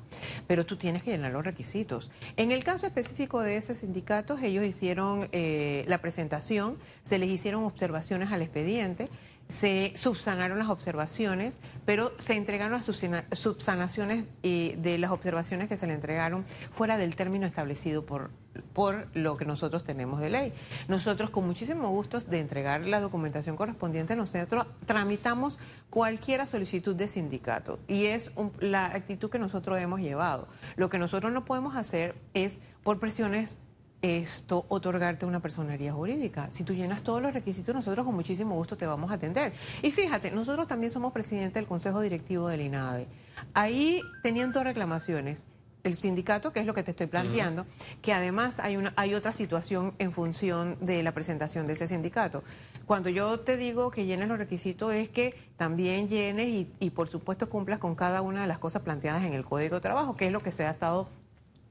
Pero 0.46 0.66
tú 0.66 0.76
tienes 0.76 1.02
que 1.02 1.10
llenar 1.12 1.32
los 1.32 1.44
requisitos. 1.44 2.10
En 2.36 2.50
el 2.50 2.64
caso 2.64 2.86
específico 2.86 3.40
de 3.40 3.56
ese 3.56 3.74
sindicato, 3.74 4.36
ellos 4.38 4.64
hicieron 4.64 5.28
eh, 5.32 5.84
la 5.88 5.98
presentación, 5.98 6.76
se 7.02 7.18
les 7.18 7.30
hicieron 7.30 7.64
observaciones 7.64 8.32
al 8.32 8.42
expediente 8.42 9.08
se 9.48 9.92
subsanaron 9.96 10.58
las 10.58 10.68
observaciones, 10.68 11.60
pero 11.84 12.12
se 12.18 12.34
entregaron 12.36 12.72
las 12.78 12.86
subsana- 12.88 13.24
subsanaciones 13.32 14.24
eh, 14.42 14.76
de 14.78 14.98
las 14.98 15.10
observaciones 15.10 15.68
que 15.68 15.76
se 15.76 15.86
le 15.86 15.92
entregaron 15.94 16.44
fuera 16.70 16.96
del 16.96 17.14
término 17.14 17.46
establecido 17.46 18.06
por, 18.06 18.30
por 18.72 19.08
lo 19.14 19.36
que 19.36 19.44
nosotros 19.44 19.84
tenemos 19.84 20.20
de 20.20 20.30
ley. 20.30 20.52
Nosotros, 20.88 21.30
con 21.30 21.46
muchísimo 21.46 21.90
gusto 21.90 22.18
de 22.20 22.40
entregar 22.40 22.80
la 22.86 23.00
documentación 23.00 23.56
correspondiente, 23.56 24.16
nosotros 24.16 24.66
tramitamos 24.86 25.58
cualquier 25.90 26.46
solicitud 26.46 26.96
de 26.96 27.06
sindicato 27.06 27.78
y 27.86 28.06
es 28.06 28.32
un- 28.36 28.52
la 28.60 28.86
actitud 28.86 29.30
que 29.30 29.38
nosotros 29.38 29.78
hemos 29.78 30.00
llevado. 30.00 30.48
Lo 30.76 30.88
que 30.88 30.98
nosotros 30.98 31.32
no 31.32 31.44
podemos 31.44 31.76
hacer 31.76 32.14
es, 32.32 32.60
por 32.82 32.98
presiones 32.98 33.58
esto 34.04 34.66
otorgarte 34.68 35.24
una 35.24 35.40
personería 35.40 35.94
jurídica. 35.94 36.48
Si 36.50 36.62
tú 36.62 36.74
llenas 36.74 37.02
todos 37.02 37.22
los 37.22 37.32
requisitos, 37.32 37.74
nosotros 37.74 38.04
con 38.04 38.14
muchísimo 38.14 38.54
gusto 38.54 38.76
te 38.76 38.84
vamos 38.84 39.10
a 39.10 39.14
atender. 39.14 39.54
Y 39.80 39.90
fíjate, 39.92 40.30
nosotros 40.30 40.68
también 40.68 40.92
somos 40.92 41.12
presidente 41.12 41.58
del 41.58 41.66
Consejo 41.66 42.02
Directivo 42.02 42.48
del 42.48 42.60
INADE. 42.60 43.08
Ahí 43.54 44.02
tenían 44.22 44.52
dos 44.52 44.64
reclamaciones. 44.64 45.46
El 45.84 45.96
sindicato, 45.96 46.52
que 46.52 46.60
es 46.60 46.66
lo 46.66 46.74
que 46.74 46.82
te 46.82 46.90
estoy 46.90 47.06
planteando, 47.06 47.66
que 48.02 48.12
además 48.12 48.58
hay, 48.58 48.76
una, 48.76 48.92
hay 48.96 49.14
otra 49.14 49.32
situación 49.32 49.94
en 49.98 50.12
función 50.12 50.78
de 50.80 51.02
la 51.02 51.12
presentación 51.12 51.66
de 51.66 51.74
ese 51.74 51.86
sindicato. 51.86 52.42
Cuando 52.86 53.08
yo 53.08 53.40
te 53.40 53.56
digo 53.56 53.90
que 53.90 54.04
llenes 54.04 54.28
los 54.28 54.38
requisitos 54.38 54.92
es 54.92 55.08
que 55.08 55.34
también 55.56 56.08
llenes 56.08 56.48
y, 56.48 56.72
y 56.78 56.90
por 56.90 57.08
supuesto 57.08 57.48
cumplas 57.48 57.78
con 57.78 57.94
cada 57.94 58.22
una 58.22 58.42
de 58.42 58.46
las 58.46 58.58
cosas 58.58 58.82
planteadas 58.82 59.24
en 59.24 59.34
el 59.34 59.44
Código 59.44 59.76
de 59.76 59.80
Trabajo, 59.82 60.16
que 60.16 60.26
es 60.26 60.32
lo 60.32 60.42
que 60.42 60.52
se 60.52 60.64
ha 60.64 60.70
estado 60.70 61.08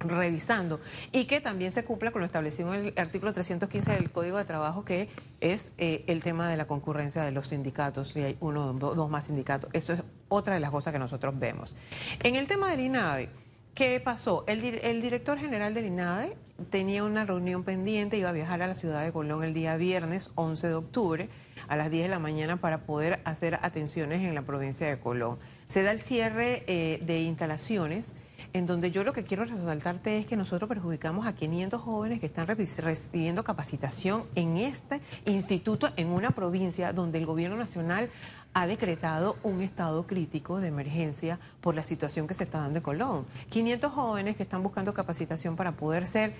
revisando 0.03 0.79
y 1.11 1.25
que 1.25 1.41
también 1.41 1.71
se 1.71 1.83
cumpla 1.83 2.11
con 2.11 2.21
lo 2.21 2.25
establecido 2.25 2.73
en 2.73 2.85
el 2.87 2.93
artículo 2.97 3.33
315 3.33 3.91
del 3.93 4.11
Código 4.11 4.37
de 4.37 4.45
Trabajo, 4.45 4.85
que 4.85 5.09
es 5.41 5.73
eh, 5.77 6.03
el 6.07 6.21
tema 6.23 6.47
de 6.49 6.57
la 6.57 6.65
concurrencia 6.67 7.23
de 7.23 7.31
los 7.31 7.47
sindicatos, 7.49 8.09
si 8.09 8.21
hay 8.21 8.37
uno 8.39 8.67
o 8.67 8.73
do- 8.73 8.95
dos 8.95 9.09
más 9.09 9.27
sindicatos. 9.27 9.69
Eso 9.73 9.93
es 9.93 10.03
otra 10.29 10.53
de 10.55 10.59
las 10.59 10.71
cosas 10.71 10.93
que 10.93 10.99
nosotros 10.99 11.37
vemos. 11.37 11.75
En 12.23 12.35
el 12.35 12.47
tema 12.47 12.69
del 12.69 12.79
INADE, 12.81 13.29
¿qué 13.73 13.99
pasó? 13.99 14.43
El 14.47 14.61
director 15.01 15.37
general 15.37 15.73
del 15.73 15.85
INADE 15.85 16.35
tenía 16.69 17.03
una 17.03 17.25
reunión 17.25 17.63
pendiente, 17.63 18.17
iba 18.17 18.29
a 18.29 18.33
viajar 18.33 18.61
a 18.61 18.67
la 18.67 18.75
ciudad 18.75 19.03
de 19.03 19.11
Colón 19.11 19.43
el 19.43 19.53
día 19.53 19.75
viernes 19.75 20.31
11 20.35 20.67
de 20.67 20.73
octubre 20.75 21.29
a 21.67 21.75
las 21.75 21.89
10 21.89 22.03
de 22.03 22.09
la 22.09 22.19
mañana 22.19 22.57
para 22.57 22.85
poder 22.85 23.21
hacer 23.25 23.57
atenciones 23.61 24.21
en 24.21 24.35
la 24.35 24.43
provincia 24.43 24.87
de 24.87 24.99
Colón. 24.99 25.39
Se 25.67 25.81
da 25.81 25.91
el 25.91 25.99
cierre 25.99 26.63
eh, 26.67 26.99
de 27.03 27.21
instalaciones 27.21 28.15
en 28.53 28.67
donde 28.67 28.91
yo 28.91 29.03
lo 29.03 29.13
que 29.13 29.23
quiero 29.23 29.45
resaltarte 29.45 30.19
es 30.19 30.25
que 30.27 30.37
nosotros 30.37 30.69
perjudicamos 30.69 31.25
a 31.25 31.33
500 31.33 31.81
jóvenes 31.81 32.19
que 32.19 32.27
están 32.27 32.47
recibiendo 32.47 33.43
capacitación 33.43 34.25
en 34.35 34.57
este 34.57 35.01
instituto 35.25 35.89
en 35.97 36.09
una 36.09 36.31
provincia 36.31 36.93
donde 36.93 37.17
el 37.17 37.25
gobierno 37.25 37.57
nacional 37.57 38.09
ha 38.53 38.67
decretado 38.67 39.37
un 39.41 39.61
estado 39.61 40.05
crítico 40.05 40.59
de 40.59 40.67
emergencia 40.67 41.39
por 41.59 41.73
la 41.73 41.83
situación 41.83 42.27
que 42.27 42.35
se 42.35 42.43
está 42.43 42.59
dando 42.59 42.77
en 42.77 42.83
Colón. 42.83 43.25
500 43.49 43.91
jóvenes 43.91 44.35
que 44.35 44.43
están 44.43 44.61
buscando 44.61 44.93
capacitación 44.93 45.55
para 45.55 45.71
poder 45.71 46.05
ser 46.05 46.33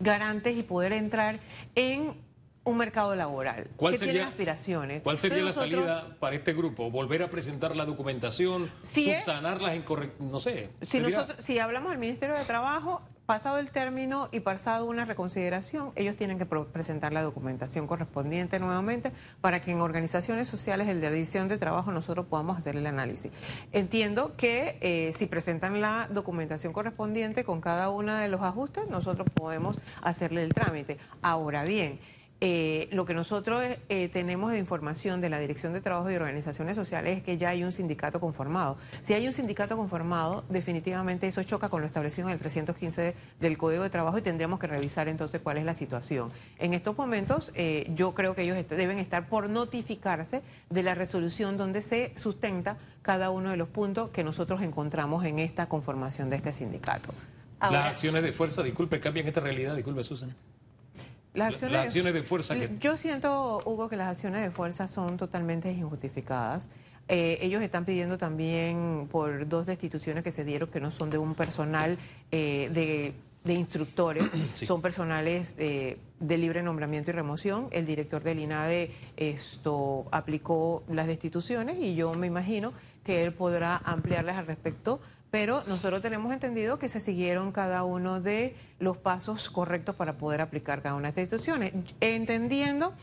garantes 0.00 0.56
y 0.58 0.62
poder 0.62 0.92
entrar 0.92 1.38
en 1.74 2.14
un 2.64 2.76
mercado 2.78 3.14
laboral 3.14 3.68
¿Cuál 3.76 3.92
que 3.92 3.98
sería, 3.98 4.12
tiene 4.14 4.26
aspiraciones. 4.26 5.02
¿Cuál 5.02 5.18
sería 5.18 5.42
la 5.42 5.52
salida 5.52 6.16
para 6.18 6.34
este 6.34 6.52
grupo? 6.54 6.90
¿Volver 6.90 7.22
a 7.22 7.30
presentar 7.30 7.76
la 7.76 7.84
documentación? 7.84 8.70
Si 8.82 9.10
es- 9.10 9.24
¿Subsanar 9.24 9.60
las 9.60 9.76
incorrectas? 9.76 10.20
No 10.26 10.40
sé. 10.40 10.70
Si 10.82 10.98
nosotros, 11.00 11.44
si 11.44 11.58
hablamos 11.58 11.90
del 11.90 11.98
Ministerio 11.98 12.34
de 12.34 12.44
Trabajo, 12.44 13.02
pasado 13.26 13.58
el 13.58 13.70
término 13.70 14.28
y 14.32 14.40
pasado 14.40 14.84
una 14.86 15.04
reconsideración, 15.06 15.92
ellos 15.96 16.14
tienen 16.16 16.38
que 16.38 16.44
presentar 16.46 17.12
la 17.12 17.22
documentación 17.22 17.86
correspondiente 17.86 18.58
nuevamente 18.58 19.12
para 19.40 19.60
que 19.62 19.70
en 19.70 19.80
organizaciones 19.80 20.48
sociales 20.48 20.86
de 20.86 20.94
la 20.94 21.10
división 21.10 21.48
de 21.48 21.56
trabajo 21.58 21.90
nosotros 21.92 22.26
podamos 22.26 22.58
hacer 22.58 22.76
el 22.76 22.86
análisis. 22.86 23.30
Entiendo 23.72 24.36
que 24.36 24.78
eh, 24.80 25.12
si 25.16 25.26
presentan 25.26 25.80
la 25.80 26.08
documentación 26.10 26.72
correspondiente 26.72 27.44
con 27.44 27.60
cada 27.60 27.90
uno 27.90 28.14
de 28.14 28.28
los 28.28 28.42
ajustes, 28.42 28.88
nosotros 28.88 29.26
podemos 29.34 29.76
hacerle 30.02 30.42
el 30.42 30.52
trámite. 30.54 30.98
Ahora 31.22 31.64
bien, 31.64 31.98
eh, 32.40 32.88
lo 32.92 33.06
que 33.06 33.14
nosotros 33.14 33.62
eh, 33.88 34.08
tenemos 34.08 34.52
de 34.52 34.58
información 34.58 35.20
de 35.20 35.30
la 35.30 35.38
Dirección 35.38 35.72
de 35.72 35.80
Trabajo 35.80 36.10
y 36.10 36.16
Organizaciones 36.16 36.74
Sociales 36.76 37.16
es 37.18 37.22
que 37.22 37.36
ya 37.38 37.48
hay 37.50 37.64
un 37.64 37.72
sindicato 37.72 38.20
conformado. 38.20 38.76
Si 39.02 39.14
hay 39.14 39.26
un 39.26 39.32
sindicato 39.32 39.76
conformado, 39.76 40.44
definitivamente 40.50 41.26
eso 41.26 41.42
choca 41.42 41.68
con 41.70 41.80
lo 41.80 41.86
establecido 41.86 42.28
en 42.28 42.34
el 42.34 42.38
315 42.40 43.14
del 43.40 43.56
Código 43.56 43.82
de 43.82 43.88
Trabajo 43.90 44.18
y 44.18 44.22
tendríamos 44.22 44.58
que 44.58 44.66
revisar 44.66 45.08
entonces 45.08 45.40
cuál 45.42 45.56
es 45.58 45.64
la 45.64 45.72
situación. 45.74 46.30
En 46.58 46.74
estos 46.74 46.98
momentos, 46.98 47.50
eh, 47.54 47.90
yo 47.94 48.12
creo 48.14 48.34
que 48.34 48.42
ellos 48.42 48.56
est- 48.58 48.70
deben 48.72 48.98
estar 48.98 49.28
por 49.28 49.48
notificarse 49.48 50.42
de 50.70 50.82
la 50.82 50.94
resolución 50.94 51.56
donde 51.56 51.80
se 51.82 52.12
sustenta 52.16 52.76
cada 53.02 53.30
uno 53.30 53.50
de 53.50 53.56
los 53.56 53.68
puntos 53.68 54.10
que 54.10 54.24
nosotros 54.24 54.60
encontramos 54.60 55.24
en 55.24 55.38
esta 55.38 55.68
conformación 55.68 56.28
de 56.30 56.36
este 56.36 56.52
sindicato. 56.52 57.14
Ahora- 57.60 57.78
Las 57.84 57.90
acciones 57.92 58.22
de 58.22 58.32
fuerza, 58.32 58.62
disculpe, 58.62 59.00
cambian 59.00 59.26
esta 59.28 59.40
realidad, 59.40 59.74
disculpe, 59.76 60.04
Susan. 60.04 60.34
Las 61.34 61.46
La- 61.46 61.46
acciones, 61.48 61.72
las 61.72 61.84
acciones 61.86 62.14
de 62.14 62.22
fuerza 62.22 62.54
que- 62.54 62.70
Yo 62.80 62.96
siento, 62.96 63.60
Hugo, 63.66 63.88
que 63.88 63.96
las 63.96 64.08
acciones 64.08 64.40
de 64.42 64.50
fuerza 64.50 64.86
son 64.88 65.16
totalmente 65.16 65.70
injustificadas. 65.72 66.70
Eh, 67.08 67.38
ellos 67.42 67.60
están 67.60 67.84
pidiendo 67.84 68.16
también 68.16 69.08
por 69.10 69.46
dos 69.48 69.66
destituciones 69.66 70.22
que 70.24 70.30
se 70.30 70.44
dieron 70.44 70.70
que 70.70 70.80
no 70.80 70.90
son 70.90 71.10
de 71.10 71.18
un 71.18 71.34
personal 71.34 71.98
eh, 72.30 72.70
de, 72.72 73.12
de 73.44 73.52
instructores, 73.52 74.30
Sí. 74.54 74.64
son 74.64 74.80
personales 74.80 75.56
eh, 75.58 75.98
de 76.20 76.38
libre 76.38 76.62
nombramiento 76.62 77.10
y 77.10 77.14
remoción. 77.14 77.66
El 77.72 77.84
director 77.84 78.22
del 78.22 78.38
INADE 78.38 78.92
esto 79.16 80.06
aplicó 80.12 80.82
las 80.88 81.06
destituciones 81.08 81.76
y 81.78 81.94
yo 81.94 82.14
me 82.14 82.26
imagino 82.28 82.72
que 83.02 83.22
él 83.22 83.34
podrá 83.34 83.76
ampliarles 83.84 84.36
al 84.36 84.46
respecto 84.46 85.00
pero 85.34 85.64
nosotros 85.66 86.00
tenemos 86.00 86.32
entendido 86.32 86.78
que 86.78 86.88
se 86.88 87.00
siguieron 87.00 87.50
cada 87.50 87.82
uno 87.82 88.20
de 88.20 88.54
los 88.78 88.96
pasos 88.96 89.50
correctos 89.50 89.96
para 89.96 90.16
poder 90.16 90.40
aplicar 90.40 90.80
cada 90.80 90.94
una 90.94 91.10
de 91.10 91.22
estas 91.22 91.22
instituciones. 91.24 91.72
Entendiendo 92.00 92.94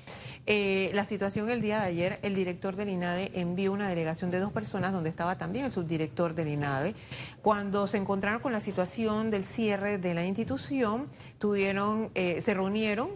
eh, 0.45 0.91
la 0.93 1.03
situación 1.03 1.49
el 1.49 1.61
día 1.61 1.81
de 1.81 1.87
ayer, 1.87 2.19
el 2.21 2.33
director 2.33 2.77
del 2.77 2.87
INADE 2.87 3.33
envió 3.33 3.73
una 3.73 3.89
delegación 3.89 4.31
de 4.31 4.39
dos 4.39 4.53
personas 4.53 4.93
donde 4.93 5.09
estaba 5.09 5.37
también 5.37 5.65
el 5.65 5.73
subdirector 5.73 6.33
del 6.33 6.47
INADE. 6.47 6.95
Cuando 7.41 7.85
se 7.89 7.97
encontraron 7.97 8.41
con 8.41 8.53
la 8.53 8.61
situación 8.61 9.29
del 9.29 9.43
cierre 9.43 9.97
de 9.97 10.13
la 10.13 10.25
institución, 10.25 11.09
tuvieron, 11.37 12.11
eh, 12.15 12.41
se 12.41 12.53
reunieron 12.53 13.09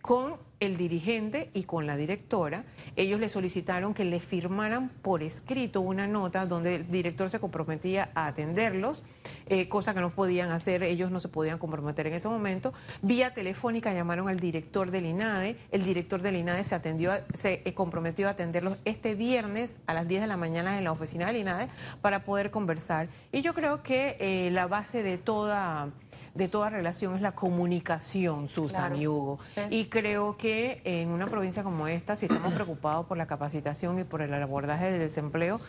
con 0.00 0.36
el 0.60 0.76
dirigente 0.76 1.50
y 1.54 1.64
con 1.64 1.86
la 1.86 1.96
directora. 1.96 2.64
Ellos 2.96 3.18
le 3.18 3.28
solicitaron 3.28 3.94
que 3.94 4.04
le 4.04 4.20
firmaran 4.20 4.90
por 5.02 5.22
escrito 5.22 5.80
una 5.80 6.06
nota 6.06 6.46
donde 6.46 6.76
el 6.76 6.90
director 6.90 7.30
se 7.30 7.40
comprometía 7.40 8.10
a 8.14 8.26
atenderlos, 8.26 9.02
eh, 9.46 9.68
cosa 9.68 9.94
que 9.94 10.00
no 10.00 10.10
podían 10.10 10.52
hacer, 10.52 10.82
ellos 10.82 11.10
no 11.10 11.18
se 11.18 11.28
podían 11.28 11.58
comprometer 11.58 12.06
en 12.06 12.14
ese 12.14 12.28
momento. 12.28 12.72
Vía 13.02 13.32
telefónica 13.32 13.92
llamaron 13.92 14.28
al 14.28 14.38
director 14.38 14.90
del 14.90 15.06
INADE, 15.06 15.56
el 15.72 15.84
director 15.84 16.22
del 16.22 16.36
INADE 16.36 16.64
se 16.64 16.74
atendió, 16.74 17.12
se 17.34 17.62
eh, 17.64 17.74
comprometió 17.74 18.28
a 18.28 18.32
atenderlos 18.32 18.76
este 18.84 19.14
viernes 19.14 19.76
a 19.86 19.94
las 19.94 20.06
10 20.06 20.20
de 20.22 20.26
la 20.26 20.36
mañana 20.36 20.78
en 20.78 20.84
la 20.84 20.92
oficina 20.92 21.26
del 21.26 21.36
INADE 21.36 21.68
para 22.02 22.24
poder 22.24 22.50
conversar. 22.50 23.08
Y 23.32 23.40
yo 23.40 23.54
creo 23.54 23.82
que 23.82 24.16
eh, 24.20 24.50
la 24.50 24.66
base 24.66 25.02
de 25.02 25.18
toda 25.18 25.90
de 26.34 26.48
toda 26.48 26.70
relación 26.70 27.14
es 27.14 27.22
la 27.22 27.32
comunicación, 27.32 28.48
Susan 28.48 28.96
y 28.96 29.06
Hugo. 29.06 29.38
Y 29.70 29.86
creo 29.86 30.36
que 30.36 30.80
en 30.84 31.08
una 31.10 31.26
provincia 31.26 31.62
como 31.62 31.88
esta, 31.88 32.16
si 32.16 32.26
estamos 32.26 32.52
preocupados 32.54 33.06
por 33.06 33.16
la 33.16 33.26
capacitación 33.26 33.98
y 33.98 34.04
por 34.04 34.22
el 34.22 34.32
abordaje 34.34 34.90
del 34.90 35.00
desempleo, 35.00 35.60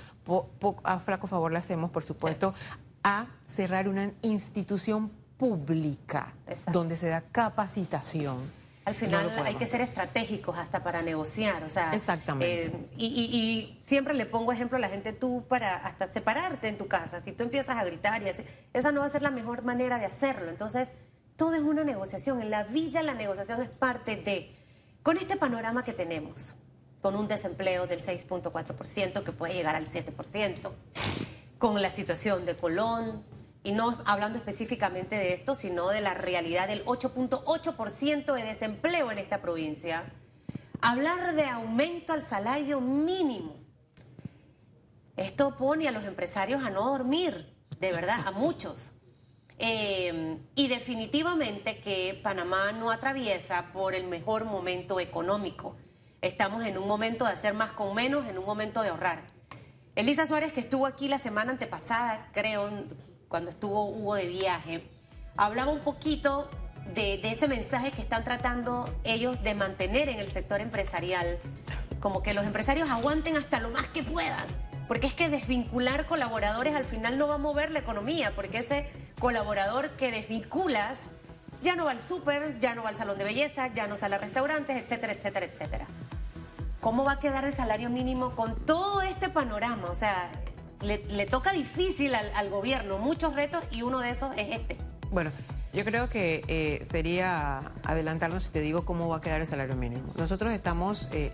a 0.83 0.99
flaco 0.99 1.27
favor 1.27 1.51
le 1.51 1.59
hacemos, 1.59 1.91
por 1.91 2.03
supuesto, 2.03 2.53
a 3.03 3.27
cerrar 3.45 3.87
una 3.87 4.11
institución 4.21 5.11
pública 5.37 6.33
donde 6.71 6.95
se 6.95 7.07
da 7.07 7.21
capacitación 7.21 8.60
al 8.83 8.95
final 8.95 9.31
hay 9.45 9.55
que 9.55 9.67
ser 9.67 9.81
estratégicos 9.81 10.57
hasta 10.57 10.83
para 10.83 11.01
negociar, 11.03 11.63
o 11.63 11.69
sea, 11.69 11.91
exactamente. 11.93 12.67
Eh, 12.67 12.89
y, 12.97 13.79
siempre 13.85 14.13
le 14.13 14.25
pongo 14.25 14.51
ejemplo 14.51 14.77
a 14.77 14.79
la 14.81 14.89
gente 14.89 15.13
tú 15.13 15.45
para 15.47 15.75
hasta 15.75 16.07
separarte 16.07 16.67
en 16.67 16.77
tu 16.77 16.87
casa. 16.87 17.21
Si 17.21 17.31
tú 17.31 17.43
empiezas 17.43 17.77
a 17.77 17.83
gritar 17.83 18.23
y 18.23 18.29
así, 18.29 18.43
esa 18.73 18.91
no 18.91 19.01
va 19.01 19.05
a 19.05 19.09
ser 19.09 19.21
la 19.21 19.29
mejor 19.29 19.63
manera 19.63 19.99
de 19.99 20.05
hacerlo. 20.05 20.49
Entonces, 20.49 20.91
todo 21.35 21.53
es 21.53 21.61
una 21.61 21.83
negociación. 21.83 22.41
En 22.41 22.49
la 22.49 22.63
vida 22.63 23.03
la 23.03 23.13
negociación 23.13 23.61
es 23.61 23.69
parte 23.69 24.15
de. 24.15 24.55
Con 25.03 25.17
este 25.17 25.35
panorama 25.35 25.83
que 25.83 25.93
tenemos, 25.93 26.55
con 27.01 27.15
un 27.15 27.27
desempleo 27.27 27.87
del 27.87 28.01
6.4% 28.01 29.23
que 29.23 29.31
puede 29.31 29.53
llegar 29.53 29.75
al 29.75 29.87
7%, 29.87 30.71
con 31.57 31.81
la 31.81 31.89
situación 31.89 32.45
de 32.45 32.55
Colón, 32.55 33.23
y 33.63 33.73
no 33.73 33.97
hablando 34.05 34.37
específicamente 34.39 35.15
de 35.15 35.33
esto, 35.33 35.55
sino 35.55 35.89
de 35.89 36.01
la 36.01 36.13
realidad 36.13 36.67
del 36.67 36.83
8.8% 36.85 38.33
de 38.33 38.43
desempleo 38.43 39.11
en 39.11 39.19
esta 39.19 39.41
provincia, 39.41 40.11
hablar 40.81 41.35
de 41.35 41.45
aumento 41.45 42.13
al 42.13 42.25
salario 42.25 42.81
mínimo. 42.81 43.55
Esto 45.15 45.55
pone 45.57 45.87
a 45.87 45.91
los 45.91 46.05
empresarios 46.05 46.63
a 46.63 46.69
no 46.71 46.89
dormir, 46.89 47.55
de 47.79 47.91
verdad, 47.91 48.25
a 48.25 48.31
muchos. 48.31 48.93
Eh, 49.59 50.39
y 50.55 50.67
definitivamente 50.67 51.79
que 51.81 52.19
Panamá 52.23 52.71
no 52.71 52.89
atraviesa 52.89 53.71
por 53.71 53.93
el 53.93 54.07
mejor 54.07 54.45
momento 54.45 54.99
económico. 54.99 55.77
Estamos 56.21 56.65
en 56.65 56.79
un 56.79 56.87
momento 56.87 57.25
de 57.25 57.33
hacer 57.33 57.53
más 57.53 57.71
con 57.71 57.93
menos, 57.93 58.27
en 58.27 58.39
un 58.39 58.45
momento 58.45 58.81
de 58.81 58.89
ahorrar. 58.89 59.27
Elisa 59.93 60.25
Suárez, 60.25 60.51
que 60.51 60.61
estuvo 60.61 60.87
aquí 60.87 61.07
la 61.07 61.19
semana 61.19 61.51
antepasada, 61.51 62.29
creo, 62.31 62.71
cuando 63.31 63.49
estuvo 63.49 63.85
Hugo 63.85 64.15
de 64.15 64.27
viaje, 64.27 64.83
hablaba 65.37 65.71
un 65.71 65.79
poquito 65.79 66.49
de, 66.93 67.19
ese 67.23 67.47
mensaje 67.47 67.91
que 67.91 68.01
están 68.01 68.25
tratando 68.25 68.93
ellos 69.05 69.41
de 69.41 69.55
mantener 69.55 70.09
en 70.09 70.19
el 70.19 70.29
sector 70.29 70.59
empresarial, 70.59 71.39
como 72.01 72.21
que 72.23 72.33
los 72.33 72.45
empresarios 72.45 72.89
aguanten 72.89 73.37
hasta 73.37 73.61
lo 73.61 73.69
más 73.69 73.85
que 73.87 74.03
puedan, 74.03 74.45
porque 74.89 75.07
es 75.07 75.13
que 75.13 75.29
desvincular 75.29 76.07
colaboradores 76.07 76.75
al 76.75 76.83
final 76.83 77.17
no 77.17 77.29
va 77.29 77.35
a 77.35 77.37
mover 77.37 77.71
la 77.71 77.79
economía, 77.79 78.33
porque 78.35 78.57
ese 78.57 78.85
colaborador 79.17 79.91
que 79.91 80.11
desvinculas 80.11 81.03
ya 81.63 81.77
no 81.77 81.85
va 81.85 81.91
al 81.91 82.01
súper, 82.01 82.59
ya 82.59 82.75
no 82.75 82.83
va 82.83 82.89
al 82.89 82.97
salón 82.97 83.17
de 83.17 83.23
belleza, 83.23 83.67
ya 83.67 83.87
no 83.87 83.95
sale 83.95 84.15
a 84.15 84.17
restaurantes, 84.17 84.75
etcétera, 84.75 85.13
etcétera, 85.13 85.45
etcétera. 85.45 85.87
¿Cómo 86.81 87.05
va 87.05 87.13
a 87.13 87.19
quedar 87.19 87.45
el 87.45 87.53
salario 87.53 87.89
mínimo 87.89 88.35
con 88.35 88.55
todo 88.65 89.03
este 89.03 89.29
panorama? 89.29 89.87
O 89.89 89.95
sea, 89.95 90.31
le, 90.81 91.25
toca 91.25 91.51
difícil 91.51 92.13
al, 92.15 92.49
gobierno, 92.49 92.97
muchos 92.97 93.35
retos 93.35 93.63
y 93.71 93.81
uno 93.81 93.99
de 93.99 94.09
esos 94.09 94.31
es 94.37 94.49
este. 94.49 94.77
Bueno, 95.11 95.31
yo 95.73 95.83
creo 95.85 96.09
que 96.09 96.43
eh, 96.47 96.85
sería 96.89 97.71
adelantarnos 97.83 98.43
si 98.43 98.49
te 98.49 98.61
digo 98.61 98.85
cómo 98.85 99.07
va 99.07 99.17
a 99.17 99.21
quedar 99.21 99.41
el 99.41 99.47
salario 99.47 99.75
mínimo. 99.75 100.13
Nosotros 100.17 100.51
estamos, 100.51 101.09
eh, 101.11 101.31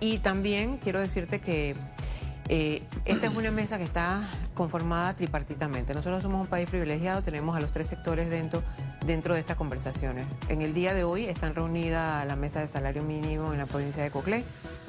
y, 0.00 0.18
también 0.18 0.78
quiero 0.78 1.00
decirte 1.00 1.40
que 1.40 1.74
eh, 2.48 2.82
esta 3.04 3.26
es 3.26 3.34
una 3.34 3.50
mesa 3.50 3.76
que 3.76 3.84
está 3.84 4.22
conformada 4.54 5.14
tripartitamente. 5.14 5.92
Nosotros 5.92 6.22
somos 6.22 6.40
un 6.40 6.46
país 6.46 6.68
privilegiado, 6.68 7.22
tenemos 7.22 7.56
a 7.56 7.60
los 7.60 7.72
tres 7.72 7.88
sectores 7.88 8.30
dentro, 8.30 8.62
dentro 9.04 9.34
de 9.34 9.40
estas 9.40 9.56
conversaciones. 9.56 10.26
En 10.48 10.62
el 10.62 10.72
día 10.72 10.94
de 10.94 11.04
hoy 11.04 11.24
están 11.24 11.54
reunidas 11.54 12.24
la 12.26 12.36
mesa 12.36 12.60
de 12.60 12.68
salario 12.68 13.02
mínimo 13.02 13.52
en 13.52 13.58
la 13.58 13.66
provincia 13.66 14.02
de 14.02 14.10
Coclé. 14.10 14.44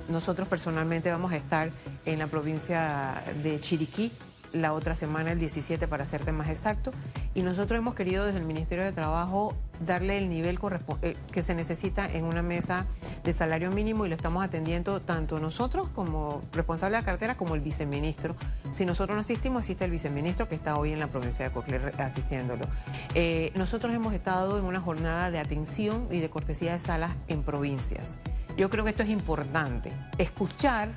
Nosotros 0.09 0.47
personalmente 0.47 1.11
vamos 1.11 1.31
a 1.31 1.37
estar 1.37 1.71
en 2.05 2.19
la 2.19 2.27
provincia 2.27 3.21
de 3.43 3.59
Chiriquí 3.59 4.11
la 4.53 4.73
otra 4.73 4.95
semana, 4.95 5.31
el 5.31 5.39
17 5.39 5.87
para 5.87 6.05
serte 6.05 6.31
más 6.31 6.49
exacto, 6.49 6.91
y 7.35 7.41
nosotros 7.41 7.77
hemos 7.77 7.95
querido 7.95 8.25
desde 8.25 8.39
el 8.39 8.45
Ministerio 8.45 8.83
de 8.83 8.91
Trabajo 8.91 9.55
darle 9.85 10.17
el 10.17 10.29
nivel 10.29 10.57
eh, 11.01 11.15
que 11.31 11.41
se 11.41 11.53
necesita 11.53 12.11
en 12.11 12.23
una 12.23 12.41
mesa 12.41 12.85
de 13.23 13.33
salario 13.33 13.69
mínimo 13.71 14.05
y 14.05 14.09
lo 14.09 14.15
estamos 14.15 14.43
atendiendo 14.43 15.01
tanto 15.01 15.39
nosotros 15.39 15.89
como 15.89 16.41
responsable 16.51 16.97
de 16.97 17.01
la 17.01 17.05
cartera 17.05 17.37
como 17.37 17.55
el 17.55 17.61
viceministro. 17.61 18.35
Si 18.71 18.85
nosotros 18.85 19.15
no 19.15 19.21
asistimos, 19.21 19.61
asiste 19.61 19.85
el 19.85 19.91
viceministro 19.91 20.47
que 20.47 20.55
está 20.55 20.77
hoy 20.77 20.93
en 20.93 20.99
la 20.99 21.07
provincia 21.07 21.45
de 21.45 21.51
Cocler 21.51 21.93
asistiéndolo. 21.99 22.65
Eh, 23.13 23.51
nosotros 23.55 23.93
hemos 23.93 24.13
estado 24.13 24.57
en 24.57 24.65
una 24.65 24.79
jornada 24.79 25.29
de 25.29 25.39
atención 25.39 26.07
y 26.09 26.19
de 26.19 26.29
cortesía 26.29 26.73
de 26.73 26.79
salas 26.79 27.11
en 27.27 27.43
provincias. 27.43 28.15
Yo 28.57 28.71
creo 28.71 28.83
que 28.83 28.89
esto 28.89 29.03
es 29.03 29.09
importante, 29.09 29.93
escuchar 30.17 30.89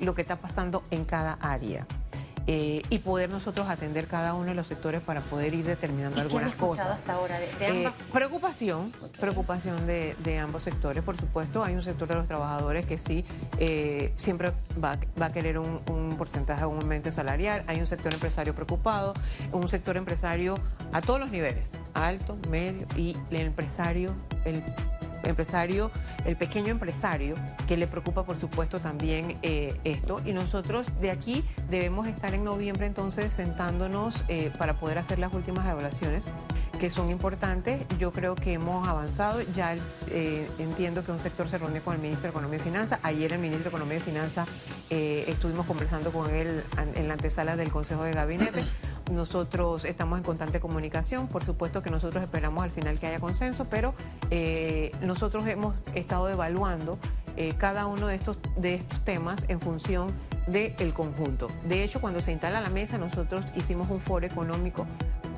lo 0.00 0.14
que 0.14 0.22
está 0.22 0.36
pasando 0.36 0.82
en 0.90 1.04
cada 1.04 1.34
área. 1.34 1.86
Eh, 2.48 2.82
y 2.90 3.00
poder 3.00 3.28
nosotros 3.28 3.68
atender 3.68 4.06
cada 4.06 4.34
uno 4.34 4.46
de 4.46 4.54
los 4.54 4.68
sectores 4.68 5.00
para 5.00 5.20
poder 5.20 5.52
ir 5.52 5.66
determinando 5.66 6.20
algunas 6.20 6.54
cosas. 6.54 6.86
Hasta 6.86 7.14
ahora 7.14 7.40
de, 7.40 7.48
eh, 7.60 7.90
preocupación, 8.12 8.92
preocupación 9.18 9.84
de, 9.88 10.38
ambos 10.40 10.62
sectores, 10.62 11.02
por 11.02 11.16
supuesto. 11.16 11.64
Hay 11.64 11.74
un 11.74 11.82
sector 11.82 12.06
de 12.06 12.14
los 12.14 12.28
trabajadores 12.28 12.86
que 12.86 12.98
sí 12.98 13.24
eh, 13.58 14.12
siempre 14.14 14.52
va, 14.82 14.96
a 15.20 15.32
querer 15.32 15.58
un, 15.58 15.80
un 15.90 16.16
porcentaje, 16.16 16.64
un 16.66 16.78
aumento 16.82 17.10
salarial. 17.10 17.64
Hay 17.66 17.80
un 17.80 17.86
sector 17.86 18.14
empresario 18.14 18.54
preocupado, 18.54 19.14
un 19.50 19.68
sector 19.68 19.96
empresario 19.96 20.56
a 20.92 21.00
todos 21.00 21.18
los 21.18 21.32
niveles, 21.32 21.72
alto, 21.94 22.38
medio 22.48 22.86
y 22.96 23.16
el 23.32 23.40
empresario, 23.40 24.14
el 24.44 24.62
empresario, 25.26 25.90
el 26.24 26.36
pequeño 26.36 26.68
empresario, 26.68 27.36
que 27.66 27.76
le 27.76 27.86
preocupa 27.86 28.24
por 28.24 28.36
supuesto 28.36 28.80
también 28.80 29.38
eh, 29.42 29.78
esto. 29.84 30.20
Y 30.24 30.32
nosotros 30.32 30.88
de 31.00 31.10
aquí 31.10 31.44
debemos 31.68 32.06
estar 32.06 32.34
en 32.34 32.44
noviembre 32.44 32.86
entonces 32.86 33.32
sentándonos 33.32 34.24
eh, 34.28 34.50
para 34.58 34.74
poder 34.74 34.98
hacer 34.98 35.18
las 35.18 35.32
últimas 35.32 35.66
evaluaciones 35.66 36.24
que 36.78 36.90
son 36.90 37.10
importantes. 37.10 37.86
Yo 37.98 38.12
creo 38.12 38.34
que 38.34 38.52
hemos 38.54 38.86
avanzado. 38.86 39.40
Ya 39.54 39.76
eh, 40.10 40.48
entiendo 40.58 41.04
que 41.04 41.12
un 41.12 41.20
sector 41.20 41.48
se 41.48 41.58
reúne 41.58 41.80
con 41.80 41.94
el 41.94 42.00
ministro 42.00 42.24
de 42.24 42.30
Economía 42.30 42.58
y 42.58 42.62
Finanzas. 42.62 43.00
Ayer 43.02 43.32
el 43.32 43.38
ministro 43.38 43.64
de 43.64 43.68
Economía 43.70 43.96
y 43.98 44.00
Finanzas 44.00 44.48
estuvimos 44.88 45.66
conversando 45.66 46.12
con 46.12 46.32
él 46.32 46.62
en 46.94 47.08
la 47.08 47.14
antesala 47.14 47.56
del 47.56 47.70
Consejo 47.70 48.04
de 48.04 48.12
Gabinete. 48.12 48.64
Nosotros 49.10 49.84
estamos 49.84 50.18
en 50.18 50.24
constante 50.24 50.58
comunicación, 50.58 51.28
por 51.28 51.44
supuesto 51.44 51.82
que 51.82 51.90
nosotros 51.90 52.22
esperamos 52.22 52.64
al 52.64 52.70
final 52.70 52.98
que 52.98 53.06
haya 53.06 53.20
consenso, 53.20 53.66
pero 53.66 53.94
eh, 54.30 54.92
nosotros 55.00 55.46
hemos 55.46 55.74
estado 55.94 56.28
evaluando 56.28 56.98
eh, 57.36 57.54
cada 57.56 57.86
uno 57.86 58.08
de 58.08 58.16
estos, 58.16 58.38
de 58.56 58.74
estos 58.74 59.04
temas 59.04 59.44
en 59.48 59.60
función 59.60 60.12
del 60.48 60.94
conjunto. 60.94 61.48
De 61.64 61.84
hecho, 61.84 62.00
cuando 62.00 62.20
se 62.20 62.32
instala 62.32 62.60
la 62.60 62.70
mesa, 62.70 62.98
nosotros 62.98 63.44
hicimos 63.54 63.90
un 63.90 64.00
foro 64.00 64.26
económico 64.26 64.86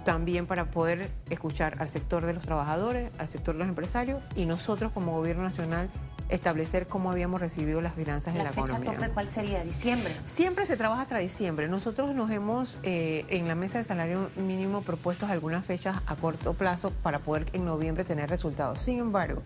también 0.05 0.47
para 0.47 0.71
poder 0.71 1.11
escuchar 1.29 1.77
al 1.81 1.89
sector 1.89 2.25
de 2.25 2.33
los 2.33 2.43
trabajadores, 2.43 3.11
al 3.19 3.29
sector 3.29 3.55
de 3.55 3.59
los 3.59 3.69
empresarios 3.69 4.21
y 4.37 4.47
nosotros 4.47 4.93
como 4.93 5.13
gobierno 5.13 5.43
nacional 5.43 5.91
establecer 6.29 6.87
cómo 6.87 7.11
habíamos 7.11 7.41
recibido 7.41 7.81
las 7.81 7.95
finanzas 7.95 8.35
en 8.35 8.45
la, 8.45 8.51
fecha 8.51 8.67
economía. 8.77 8.93
Tope, 8.93 9.11
¿Cuál 9.11 9.29
sería? 9.29 9.65
¿Diciembre? 9.65 10.15
Siempre 10.25 10.67
se 10.67 10.77
trabaja 10.77 11.03
hasta 11.03 11.19
diciembre. 11.19 11.69
Nosotros 11.69 12.15
nos 12.15 12.31
hemos 12.31 12.79
eh, 12.83 13.25
en 13.29 13.49
la 13.49 13.55
mesa 13.55 13.79
de 13.79 13.85
salario 13.85 14.31
mínimo 14.37 14.83
propuesto 14.83 15.27
algunas 15.27 15.65
fechas 15.65 16.03
a 16.07 16.17
corto 16.17 16.55
plazo 16.55 16.91
para 17.03 17.19
poder 17.19 17.47
en 17.53 17.65
noviembre 17.65 18.05
tener 18.05 18.29
resultados. 18.29 18.81
Sin 18.81 18.99
embargo, 18.99 19.43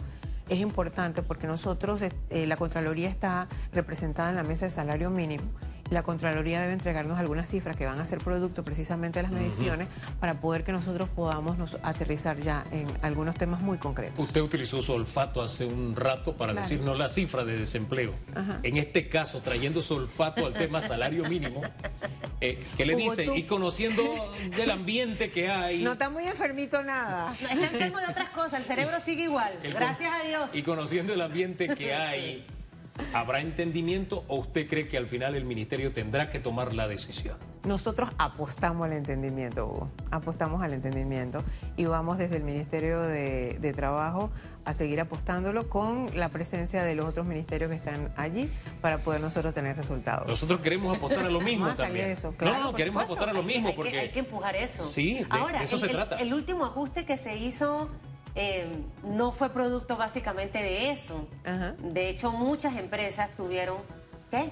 es 0.49 0.59
importante 0.59 1.23
porque 1.23 1.47
nosotros, 1.47 2.03
eh, 2.03 2.47
la 2.47 2.57
Contraloría 2.57 3.09
está 3.09 3.49
representada 3.73 4.31
en 4.31 4.37
la 4.37 4.43
mesa 4.43 4.67
de 4.67 4.71
salario 4.71 5.11
mínimo 5.11 5.45
la 5.93 6.03
Contraloría 6.03 6.61
debe 6.61 6.73
entregarnos 6.73 7.19
algunas 7.19 7.49
cifras 7.49 7.77
que 7.77 7.87
van 7.87 8.01
a 8.01 8.07
ser 8.07 8.19
producto 8.19 8.65
precisamente 8.65 9.19
de 9.19 9.25
las 9.25 9.33
mediciones 9.33 9.89
para 10.21 10.41
poder 10.41 10.65
que 10.65 10.73
nosotros 10.73 11.09
podamos 11.11 11.59
nos- 11.59 11.77
aterrizar 11.83 12.39
ya 12.41 12.65
en 12.73 12.87
algunos 13.03 13.35
temas 13.37 13.61
muy 13.61 13.79
concretos. 13.79 14.19
Usted 14.19 14.41
utilizó 14.41 14.81
su 14.83 14.93
olfato 14.93 15.43
hace 15.43 15.67
un 15.67 15.95
rato 15.95 16.37
para 16.37 16.53
Claro. 16.53 16.69
decirnos 16.69 16.99
la 16.99 17.09
cifra 17.09 17.45
de 17.45 17.59
desempleo. 17.59 18.13
Ajá. 18.35 18.59
En 18.63 18.77
este 18.79 19.09
caso, 19.09 19.41
trayendo 19.41 19.83
su 19.83 19.95
olfato 19.95 20.47
al 20.47 20.55
tema 20.55 20.81
salario 20.81 21.29
mínimo, 21.29 21.61
eh, 22.41 22.65
¿qué 22.77 22.85
le 22.87 22.95
Hugo, 22.97 23.11
dice? 23.11 23.25
tú- 23.25 23.35
Y 23.35 23.43
conociendo 23.45 24.03
del 24.57 24.71
ambiente 24.71 25.31
que 25.31 25.49
hay. 25.51 25.83
No 25.83 25.93
está 25.93 26.09
muy 26.11 26.25
enfermito 26.25 26.83
nada. 26.83 27.35
No, 27.41 27.49
está 27.49 27.67
enfermo 27.67 27.99
de 27.99 28.07
otras 28.07 28.29
cosas, 28.31 28.55
el 28.61 28.65
cerebro 28.65 28.97
sigue 29.05 29.25
igual. 29.25 29.53
el 29.63 29.73
Gracias 29.73 30.11
con- 30.11 30.21
a 30.21 30.25
Dios. 30.29 30.51
Y 30.55 30.63
conociendo 30.63 31.13
el 31.13 31.21
ambiente 31.21 31.69
que 31.77 31.95
hay, 31.95 32.45
¿habrá 33.15 33.41
entendimiento 33.41 34.25
o 34.29 34.37
usted 34.37 34.69
cree 34.69 34.87
que 34.87 34.97
al 34.97 35.07
final 35.07 35.35
el 35.35 35.45
ministerio 35.45 35.93
tendrá 35.93 36.31
que 36.31 36.39
tomar 36.41 36.73
la 36.73 36.89
decisión? 36.89 37.37
Nosotros 37.65 38.11
apostamos 38.19 38.87
al 38.87 38.93
entendimiento, 38.95 39.67
Hugo. 39.67 39.91
Apostamos 40.11 40.63
al 40.65 40.73
entendimiento 40.73 41.45
y 41.77 41.85
vamos 41.85 42.19
desde 42.19 42.37
el 42.37 42.43
Ministerio 42.43 43.01
de, 43.03 43.57
de 43.61 43.73
Trabajo 43.73 44.31
a 44.65 44.75
seguir 44.75 45.01
apostándolo 45.01 45.69
con 45.69 46.11
la 46.19 46.29
presencia 46.29 46.83
de 46.83 46.97
los 46.97 47.07
otros 47.07 47.25
ministerios 47.25 47.71
que 47.71 47.77
están 47.77 48.13
allí 48.17 48.51
para 48.81 48.99
poder 48.99 49.21
nosotros 49.21 49.55
tener 49.55 49.77
resultados. 49.77 50.27
Nosotros 50.27 50.61
queremos 50.61 50.97
apostar 50.97 51.25
a 51.25 51.31
lo 51.31 51.41
mismo 51.43 51.67
Vamos 51.67 51.79
a 51.81 51.85
salir 51.85 52.01
también. 52.01 52.11
eso, 52.19 52.31
no, 52.33 52.37
claro, 52.37 52.59
no, 52.59 52.67
por 52.71 52.77
queremos 52.77 53.03
supuesto. 53.03 53.13
apostar 53.25 53.29
a 53.29 53.33
lo 53.33 53.41
Hay 53.41 53.47
que- 53.47 53.53
mismo 53.55 53.69
hay 53.69 53.73
que- 53.73 53.77
porque 53.77 53.99
hay 54.01 54.09
que 54.11 54.19
empujar 54.19 54.57
eso. 54.57 54.85
Sí, 54.89 55.15
de- 55.21 55.27
Ahora, 55.31 55.59
de 55.61 55.65
eso 55.67 55.77
el, 55.77 55.81
se 55.81 55.87
el- 55.87 55.93
trata. 55.93 56.17
el 56.17 56.35
último 56.35 56.65
ajuste 56.65 57.05
que 57.07 57.17
se 57.17 57.37
hizo 57.37 57.89
eh, 58.35 58.67
no 59.05 59.33
fue 59.33 59.51
producto 59.51 59.97
básicamente 59.97 60.59
de 60.63 60.91
eso. 60.91 61.29
Ajá. 61.45 61.75
De 61.83 62.09
hecho, 62.09 62.33
muchas 62.33 62.77
empresas 62.77 63.31
tuvieron. 63.35 63.79
¿Qué? 64.31 64.51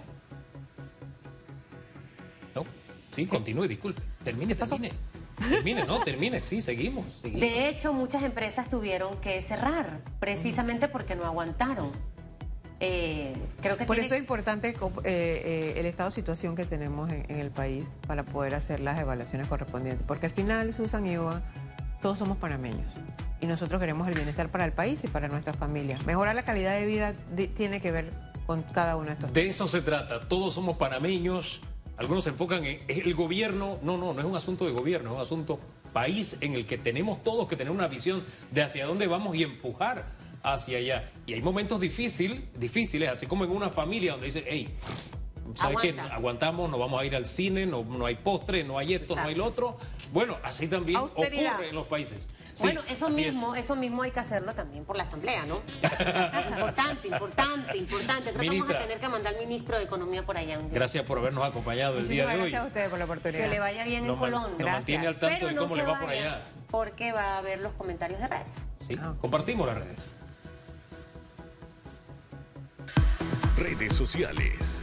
No, 2.54 2.64
sí, 3.10 3.26
continúe, 3.26 3.66
disculpe. 3.68 4.02
Termine, 4.24 4.54
termine. 4.54 4.92
Termine, 5.48 5.84
no, 5.86 6.00
termine, 6.04 6.42
sí, 6.42 6.60
seguimos. 6.60 7.06
seguimos. 7.22 7.40
De 7.40 7.68
hecho, 7.68 7.94
muchas 7.94 8.22
empresas 8.22 8.68
tuvieron 8.68 9.16
que 9.22 9.40
cerrar 9.40 10.00
precisamente 10.18 10.86
porque 10.88 11.16
no 11.16 11.24
aguantaron. 11.24 11.90
Eh, 12.82 13.34
creo 13.62 13.76
que 13.78 13.84
Por 13.84 13.96
tiene- 13.96 14.06
eso 14.06 14.14
es 14.14 14.20
importante 14.20 14.68
eh, 14.70 14.74
eh, 15.04 15.74
el 15.76 15.86
estado 15.86 16.10
de 16.10 16.14
situación 16.14 16.54
que 16.56 16.64
tenemos 16.66 17.10
en, 17.10 17.24
en 17.30 17.38
el 17.38 17.50
país 17.50 17.96
para 18.06 18.22
poder 18.22 18.54
hacer 18.54 18.80
las 18.80 18.98
evaluaciones 18.98 19.48
correspondientes. 19.48 20.04
Porque 20.06 20.26
al 20.26 20.32
final, 20.32 20.72
Susan 20.74 21.06
y 21.06 21.12
Iván, 21.12 21.42
todos 22.02 22.18
somos 22.18 22.36
panameños. 22.38 22.90
Y 23.40 23.46
nosotros 23.46 23.80
queremos 23.80 24.06
el 24.08 24.14
bienestar 24.14 24.50
para 24.50 24.64
el 24.64 24.72
país 24.72 25.02
y 25.04 25.08
para 25.08 25.28
nuestras 25.28 25.56
familias. 25.56 26.04
Mejorar 26.04 26.34
la 26.34 26.42
calidad 26.44 26.78
de 26.78 26.86
vida 26.86 27.14
de- 27.34 27.48
tiene 27.48 27.80
que 27.80 27.90
ver 27.90 28.10
con 28.46 28.62
cada 28.62 28.96
uno 28.96 29.06
de 29.06 29.12
estos 29.12 29.32
De 29.32 29.48
eso 29.48 29.66
se 29.68 29.80
trata. 29.80 30.20
Todos 30.20 30.54
somos 30.54 30.76
panameños. 30.76 31.60
Algunos 31.96 32.24
se 32.24 32.30
enfocan 32.30 32.64
en 32.64 32.80
el 32.88 33.14
gobierno. 33.14 33.78
No, 33.82 33.96
no, 33.96 34.12
no 34.12 34.20
es 34.20 34.26
un 34.26 34.36
asunto 34.36 34.66
de 34.66 34.72
gobierno, 34.72 35.10
es 35.10 35.16
un 35.16 35.22
asunto 35.22 35.58
país 35.92 36.36
en 36.40 36.54
el 36.54 36.66
que 36.66 36.78
tenemos 36.78 37.22
todos 37.22 37.48
que 37.48 37.56
tener 37.56 37.70
una 37.72 37.88
visión 37.88 38.22
de 38.50 38.62
hacia 38.62 38.86
dónde 38.86 39.06
vamos 39.06 39.34
y 39.36 39.42
empujar 39.42 40.04
hacia 40.42 40.78
allá. 40.78 41.10
Y 41.26 41.34
hay 41.34 41.42
momentos 41.42 41.80
difícil, 41.80 42.48
difíciles, 42.58 43.08
así 43.10 43.26
como 43.26 43.44
en 43.44 43.50
una 43.50 43.68
familia 43.70 44.12
donde 44.12 44.26
dice, 44.26 44.44
hey, 44.46 44.68
¿sabes 45.54 45.78
qué? 45.80 45.90
Aguanta. 45.90 46.14
Aguantamos, 46.14 46.70
no 46.70 46.78
vamos 46.78 47.00
a 47.00 47.04
ir 47.04 47.14
al 47.16 47.26
cine, 47.26 47.66
no, 47.66 47.84
no 47.84 48.06
hay 48.06 48.16
postre, 48.16 48.64
no 48.64 48.78
hay 48.78 48.94
esto, 48.94 49.14
no 49.16 49.22
hay 49.22 49.34
lo 49.34 49.44
otro. 49.44 49.76
Bueno, 50.12 50.38
así 50.42 50.68
también 50.68 50.98
Austeridad. 50.98 51.54
ocurre 51.54 51.68
en 51.68 51.74
los 51.74 51.86
países. 51.86 52.28
Sí, 52.52 52.64
bueno, 52.64 52.80
eso 52.88 53.08
es. 53.08 53.14
mismo, 53.14 53.54
eso 53.54 53.76
mismo 53.76 54.02
hay 54.02 54.10
que 54.10 54.18
hacerlo 54.20 54.52
también 54.54 54.84
por 54.84 54.96
la 54.96 55.04
asamblea, 55.04 55.46
¿no? 55.46 55.54
importante, 56.50 57.06
importante, 57.08 57.76
importante. 57.78 58.32
Creo 58.32 58.40
que 58.40 58.46
vamos 58.48 58.50
Ministra. 58.50 58.78
a 58.78 58.82
tener 58.82 59.00
que 59.00 59.08
mandar 59.08 59.34
al 59.34 59.40
ministro 59.40 59.78
de 59.78 59.84
Economía 59.84 60.26
por 60.26 60.36
allá. 60.36 60.58
un 60.58 60.64
día. 60.64 60.74
Gracias 60.74 61.04
por 61.04 61.18
habernos 61.18 61.44
acompañado 61.44 61.98
el 61.98 62.08
día 62.08 62.26
de 62.26 62.32
hoy. 62.34 62.38
gracias 62.40 62.62
a 62.62 62.66
ustedes 62.66 62.88
por 62.90 62.98
la 62.98 63.04
oportunidad. 63.04 63.44
Que 63.44 63.48
le 63.48 63.60
vaya 63.60 63.84
bien 63.84 64.04
Nos 64.06 64.14
en 64.14 64.18
Colón. 64.20 64.42
nos 64.42 64.58
Gracias. 64.58 64.74
mantiene 64.76 65.06
al 65.06 65.18
tanto 65.18 65.36
Pero 65.36 65.46
de 65.48 65.54
no 65.54 65.62
cómo 65.62 65.74
se 65.76 65.82
le 65.82 65.86
va 65.88 66.00
por 66.00 66.10
allá. 66.10 66.42
Porque 66.70 67.12
va 67.12 67.34
a 67.34 67.38
haber 67.38 67.60
los 67.60 67.72
comentarios 67.74 68.20
de 68.20 68.28
redes. 68.28 68.62
Sí, 68.88 68.96
Ah. 69.00 69.14
compartimos 69.20 69.66
las 69.68 69.76
redes. 69.78 70.10
Redes 73.56 73.94
sociales. 73.94 74.80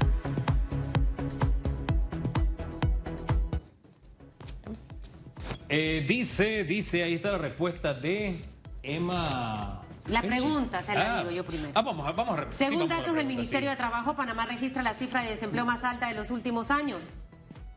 Eh, 5.70 6.06
dice, 6.08 6.64
dice, 6.64 7.04
ahí 7.04 7.16
está 7.16 7.32
la 7.32 7.38
respuesta 7.38 7.94
de 7.94 8.46
Emma. 8.84 9.84
La 10.08 10.22
¿Qué 10.22 10.28
pregunta 10.28 10.82
se 10.82 10.96
la 10.96 11.20
digo 11.20 11.32
yo 11.32 11.44
primero. 11.44 11.72
Ah, 11.76 11.82
vamos, 11.82 12.16
vamos 12.16 12.40
a 12.40 12.52
sí, 12.52 12.58
Según 12.58 12.88
datos 12.88 13.14
del 13.14 13.28
Ministerio 13.28 13.70
sí. 13.70 13.76
de 13.76 13.78
Trabajo, 13.78 14.16
Panamá 14.16 14.46
registra 14.46 14.82
la 14.82 14.94
cifra 14.94 15.24
de 15.24 15.32
desempleo 15.32 15.66
más 15.66 15.84
alta 15.84 16.08
de 16.08 16.14
los 16.14 16.32
últimos 16.32 16.72
años. 16.72 17.10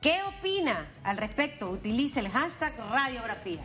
¿Qué 0.01 0.15
opina 0.39 0.87
al 1.03 1.17
respecto? 1.17 1.69
Utilice 1.71 2.21
el 2.21 2.29
hashtag 2.29 2.73
radiografía. 2.91 3.65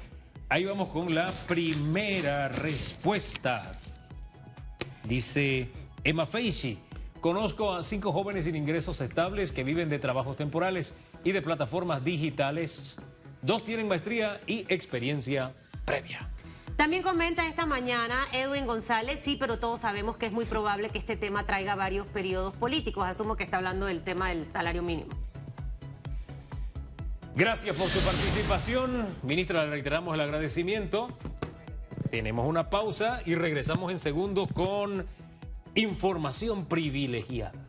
Ahí 0.49 0.65
vamos 0.65 0.89
con 0.89 1.13
la 1.13 1.31
primera 1.47 2.49
respuesta. 2.49 3.73
Dice 5.03 5.69
Emma 6.03 6.25
Feishi. 6.25 6.79
Conozco 7.21 7.73
a 7.73 7.83
cinco 7.83 8.11
jóvenes 8.11 8.45
sin 8.45 8.55
ingresos 8.55 9.01
estables 9.01 9.51
que 9.51 9.63
viven 9.63 9.89
de 9.89 9.97
trabajos 9.97 10.37
temporales 10.37 10.93
y 11.23 11.31
de 11.31 11.41
plataformas 11.41 12.03
digitales. 12.03 12.97
Dos 13.45 13.63
tienen 13.63 13.87
maestría 13.87 14.41
y 14.47 14.65
experiencia 14.73 15.53
previa. 15.85 16.27
También 16.77 17.03
comenta 17.03 17.47
esta 17.47 17.67
mañana 17.67 18.23
Edwin 18.33 18.65
González, 18.65 19.21
sí, 19.23 19.37
pero 19.39 19.59
todos 19.59 19.81
sabemos 19.81 20.17
que 20.17 20.25
es 20.25 20.31
muy 20.31 20.45
probable 20.45 20.89
que 20.89 20.97
este 20.97 21.15
tema 21.15 21.45
traiga 21.45 21.75
varios 21.75 22.07
periodos 22.07 22.55
políticos. 22.55 23.05
Asumo 23.05 23.35
que 23.35 23.43
está 23.43 23.57
hablando 23.57 23.85
del 23.85 24.01
tema 24.01 24.29
del 24.29 24.51
salario 24.51 24.81
mínimo. 24.81 25.11
Gracias 27.35 27.75
por 27.75 27.87
su 27.87 27.99
participación. 27.99 29.05
Ministra, 29.21 29.63
le 29.65 29.69
reiteramos 29.69 30.15
el 30.15 30.21
agradecimiento. 30.21 31.15
Tenemos 32.09 32.47
una 32.47 32.71
pausa 32.71 33.21
y 33.27 33.35
regresamos 33.35 33.91
en 33.91 33.99
segundo 33.99 34.47
con 34.47 35.05
información 35.75 36.65
privilegiada. 36.65 37.64